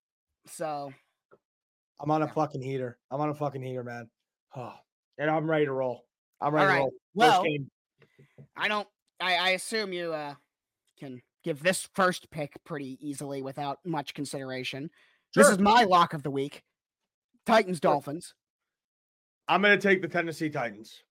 So 0.47 0.93
I'm 1.99 2.09
on 2.11 2.21
a 2.21 2.27
fucking 2.27 2.61
heater. 2.61 2.97
I'm 3.11 3.19
on 3.19 3.29
a 3.29 3.33
fucking 3.35 3.61
heater, 3.61 3.83
man. 3.83 4.09
Oh, 4.55 4.73
and 5.17 5.29
I'm 5.29 5.49
ready 5.49 5.65
to 5.65 5.73
roll. 5.73 6.05
I'm 6.39 6.53
ready 6.53 6.67
All 6.67 6.73
to 6.73 6.79
roll. 6.79 6.89
First 6.89 6.99
Well, 7.15 7.43
game. 7.43 7.69
I 8.55 8.67
don't. 8.67 8.87
I, 9.19 9.35
I 9.35 9.49
assume 9.49 9.91
you 9.91 10.13
uh, 10.13 10.35
can 10.99 11.21
give 11.43 11.61
this 11.61 11.89
first 11.93 12.29
pick 12.31 12.53
pretty 12.63 12.97
easily 13.01 13.41
without 13.41 13.79
much 13.83 14.13
consideration. 14.13 14.89
This 15.35 15.49
is 15.49 15.59
my 15.59 15.83
lock 15.83 16.13
of 16.13 16.23
the 16.23 16.31
week. 16.31 16.63
Titans 17.45 17.79
Dolphins. 17.79 18.33
I'm 19.47 19.61
gonna 19.61 19.77
take 19.77 20.01
the 20.01 20.07
Tennessee 20.07 20.49
Titans. 20.49 21.03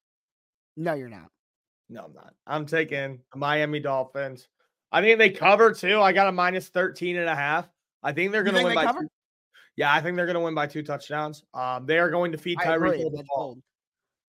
No, 0.76 0.94
you're 0.94 1.08
not. 1.08 1.30
No, 1.88 2.04
I'm 2.04 2.14
not. 2.14 2.34
I'm 2.46 2.66
taking 2.66 3.20
the 3.32 3.38
Miami 3.38 3.80
Dolphins. 3.80 4.48
I 4.92 5.00
think 5.02 5.18
they 5.18 5.30
cover 5.30 5.72
too. 5.72 6.00
I 6.00 6.12
got 6.12 6.26
a 6.28 6.32
minus 6.32 6.68
13 6.68 7.16
and 7.16 7.28
a 7.28 7.34
half. 7.34 7.68
I 8.02 8.12
think 8.12 8.32
they're 8.32 8.42
gonna 8.44 8.58
win 8.58 8.68
they 8.68 8.74
by 8.74 8.84
cover? 8.86 9.02
two- 9.02 9.08
Yeah, 9.76 9.92
I 9.92 10.00
think 10.00 10.16
they're 10.16 10.26
gonna 10.26 10.40
win 10.40 10.54
by 10.54 10.66
two 10.66 10.82
touchdowns. 10.82 11.44
Um, 11.54 11.86
they 11.86 11.98
are 11.98 12.10
going 12.10 12.32
to 12.32 12.38
feed 12.38 12.58
Tyreek. 12.58 12.98
Hill 12.98 13.10
the 13.10 13.24
ball. 13.28 13.58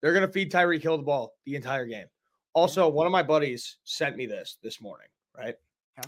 They're 0.02 0.14
going 0.14 0.26
to 0.28 0.32
feed 0.32 0.52
Tyreek 0.52 0.82
Hill 0.84 0.98
the 0.98 1.04
ball 1.04 1.34
the 1.46 1.56
entire 1.56 1.86
game. 1.88 2.06
Also, 2.54 2.88
one 2.88 3.06
of 3.08 3.12
my 3.12 3.24
buddies 3.24 3.78
sent 3.84 4.16
me 4.16 4.26
this 4.28 4.58
this 4.62 4.80
morning, 4.80 5.08
right? 5.36 5.56
Yeah. 5.98 6.04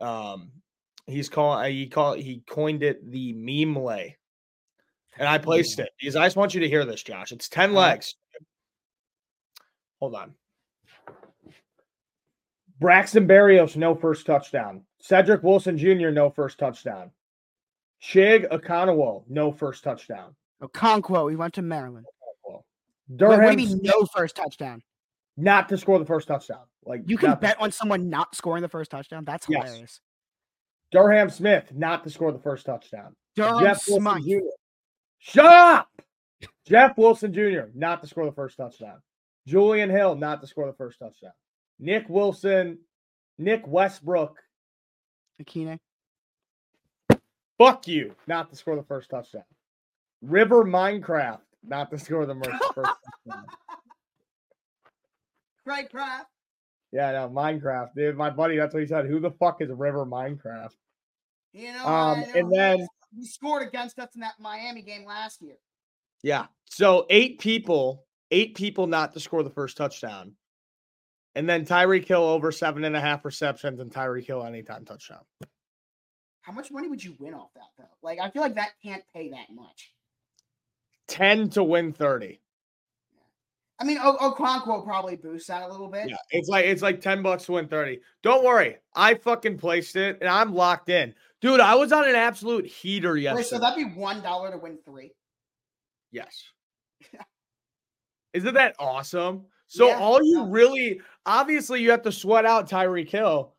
Um, 0.00 0.50
he's 1.06 1.28
calling. 1.28 1.70
He 1.72 1.86
call 1.88 2.14
he 2.14 2.42
coined 2.48 2.82
it 2.82 3.10
the 3.10 3.32
meme 3.34 3.76
lay, 3.82 4.16
and 5.18 5.28
I 5.28 5.36
placed 5.38 5.78
it 5.78 5.90
because 6.00 6.16
I 6.16 6.24
just 6.26 6.36
want 6.36 6.54
you 6.54 6.60
to 6.60 6.68
hear 6.68 6.84
this, 6.86 7.02
Josh. 7.02 7.32
It's 7.32 7.48
ten 7.50 7.70
Uh-huh. 7.70 7.80
legs. 7.80 8.14
Hold 10.00 10.14
on. 10.14 10.34
Braxton 12.80 13.26
Berrios, 13.26 13.76
no 13.76 13.94
first 13.94 14.26
touchdown. 14.26 14.82
Cedric 15.00 15.42
Wilson 15.42 15.76
Jr., 15.78 16.10
no 16.10 16.30
first 16.30 16.58
touchdown. 16.58 17.10
Chig 18.02 18.48
Okonkwo, 18.50 19.24
no 19.28 19.50
first 19.52 19.82
touchdown. 19.82 20.34
Okonkwo, 20.62 21.28
he 21.30 21.36
went 21.36 21.54
to 21.54 21.62
Maryland. 21.62 22.06
Wait, 22.46 22.60
Durham, 23.16 23.42
what 23.42 23.56
do 23.56 23.62
you 23.62 23.68
mean 23.68 23.80
no 23.82 24.06
first 24.14 24.36
touchdown? 24.36 24.82
not 25.40 25.68
to 25.68 25.78
score 25.78 26.00
the 26.00 26.04
first 26.04 26.26
touchdown. 26.26 26.64
Like 26.84 27.02
You 27.06 27.16
can 27.16 27.38
bet 27.38 27.60
on 27.60 27.70
someone 27.70 28.10
not 28.10 28.34
scoring 28.34 28.60
the 28.60 28.68
first 28.68 28.90
touchdown. 28.90 29.24
That's 29.24 29.46
Yes. 29.48 29.66
hilarious. 29.68 30.00
Durham 30.90 31.30
Smythe 31.30 31.70
not 31.72 32.02
to 32.02 32.10
score 32.10 32.32
the 32.32 32.40
first 32.40 32.66
touchdown. 32.66 33.14
Durham 33.36 33.60
Jeff 33.60 33.86
Wilson 33.88 34.22
Jr. 34.22 34.38
Shut 35.18 35.46
up. 35.46 35.88
Jeff 36.66 36.98
Wilson 36.98 37.32
Jr. 37.32 37.70
not 37.74 38.00
to 38.00 38.08
score 38.08 38.24
the 38.26 38.32
first 38.32 38.56
touchdown. 38.56 39.00
Julian 39.46 39.90
Hill 39.90 40.16
not 40.16 40.40
to 40.40 40.48
score 40.48 40.66
the 40.66 40.72
first 40.72 40.98
touchdown. 40.98 41.32
Nick 41.78 42.08
Wilson, 42.08 42.78
Nick 43.38 43.66
Westbrook, 43.66 44.36
Ikhine. 45.42 45.78
fuck 47.58 47.86
you, 47.86 48.14
not 48.26 48.50
to 48.50 48.56
score 48.56 48.76
the 48.76 48.82
first 48.82 49.10
touchdown. 49.10 49.44
River 50.22 50.64
Minecraft 50.64 51.40
not 51.64 51.90
to 51.90 51.98
score 51.98 52.26
the 52.26 52.34
first 52.34 52.62
touchdown. 52.74 53.46
Cracraft. 55.66 56.24
Yeah, 56.92 57.12
no, 57.12 57.28
Minecraft, 57.28 57.90
dude. 57.94 58.16
My 58.16 58.30
buddy, 58.30 58.56
that's 58.56 58.72
what 58.72 58.80
he 58.80 58.86
said. 58.86 59.06
Who 59.06 59.20
the 59.20 59.32
fuck 59.32 59.60
is 59.60 59.70
River 59.70 60.06
Minecraft? 60.06 60.72
You 61.52 61.72
know, 61.72 61.86
Um, 61.86 62.24
and 62.34 62.50
then 62.52 62.86
he 63.14 63.26
scored 63.26 63.66
against 63.66 63.98
us 63.98 64.14
in 64.14 64.20
that 64.22 64.34
Miami 64.38 64.82
game 64.82 65.04
last 65.04 65.42
year. 65.42 65.56
Yeah. 66.22 66.46
So 66.64 67.06
eight 67.10 67.38
people, 67.40 68.04
eight 68.30 68.54
people 68.54 68.86
not 68.86 69.12
to 69.14 69.20
score 69.20 69.42
the 69.42 69.50
first 69.50 69.76
touchdown. 69.76 70.32
And 71.38 71.48
then 71.48 71.64
Tyreek 71.64 72.04
Hill 72.04 72.24
over 72.24 72.50
seven 72.50 72.82
and 72.82 72.96
a 72.96 73.00
half 73.00 73.24
receptions 73.24 73.78
and 73.78 73.92
Tyreek 73.92 74.26
Hill 74.26 74.42
anytime 74.42 74.84
touchdown. 74.84 75.20
How 76.40 76.50
much 76.50 76.72
money 76.72 76.88
would 76.88 77.02
you 77.02 77.14
win 77.20 77.32
off 77.32 77.54
that 77.54 77.68
though? 77.78 77.84
Like 78.02 78.18
I 78.18 78.28
feel 78.30 78.42
like 78.42 78.56
that 78.56 78.70
can't 78.82 79.04
pay 79.14 79.30
that 79.30 79.46
much. 79.54 79.92
10 81.06 81.50
to 81.50 81.62
win 81.62 81.92
30. 81.92 82.40
I 83.78 83.84
mean, 83.84 83.98
o- 84.02 84.16
Okonkwo 84.16 84.82
probably 84.84 85.14
boosts 85.14 85.46
that 85.46 85.62
a 85.62 85.68
little 85.70 85.86
bit. 85.86 86.08
Yeah. 86.10 86.16
It's 86.32 86.48
like 86.48 86.64
it's 86.64 86.82
like 86.82 87.00
10 87.00 87.22
bucks 87.22 87.44
to 87.44 87.52
win 87.52 87.68
30. 87.68 88.00
Don't 88.24 88.44
worry. 88.44 88.78
I 88.96 89.14
fucking 89.14 89.58
placed 89.58 89.94
it 89.94 90.18
and 90.20 90.28
I'm 90.28 90.52
locked 90.52 90.88
in. 90.88 91.14
Dude, 91.40 91.60
I 91.60 91.76
was 91.76 91.92
on 91.92 92.08
an 92.08 92.16
absolute 92.16 92.66
heater 92.66 93.12
Wait, 93.12 93.22
yesterday. 93.22 93.48
so 93.48 93.58
that'd 93.60 93.76
be 93.76 93.94
one 93.94 94.22
dollar 94.22 94.50
to 94.50 94.58
win 94.58 94.76
three. 94.84 95.12
Yes. 96.10 96.42
Isn't 98.32 98.54
that 98.54 98.74
awesome? 98.80 99.44
So 99.68 99.86
Yeah, 99.86 99.98
all 99.98 100.22
you 100.22 100.46
really 100.46 101.00
obviously 101.26 101.82
you 101.82 101.90
have 101.90 102.02
to 102.02 102.12
sweat 102.12 102.46
out 102.46 102.68
Tyreek 102.68 103.10
Hill, 103.10 103.54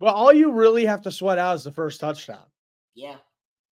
but 0.00 0.14
all 0.14 0.32
you 0.32 0.52
really 0.52 0.84
have 0.84 1.02
to 1.02 1.12
sweat 1.12 1.38
out 1.38 1.56
is 1.56 1.64
the 1.64 1.72
first 1.72 2.00
touchdown. 2.00 2.44
Yeah. 2.94 3.16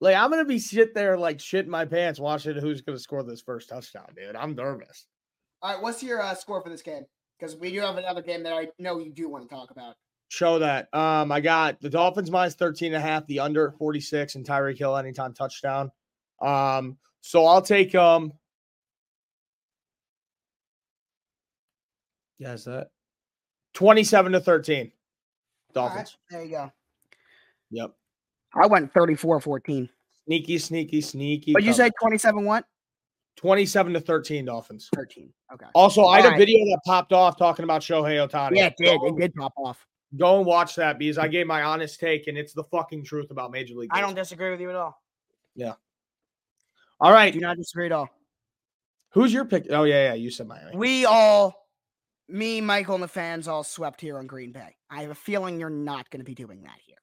Like 0.00 0.16
I'm 0.16 0.30
gonna 0.30 0.44
be 0.44 0.58
sit 0.58 0.94
there 0.94 1.18
like 1.18 1.40
shit 1.40 1.64
in 1.64 1.70
my 1.70 1.84
pants 1.84 2.20
watching 2.20 2.56
who's 2.56 2.80
gonna 2.80 2.98
score 2.98 3.22
this 3.22 3.42
first 3.42 3.68
touchdown, 3.68 4.06
dude. 4.16 4.36
I'm 4.36 4.54
nervous. 4.54 5.06
All 5.60 5.74
right. 5.74 5.82
What's 5.82 6.02
your 6.02 6.22
uh, 6.22 6.34
score 6.34 6.62
for 6.62 6.68
this 6.68 6.82
game? 6.82 7.04
Because 7.38 7.56
we 7.56 7.72
do 7.72 7.80
have 7.80 7.96
another 7.96 8.22
game 8.22 8.42
that 8.44 8.52
I 8.52 8.68
know 8.78 8.98
you 8.98 9.12
do 9.12 9.28
want 9.28 9.48
to 9.48 9.54
talk 9.54 9.70
about. 9.70 9.96
Show 10.28 10.58
that. 10.60 10.88
Um, 10.94 11.30
I 11.30 11.40
got 11.40 11.80
the 11.80 11.90
Dolphins 11.90 12.30
minus 12.30 12.54
13 12.54 12.94
and 12.94 12.96
a 12.96 13.06
half, 13.06 13.26
the 13.26 13.40
under 13.40 13.72
46, 13.72 14.34
and 14.34 14.46
Tyreek 14.46 14.78
Hill 14.78 14.96
anytime 14.96 15.32
touchdown. 15.32 15.90
Um, 16.40 16.96
so 17.20 17.44
I'll 17.46 17.62
take 17.62 17.94
um 17.94 18.32
Yeah, 22.38 22.52
is 22.52 22.64
that 22.64 22.88
27 23.74 24.32
to 24.32 24.40
13. 24.40 24.76
All 24.78 24.82
right, 24.82 24.92
Dolphins. 25.90 26.16
there 26.30 26.44
you 26.44 26.50
go. 26.50 26.72
Yep. 27.70 27.92
I 28.54 28.66
went 28.66 28.92
34 28.92 29.40
14. 29.40 29.88
Sneaky, 30.24 30.58
sneaky, 30.58 31.00
sneaky. 31.00 31.52
But 31.52 31.62
you 31.62 31.70
cover. 31.70 31.76
said 31.84 31.92
27 32.00 32.44
what? 32.44 32.64
27 33.36 33.92
to 33.92 34.00
13 34.00 34.44
Dolphins. 34.46 34.88
13. 34.94 35.30
Okay. 35.52 35.66
Also, 35.74 36.04
I 36.06 36.20
had 36.22 36.26
All 36.26 36.34
a 36.34 36.38
video 36.38 36.64
that 36.66 36.80
popped 36.86 37.12
off 37.12 37.36
talking 37.38 37.64
about 37.64 37.82
Shohei 37.82 38.26
Ohtani. 38.26 38.56
Yeah, 38.56 38.66
it 38.66 38.74
did. 38.78 38.98
Go, 38.98 39.06
It 39.08 39.16
did 39.20 39.34
pop 39.34 39.52
off. 39.58 39.86
go 40.16 40.38
and 40.38 40.46
watch 40.46 40.74
that 40.76 40.98
because 40.98 41.18
I 41.18 41.28
gave 41.28 41.46
my 41.46 41.62
honest 41.62 42.00
take 42.00 42.28
and 42.28 42.38
it's 42.38 42.54
the 42.54 42.64
fucking 42.64 43.04
truth 43.04 43.30
about 43.30 43.50
Major 43.50 43.74
League. 43.74 43.90
I 43.92 44.00
don't 44.00 44.14
disagree 44.14 44.50
with 44.50 44.60
you 44.60 44.70
at 44.70 44.76
all. 44.76 45.00
Yeah. 45.54 45.74
All 46.98 47.12
right. 47.12 47.32
Do 47.32 47.40
not 47.40 47.58
disagree 47.58 47.86
at 47.86 47.92
all. 47.92 48.08
Who's 49.10 49.32
your 49.34 49.44
pick? 49.44 49.66
Oh, 49.70 49.84
yeah, 49.84 50.08
yeah. 50.08 50.14
You 50.14 50.30
said 50.30 50.48
Miami. 50.48 50.74
We 50.76 51.04
all, 51.04 51.65
me, 52.28 52.60
Michael, 52.60 52.96
and 52.96 53.04
the 53.04 53.08
fans 53.08 53.48
all 53.48 53.64
swept 53.64 54.00
here 54.00 54.18
on 54.18 54.26
Green 54.26 54.52
Bay. 54.52 54.76
I 54.90 55.02
have 55.02 55.10
a 55.10 55.14
feeling 55.14 55.60
you're 55.60 55.70
not 55.70 56.10
going 56.10 56.20
to 56.20 56.24
be 56.24 56.34
doing 56.34 56.62
that 56.62 56.78
here. 56.84 56.96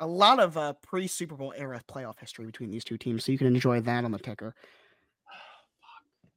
A 0.00 0.06
lot 0.06 0.40
of 0.40 0.58
uh, 0.58 0.74
pre 0.82 1.06
Super 1.06 1.36
Bowl 1.36 1.54
era 1.56 1.80
playoff 1.90 2.18
history 2.18 2.44
between 2.44 2.70
these 2.70 2.84
two 2.84 2.98
teams, 2.98 3.24
so 3.24 3.32
you 3.32 3.38
can 3.38 3.46
enjoy 3.46 3.80
that 3.80 4.04
on 4.04 4.12
the 4.12 4.18
ticker. 4.18 4.54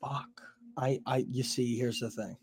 Fuck. 0.00 0.28
I, 0.76 1.00
I, 1.06 1.24
you 1.28 1.42
see, 1.42 1.76
here's 1.76 1.98
the 1.98 2.10
thing. 2.10 2.36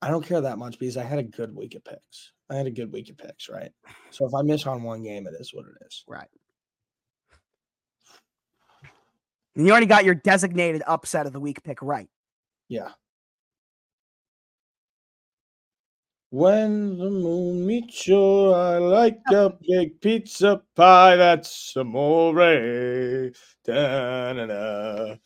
I 0.00 0.08
don't 0.08 0.24
care 0.26 0.40
that 0.40 0.58
much 0.58 0.78
because 0.80 0.96
I 0.96 1.04
had 1.04 1.20
a 1.20 1.24
good 1.24 1.54
week 1.54 1.76
of 1.76 1.84
picks. 1.84 2.32
I 2.50 2.56
had 2.56 2.66
a 2.66 2.72
good 2.72 2.92
week 2.92 3.08
of 3.08 3.16
picks, 3.16 3.48
right? 3.48 3.70
So 4.10 4.26
if 4.26 4.34
I 4.34 4.42
miss 4.42 4.66
on 4.66 4.82
one 4.82 5.02
game, 5.04 5.28
it 5.28 5.34
is 5.38 5.54
what 5.54 5.64
it 5.64 5.86
is. 5.86 6.04
Right. 6.08 6.28
And 9.56 9.66
you 9.66 9.72
already 9.72 9.86
got 9.86 10.04
your 10.04 10.14
designated 10.14 10.82
upset 10.86 11.26
of 11.26 11.32
the 11.32 11.40
week 11.40 11.62
pick 11.62 11.82
right. 11.82 12.08
Yeah. 12.68 12.90
When 16.30 16.96
the 16.96 17.10
moon 17.10 17.66
meets 17.66 18.06
your 18.06 18.54
eye 18.54 18.78
like 18.78 19.18
a 19.30 19.52
big 19.68 20.00
pizza 20.00 20.62
pie, 20.74 21.16
that's 21.16 21.74
amore. 21.76 23.32
Da-na-na. 23.66 25.16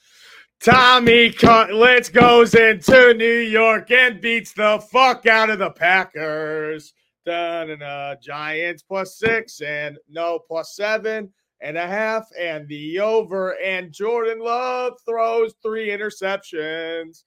Tommy 0.60 1.30
Cutlets 1.30 2.08
goes 2.08 2.56
into 2.56 3.14
New 3.14 3.38
York 3.38 3.92
and 3.92 4.20
beats 4.20 4.52
the 4.52 4.84
fuck 4.90 5.26
out 5.26 5.48
of 5.48 5.60
the 5.60 5.70
Packers. 5.70 6.92
Da-na-na. 7.24 8.16
Giants 8.20 8.82
plus 8.82 9.16
six 9.16 9.60
and 9.60 9.98
no 10.08 10.40
plus 10.40 10.74
seven 10.74 11.32
and 11.60 11.76
a 11.76 11.86
half 11.86 12.28
and 12.38 12.68
the 12.68 13.00
over. 13.00 13.52
And 13.62 13.92
Jordan 13.92 14.38
Love 14.40 14.94
throws 15.06 15.54
three 15.62 15.88
interceptions. 15.88 17.24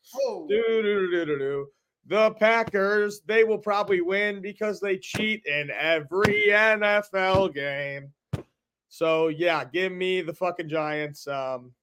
The 2.08 2.32
Packers, 2.40 3.22
they 3.28 3.44
will 3.44 3.58
probably 3.60 4.02
win 4.02 4.42
because 4.42 4.80
they 4.80 4.98
cheat 4.98 5.46
in 5.46 5.70
every 5.72 6.48
NFL 6.50 7.54
game. 7.54 8.12
So 8.90 9.28
yeah, 9.28 9.64
give 9.66 9.92
me 9.92 10.22
the 10.22 10.34
fucking 10.34 10.70
Giants. 10.70 11.28
Um 11.28 11.74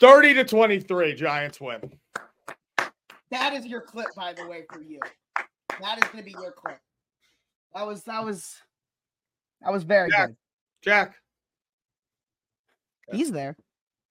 30 0.00 0.34
to 0.34 0.44
23, 0.44 1.14
Giants 1.14 1.60
win. 1.60 1.80
That 3.30 3.54
is 3.54 3.66
your 3.66 3.80
clip, 3.80 4.08
by 4.14 4.34
the 4.34 4.46
way, 4.46 4.64
for 4.70 4.82
you. 4.82 5.00
That 5.80 5.98
is 5.98 6.04
going 6.10 6.18
to 6.18 6.22
be 6.22 6.32
your 6.32 6.52
clip. 6.52 6.78
That 7.76 7.86
was 7.86 8.04
that 8.04 8.24
was 8.24 8.56
that 9.60 9.70
was 9.70 9.82
very 9.84 10.08
Yeah. 10.10 10.28
good. 10.28 10.36
Jack. 10.82 11.16
He's 13.12 13.30
there. 13.30 13.54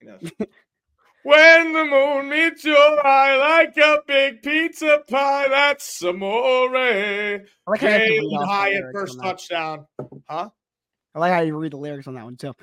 when 1.24 1.72
the 1.72 1.84
moon 1.84 2.28
meets 2.28 2.64
your 2.64 3.04
eye 3.04 3.36
like 3.36 3.76
a 3.76 4.02
big 4.06 4.42
pizza 4.42 5.02
pie, 5.10 5.48
that's 5.48 6.00
amore. 6.02 6.76
Eh. 6.76 7.38
I 7.66 7.70
like 7.70 7.80
how 7.80 7.88
you 7.88 7.92
have 7.92 8.06
to 8.06 8.12
read 8.12 8.22
Jalen 8.22 8.36
off 8.36 8.40
the 8.40 8.46
Hyatt 8.46 8.84
first 8.92 9.20
touchdown. 9.20 9.86
Huh? 10.28 10.50
I 11.16 11.18
like 11.18 11.32
how 11.32 11.40
you 11.40 11.56
read 11.56 11.72
the 11.72 11.78
lyrics 11.78 12.06
on 12.06 12.14
that 12.14 12.24
one 12.24 12.36
too. 12.36 12.54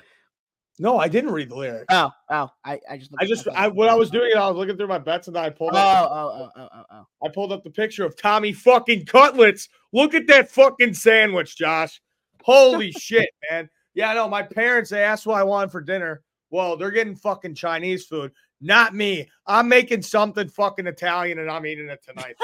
No, 0.78 0.98
I 0.98 1.06
didn't 1.06 1.30
read 1.30 1.50
the 1.50 1.54
lyrics. 1.54 1.86
Oh, 1.90 2.10
oh, 2.30 2.50
I, 2.64 2.80
I 2.90 2.96
just, 2.98 3.10
I 3.20 3.24
just, 3.26 3.48
I 3.48 3.68
when 3.68 3.88
I 3.88 3.94
was 3.94 4.10
doing 4.10 4.30
it, 4.32 4.36
I 4.36 4.48
was 4.48 4.56
looking 4.56 4.76
through 4.76 4.88
my 4.88 4.98
bets 4.98 5.28
and 5.28 5.36
then 5.36 5.44
I 5.44 5.50
pulled 5.50 5.70
Oh, 5.74 5.76
up, 5.76 6.10
oh, 6.10 6.16
oh, 6.16 6.50
oh, 6.56 6.68
oh, 6.74 6.84
oh. 6.90 7.26
I 7.26 7.30
pulled 7.32 7.52
up 7.52 7.62
the 7.62 7.70
picture 7.70 8.04
of 8.04 8.16
Tommy 8.16 8.52
fucking 8.52 9.06
Cutlets. 9.06 9.68
Look 9.92 10.14
at 10.14 10.26
that 10.26 10.50
fucking 10.50 10.94
sandwich, 10.94 11.56
Josh. 11.56 12.00
Holy 12.42 12.90
shit, 12.98 13.30
man. 13.48 13.70
Yeah, 13.94 14.12
no, 14.14 14.28
my 14.28 14.42
parents 14.42 14.90
they 14.90 15.04
asked 15.04 15.26
what 15.26 15.38
I 15.38 15.44
wanted 15.44 15.70
for 15.70 15.80
dinner. 15.80 16.22
Well, 16.50 16.76
they're 16.76 16.90
getting 16.90 17.14
fucking 17.14 17.54
Chinese 17.54 18.06
food. 18.06 18.32
Not 18.60 18.94
me. 18.94 19.28
I'm 19.46 19.68
making 19.68 20.02
something 20.02 20.48
fucking 20.48 20.86
Italian 20.86 21.38
and 21.38 21.50
I'm 21.50 21.66
eating 21.66 21.88
it 21.88 22.02
tonight. 22.02 22.34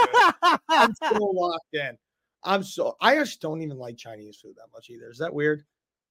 I'm 0.69 0.95
so 0.95 1.17
locked 1.35 1.75
in. 1.75 1.97
I'm 2.45 2.63
so 2.63 2.97
I 3.01 3.17
just 3.17 3.41
don't 3.41 3.63
even 3.63 3.77
like 3.77 3.97
Chinese 3.97 4.37
food 4.37 4.55
that 4.57 4.69
much 4.73 4.89
either. 4.91 5.11
Is 5.11 5.19
that 5.19 5.35
weird? 5.35 5.65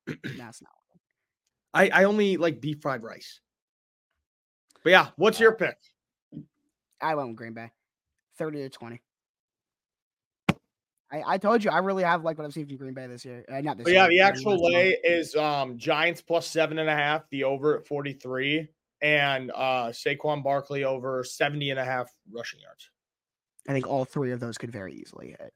That's 0.05 0.61
not. 0.61 0.78
I, 1.73 1.89
I 1.89 2.03
only 2.05 2.37
like 2.37 2.61
beef 2.61 2.81
fried 2.81 3.03
rice. 3.03 3.39
But 4.83 4.91
yeah, 4.91 5.07
what's 5.17 5.39
your 5.39 5.53
pick? 5.53 5.77
I 7.01 7.15
went 7.15 7.29
with 7.29 7.37
Green 7.37 7.53
Bay, 7.53 7.71
thirty 8.37 8.59
to 8.59 8.69
twenty. 8.69 9.01
I, 11.11 11.23
I 11.25 11.37
told 11.37 11.63
you 11.63 11.71
I 11.71 11.79
really 11.79 12.03
have 12.03 12.23
like 12.23 12.37
what 12.37 12.45
I've 12.45 12.53
seen 12.53 12.67
from 12.67 12.77
Green 12.77 12.93
Bay 12.93 13.07
this 13.07 13.25
year. 13.25 13.43
Uh, 13.51 13.61
not 13.61 13.77
this 13.77 13.85
But 13.85 13.93
yeah, 13.93 14.07
the 14.07 14.21
uh, 14.21 14.27
actual 14.27 14.63
lay 14.63 14.97
is 15.03 15.35
um 15.35 15.77
Giants 15.77 16.21
plus 16.21 16.47
seven 16.47 16.79
and 16.79 16.89
a 16.89 16.95
half, 16.95 17.23
the 17.29 17.43
over 17.43 17.77
at 17.77 17.87
43, 17.87 18.67
and 19.01 19.51
uh 19.55 19.87
Saquon 19.87 20.43
Barkley 20.43 20.83
over 20.83 21.23
70 21.23 21.71
and 21.71 21.79
a 21.79 21.85
half 21.85 22.09
rushing 22.31 22.59
yards. 22.59 22.89
I 23.67 23.73
think 23.73 23.87
all 23.87 24.05
three 24.05 24.31
of 24.31 24.39
those 24.39 24.57
could 24.57 24.71
very 24.71 24.93
easily 24.93 25.35
hit. 25.39 25.53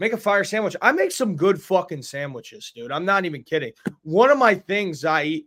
Make 0.00 0.14
a 0.14 0.16
fire 0.16 0.44
sandwich. 0.44 0.74
I 0.80 0.92
make 0.92 1.12
some 1.12 1.36
good 1.36 1.60
fucking 1.60 2.02
sandwiches, 2.02 2.72
dude. 2.74 2.90
I'm 2.90 3.04
not 3.04 3.26
even 3.26 3.44
kidding. 3.44 3.72
One 4.02 4.30
of 4.30 4.38
my 4.38 4.54
things 4.54 5.04
I 5.04 5.24
eat, 5.24 5.46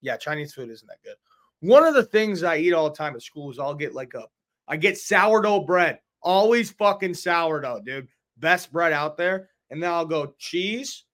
yeah, 0.00 0.16
Chinese 0.16 0.54
food 0.54 0.70
isn't 0.70 0.86
that 0.86 1.02
good. 1.02 1.16
One 1.58 1.84
of 1.84 1.94
the 1.94 2.04
things 2.04 2.44
I 2.44 2.58
eat 2.58 2.72
all 2.72 2.88
the 2.88 2.96
time 2.96 3.16
at 3.16 3.22
school 3.22 3.50
is 3.50 3.58
I'll 3.58 3.74
get 3.74 3.92
like 3.92 4.14
a, 4.14 4.26
I 4.68 4.76
get 4.76 4.96
sourdough 4.96 5.64
bread. 5.64 5.98
Always 6.22 6.70
fucking 6.70 7.14
sourdough, 7.14 7.80
dude. 7.84 8.06
Best 8.36 8.70
bread 8.70 8.92
out 8.92 9.16
there. 9.16 9.50
And 9.70 9.82
then 9.82 9.90
I'll 9.90 10.06
go 10.06 10.34
cheese, 10.38 11.04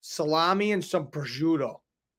salami, 0.00 0.72
and 0.72 0.84
some 0.84 1.06
prosciutto. 1.06 1.76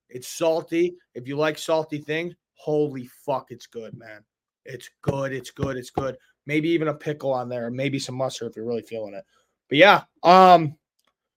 It's 0.07 0.29
salty. 0.29 0.95
If 1.15 1.27
you 1.27 1.35
like 1.35 1.57
salty 1.57 1.97
things, 1.97 2.33
holy 2.53 3.09
fuck, 3.25 3.47
it's 3.49 3.67
good, 3.67 3.97
man. 3.97 4.23
It's 4.63 4.89
good. 5.01 5.33
It's 5.33 5.51
good. 5.51 5.75
It's 5.75 5.89
good. 5.89 6.15
Maybe 6.45 6.69
even 6.69 6.87
a 6.87 6.93
pickle 6.93 7.33
on 7.33 7.49
there, 7.49 7.69
maybe 7.69 7.99
some 7.99 8.15
mustard 8.15 8.51
if 8.51 8.55
you're 8.55 8.65
really 8.65 8.83
feeling 8.83 9.15
it. 9.15 9.25
But 9.72 9.78
yeah, 9.78 10.03
um, 10.22 10.76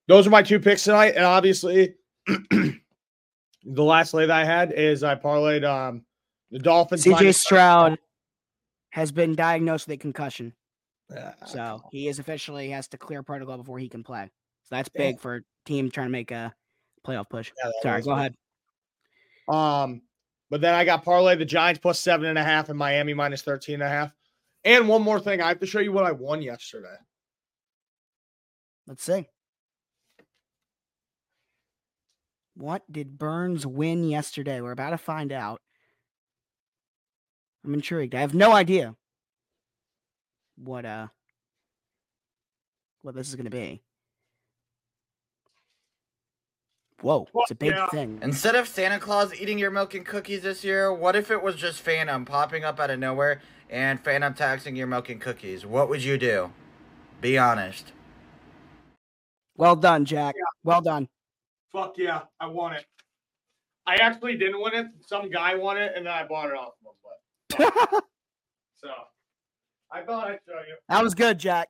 those 0.08 0.26
are 0.26 0.30
my 0.30 0.42
two 0.42 0.58
picks 0.58 0.82
tonight. 0.82 1.14
And 1.14 1.24
obviously, 1.24 1.94
the 2.26 2.74
last 3.64 4.12
lay 4.12 4.26
that 4.26 4.36
I 4.36 4.44
had 4.44 4.72
is 4.72 5.04
I 5.04 5.14
parlayed 5.14 5.64
um 5.64 6.04
the 6.50 6.58
Dolphins. 6.58 7.04
CJ 7.04 7.32
Stroud 7.36 7.96
has 8.90 9.12
been 9.12 9.36
diagnosed 9.36 9.86
with 9.86 9.94
a 9.94 9.98
concussion, 9.98 10.52
Yeah, 11.10 11.34
so 11.46 11.82
he 11.92 12.08
is 12.08 12.18
officially 12.18 12.70
has 12.70 12.88
to 12.88 12.98
clear 12.98 13.22
protocol 13.22 13.56
before 13.56 13.78
he 13.78 13.88
can 13.88 14.02
play. 14.02 14.28
So 14.64 14.74
that's 14.74 14.90
Yeah. 14.94 15.12
big 15.12 15.20
for 15.20 15.36
a 15.36 15.40
team 15.64 15.88
trying 15.90 16.08
to 16.08 16.12
make 16.12 16.32
a 16.32 16.52
playoff 17.06 17.28
push. 17.30 17.52
yeah, 17.62 17.70
Sorry, 17.82 18.02
go 18.02 18.10
big. 18.10 18.18
ahead. 18.18 18.34
Um, 19.48 20.02
but 20.50 20.60
then 20.60 20.74
I 20.74 20.84
got 20.84 21.04
parlay 21.04 21.36
the 21.36 21.44
Giants 21.44 21.78
plus 21.80 22.00
seven 22.00 22.26
and 22.26 22.38
a 22.38 22.44
half 22.44 22.68
and 22.68 22.78
Miami 22.78 23.14
minus 23.14 23.42
13 23.42 23.74
and 23.74 23.82
a 23.84 23.88
half. 23.88 24.12
And 24.64 24.88
one 24.88 25.02
more 25.02 25.20
thing, 25.20 25.40
I 25.40 25.48
have 25.48 25.60
to 25.60 25.66
show 25.66 25.78
you 25.80 25.92
what 25.92 26.04
I 26.04 26.10
won 26.12 26.42
yesterday. 26.42 26.96
Let's 28.86 29.02
see. 29.02 29.28
What 32.56 32.82
did 32.90 33.18
Burns 33.18 33.66
win 33.66 34.04
yesterday? 34.04 34.60
We're 34.60 34.72
about 34.72 34.90
to 34.90 34.98
find 34.98 35.32
out. 35.32 35.60
I'm 37.64 37.74
intrigued. 37.74 38.14
I 38.14 38.20
have 38.20 38.34
no 38.34 38.52
idea 38.52 38.94
what 40.56 40.84
uh 40.84 41.08
what 43.02 43.14
this 43.14 43.28
is 43.28 43.34
going 43.34 43.44
to 43.44 43.50
be. 43.50 43.82
Whoa, 47.00 47.28
it's 47.34 47.50
a 47.50 47.54
big 47.54 47.72
yeah. 47.72 47.88
thing. 47.88 48.18
Instead 48.22 48.54
of 48.54 48.66
Santa 48.66 48.98
Claus 48.98 49.34
eating 49.34 49.58
your 49.58 49.70
milk 49.70 49.92
and 49.92 50.06
cookies 50.06 50.40
this 50.42 50.64
year, 50.64 50.90
what 50.90 51.14
if 51.14 51.30
it 51.30 51.42
was 51.42 51.56
just 51.56 51.80
Phantom 51.80 52.24
popping 52.24 52.64
up 52.64 52.80
out 52.80 52.88
of 52.88 52.98
nowhere 52.98 53.42
and 53.68 54.02
Phantom 54.02 54.32
taxing 54.32 54.74
your 54.74 54.86
milk 54.86 55.10
and 55.10 55.20
cookies? 55.20 55.66
What 55.66 55.90
would 55.90 56.02
you 56.02 56.16
do? 56.16 56.50
Be 57.20 57.36
honest. 57.36 57.92
Well 59.56 59.76
done, 59.76 60.04
Jack. 60.04 60.34
Well 60.64 60.80
done. 60.80 61.08
Fuck 61.72 61.94
yeah, 61.98 62.22
I 62.40 62.46
won 62.46 62.72
it. 62.74 62.84
I 63.86 63.96
actually 63.96 64.36
didn't 64.36 64.60
win 64.62 64.74
it. 64.74 64.86
Some 65.06 65.30
guy 65.30 65.54
won 65.54 65.76
it, 65.76 65.92
and 65.96 66.06
then 66.06 66.12
I 66.12 66.24
bought 66.24 66.48
it 66.50 66.56
off 66.56 66.72
of 66.86 67.66
him. 67.66 67.70
But, 67.92 68.04
so 68.76 68.88
I 69.92 70.02
thought 70.02 70.28
I'd 70.28 70.38
show 70.46 70.54
you. 70.66 70.76
that 70.88 71.02
was 71.02 71.14
good, 71.14 71.38
Jack. 71.38 71.68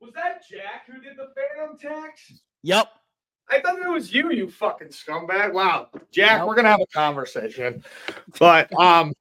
Was 0.00 0.12
that 0.14 0.42
Jack 0.48 0.86
who 0.86 1.00
did 1.00 1.16
the 1.16 1.28
Phantom 1.34 1.78
tax? 1.78 2.32
Yep. 2.62 2.88
I 3.50 3.60
thought 3.60 3.78
it 3.80 3.88
was 3.88 4.12
you, 4.12 4.30
you 4.30 4.50
fucking 4.50 4.88
scumbag. 4.88 5.52
Wow. 5.52 5.88
Jack, 6.12 6.38
Nope. 6.38 6.48
we're 6.48 6.54
gonna 6.54 6.68
have 6.68 6.80
a 6.80 6.86
conversation. 6.86 7.82
But 8.38 8.72
um 8.78 9.12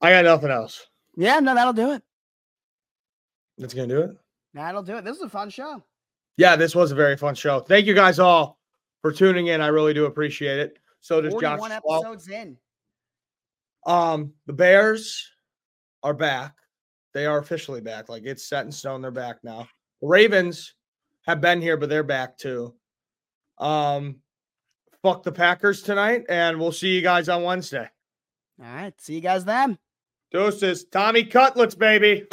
I 0.00 0.10
got 0.10 0.24
nothing 0.24 0.50
else. 0.50 0.86
Yeah, 1.16 1.40
no, 1.40 1.54
that'll 1.54 1.72
do 1.72 1.92
it. 1.92 2.02
That's 3.58 3.74
gonna 3.74 3.88
do 3.88 4.00
it. 4.00 4.16
That'll 4.52 4.82
do 4.82 4.96
it. 4.96 5.04
This 5.04 5.16
is 5.16 5.22
a 5.22 5.28
fun 5.28 5.50
show. 5.50 5.84
Yeah, 6.36 6.56
this 6.56 6.74
was 6.74 6.90
a 6.90 6.94
very 6.94 7.16
fun 7.16 7.34
show. 7.34 7.60
Thank 7.60 7.86
you 7.86 7.94
guys 7.94 8.18
all 8.18 8.58
for 9.02 9.12
tuning 9.12 9.48
in. 9.48 9.60
I 9.60 9.68
really 9.68 9.94
do 9.94 10.06
appreciate 10.06 10.58
it. 10.58 10.78
So 11.00 11.20
does 11.20 11.34
Josh. 11.34 11.58
41 11.58 11.72
as 11.72 11.80
well. 11.84 12.00
episodes 12.00 12.28
in. 12.28 12.56
Um, 13.86 14.32
the 14.46 14.52
Bears 14.52 15.30
are 16.02 16.14
back. 16.14 16.54
They 17.12 17.26
are 17.26 17.38
officially 17.38 17.80
back. 17.80 18.08
Like 18.08 18.24
it's 18.24 18.48
set 18.48 18.66
in 18.66 18.72
stone. 18.72 19.02
They're 19.02 19.10
back 19.10 19.36
now. 19.44 19.68
The 20.00 20.08
Ravens 20.08 20.74
have 21.26 21.40
been 21.40 21.60
here, 21.60 21.76
but 21.76 21.88
they're 21.88 22.02
back 22.02 22.36
too. 22.36 22.74
Um, 23.58 24.16
fuck 25.02 25.22
the 25.22 25.32
Packers 25.32 25.82
tonight, 25.82 26.24
and 26.28 26.58
we'll 26.58 26.72
see 26.72 26.94
you 26.94 27.02
guys 27.02 27.28
on 27.28 27.42
Wednesday. 27.44 27.88
All 28.60 28.66
right. 28.66 28.94
See 29.00 29.14
you 29.14 29.20
guys 29.20 29.44
then. 29.44 29.78
Deuces, 30.34 30.82
Tommy 30.90 31.22
Cutlets, 31.22 31.76
baby. 31.76 32.26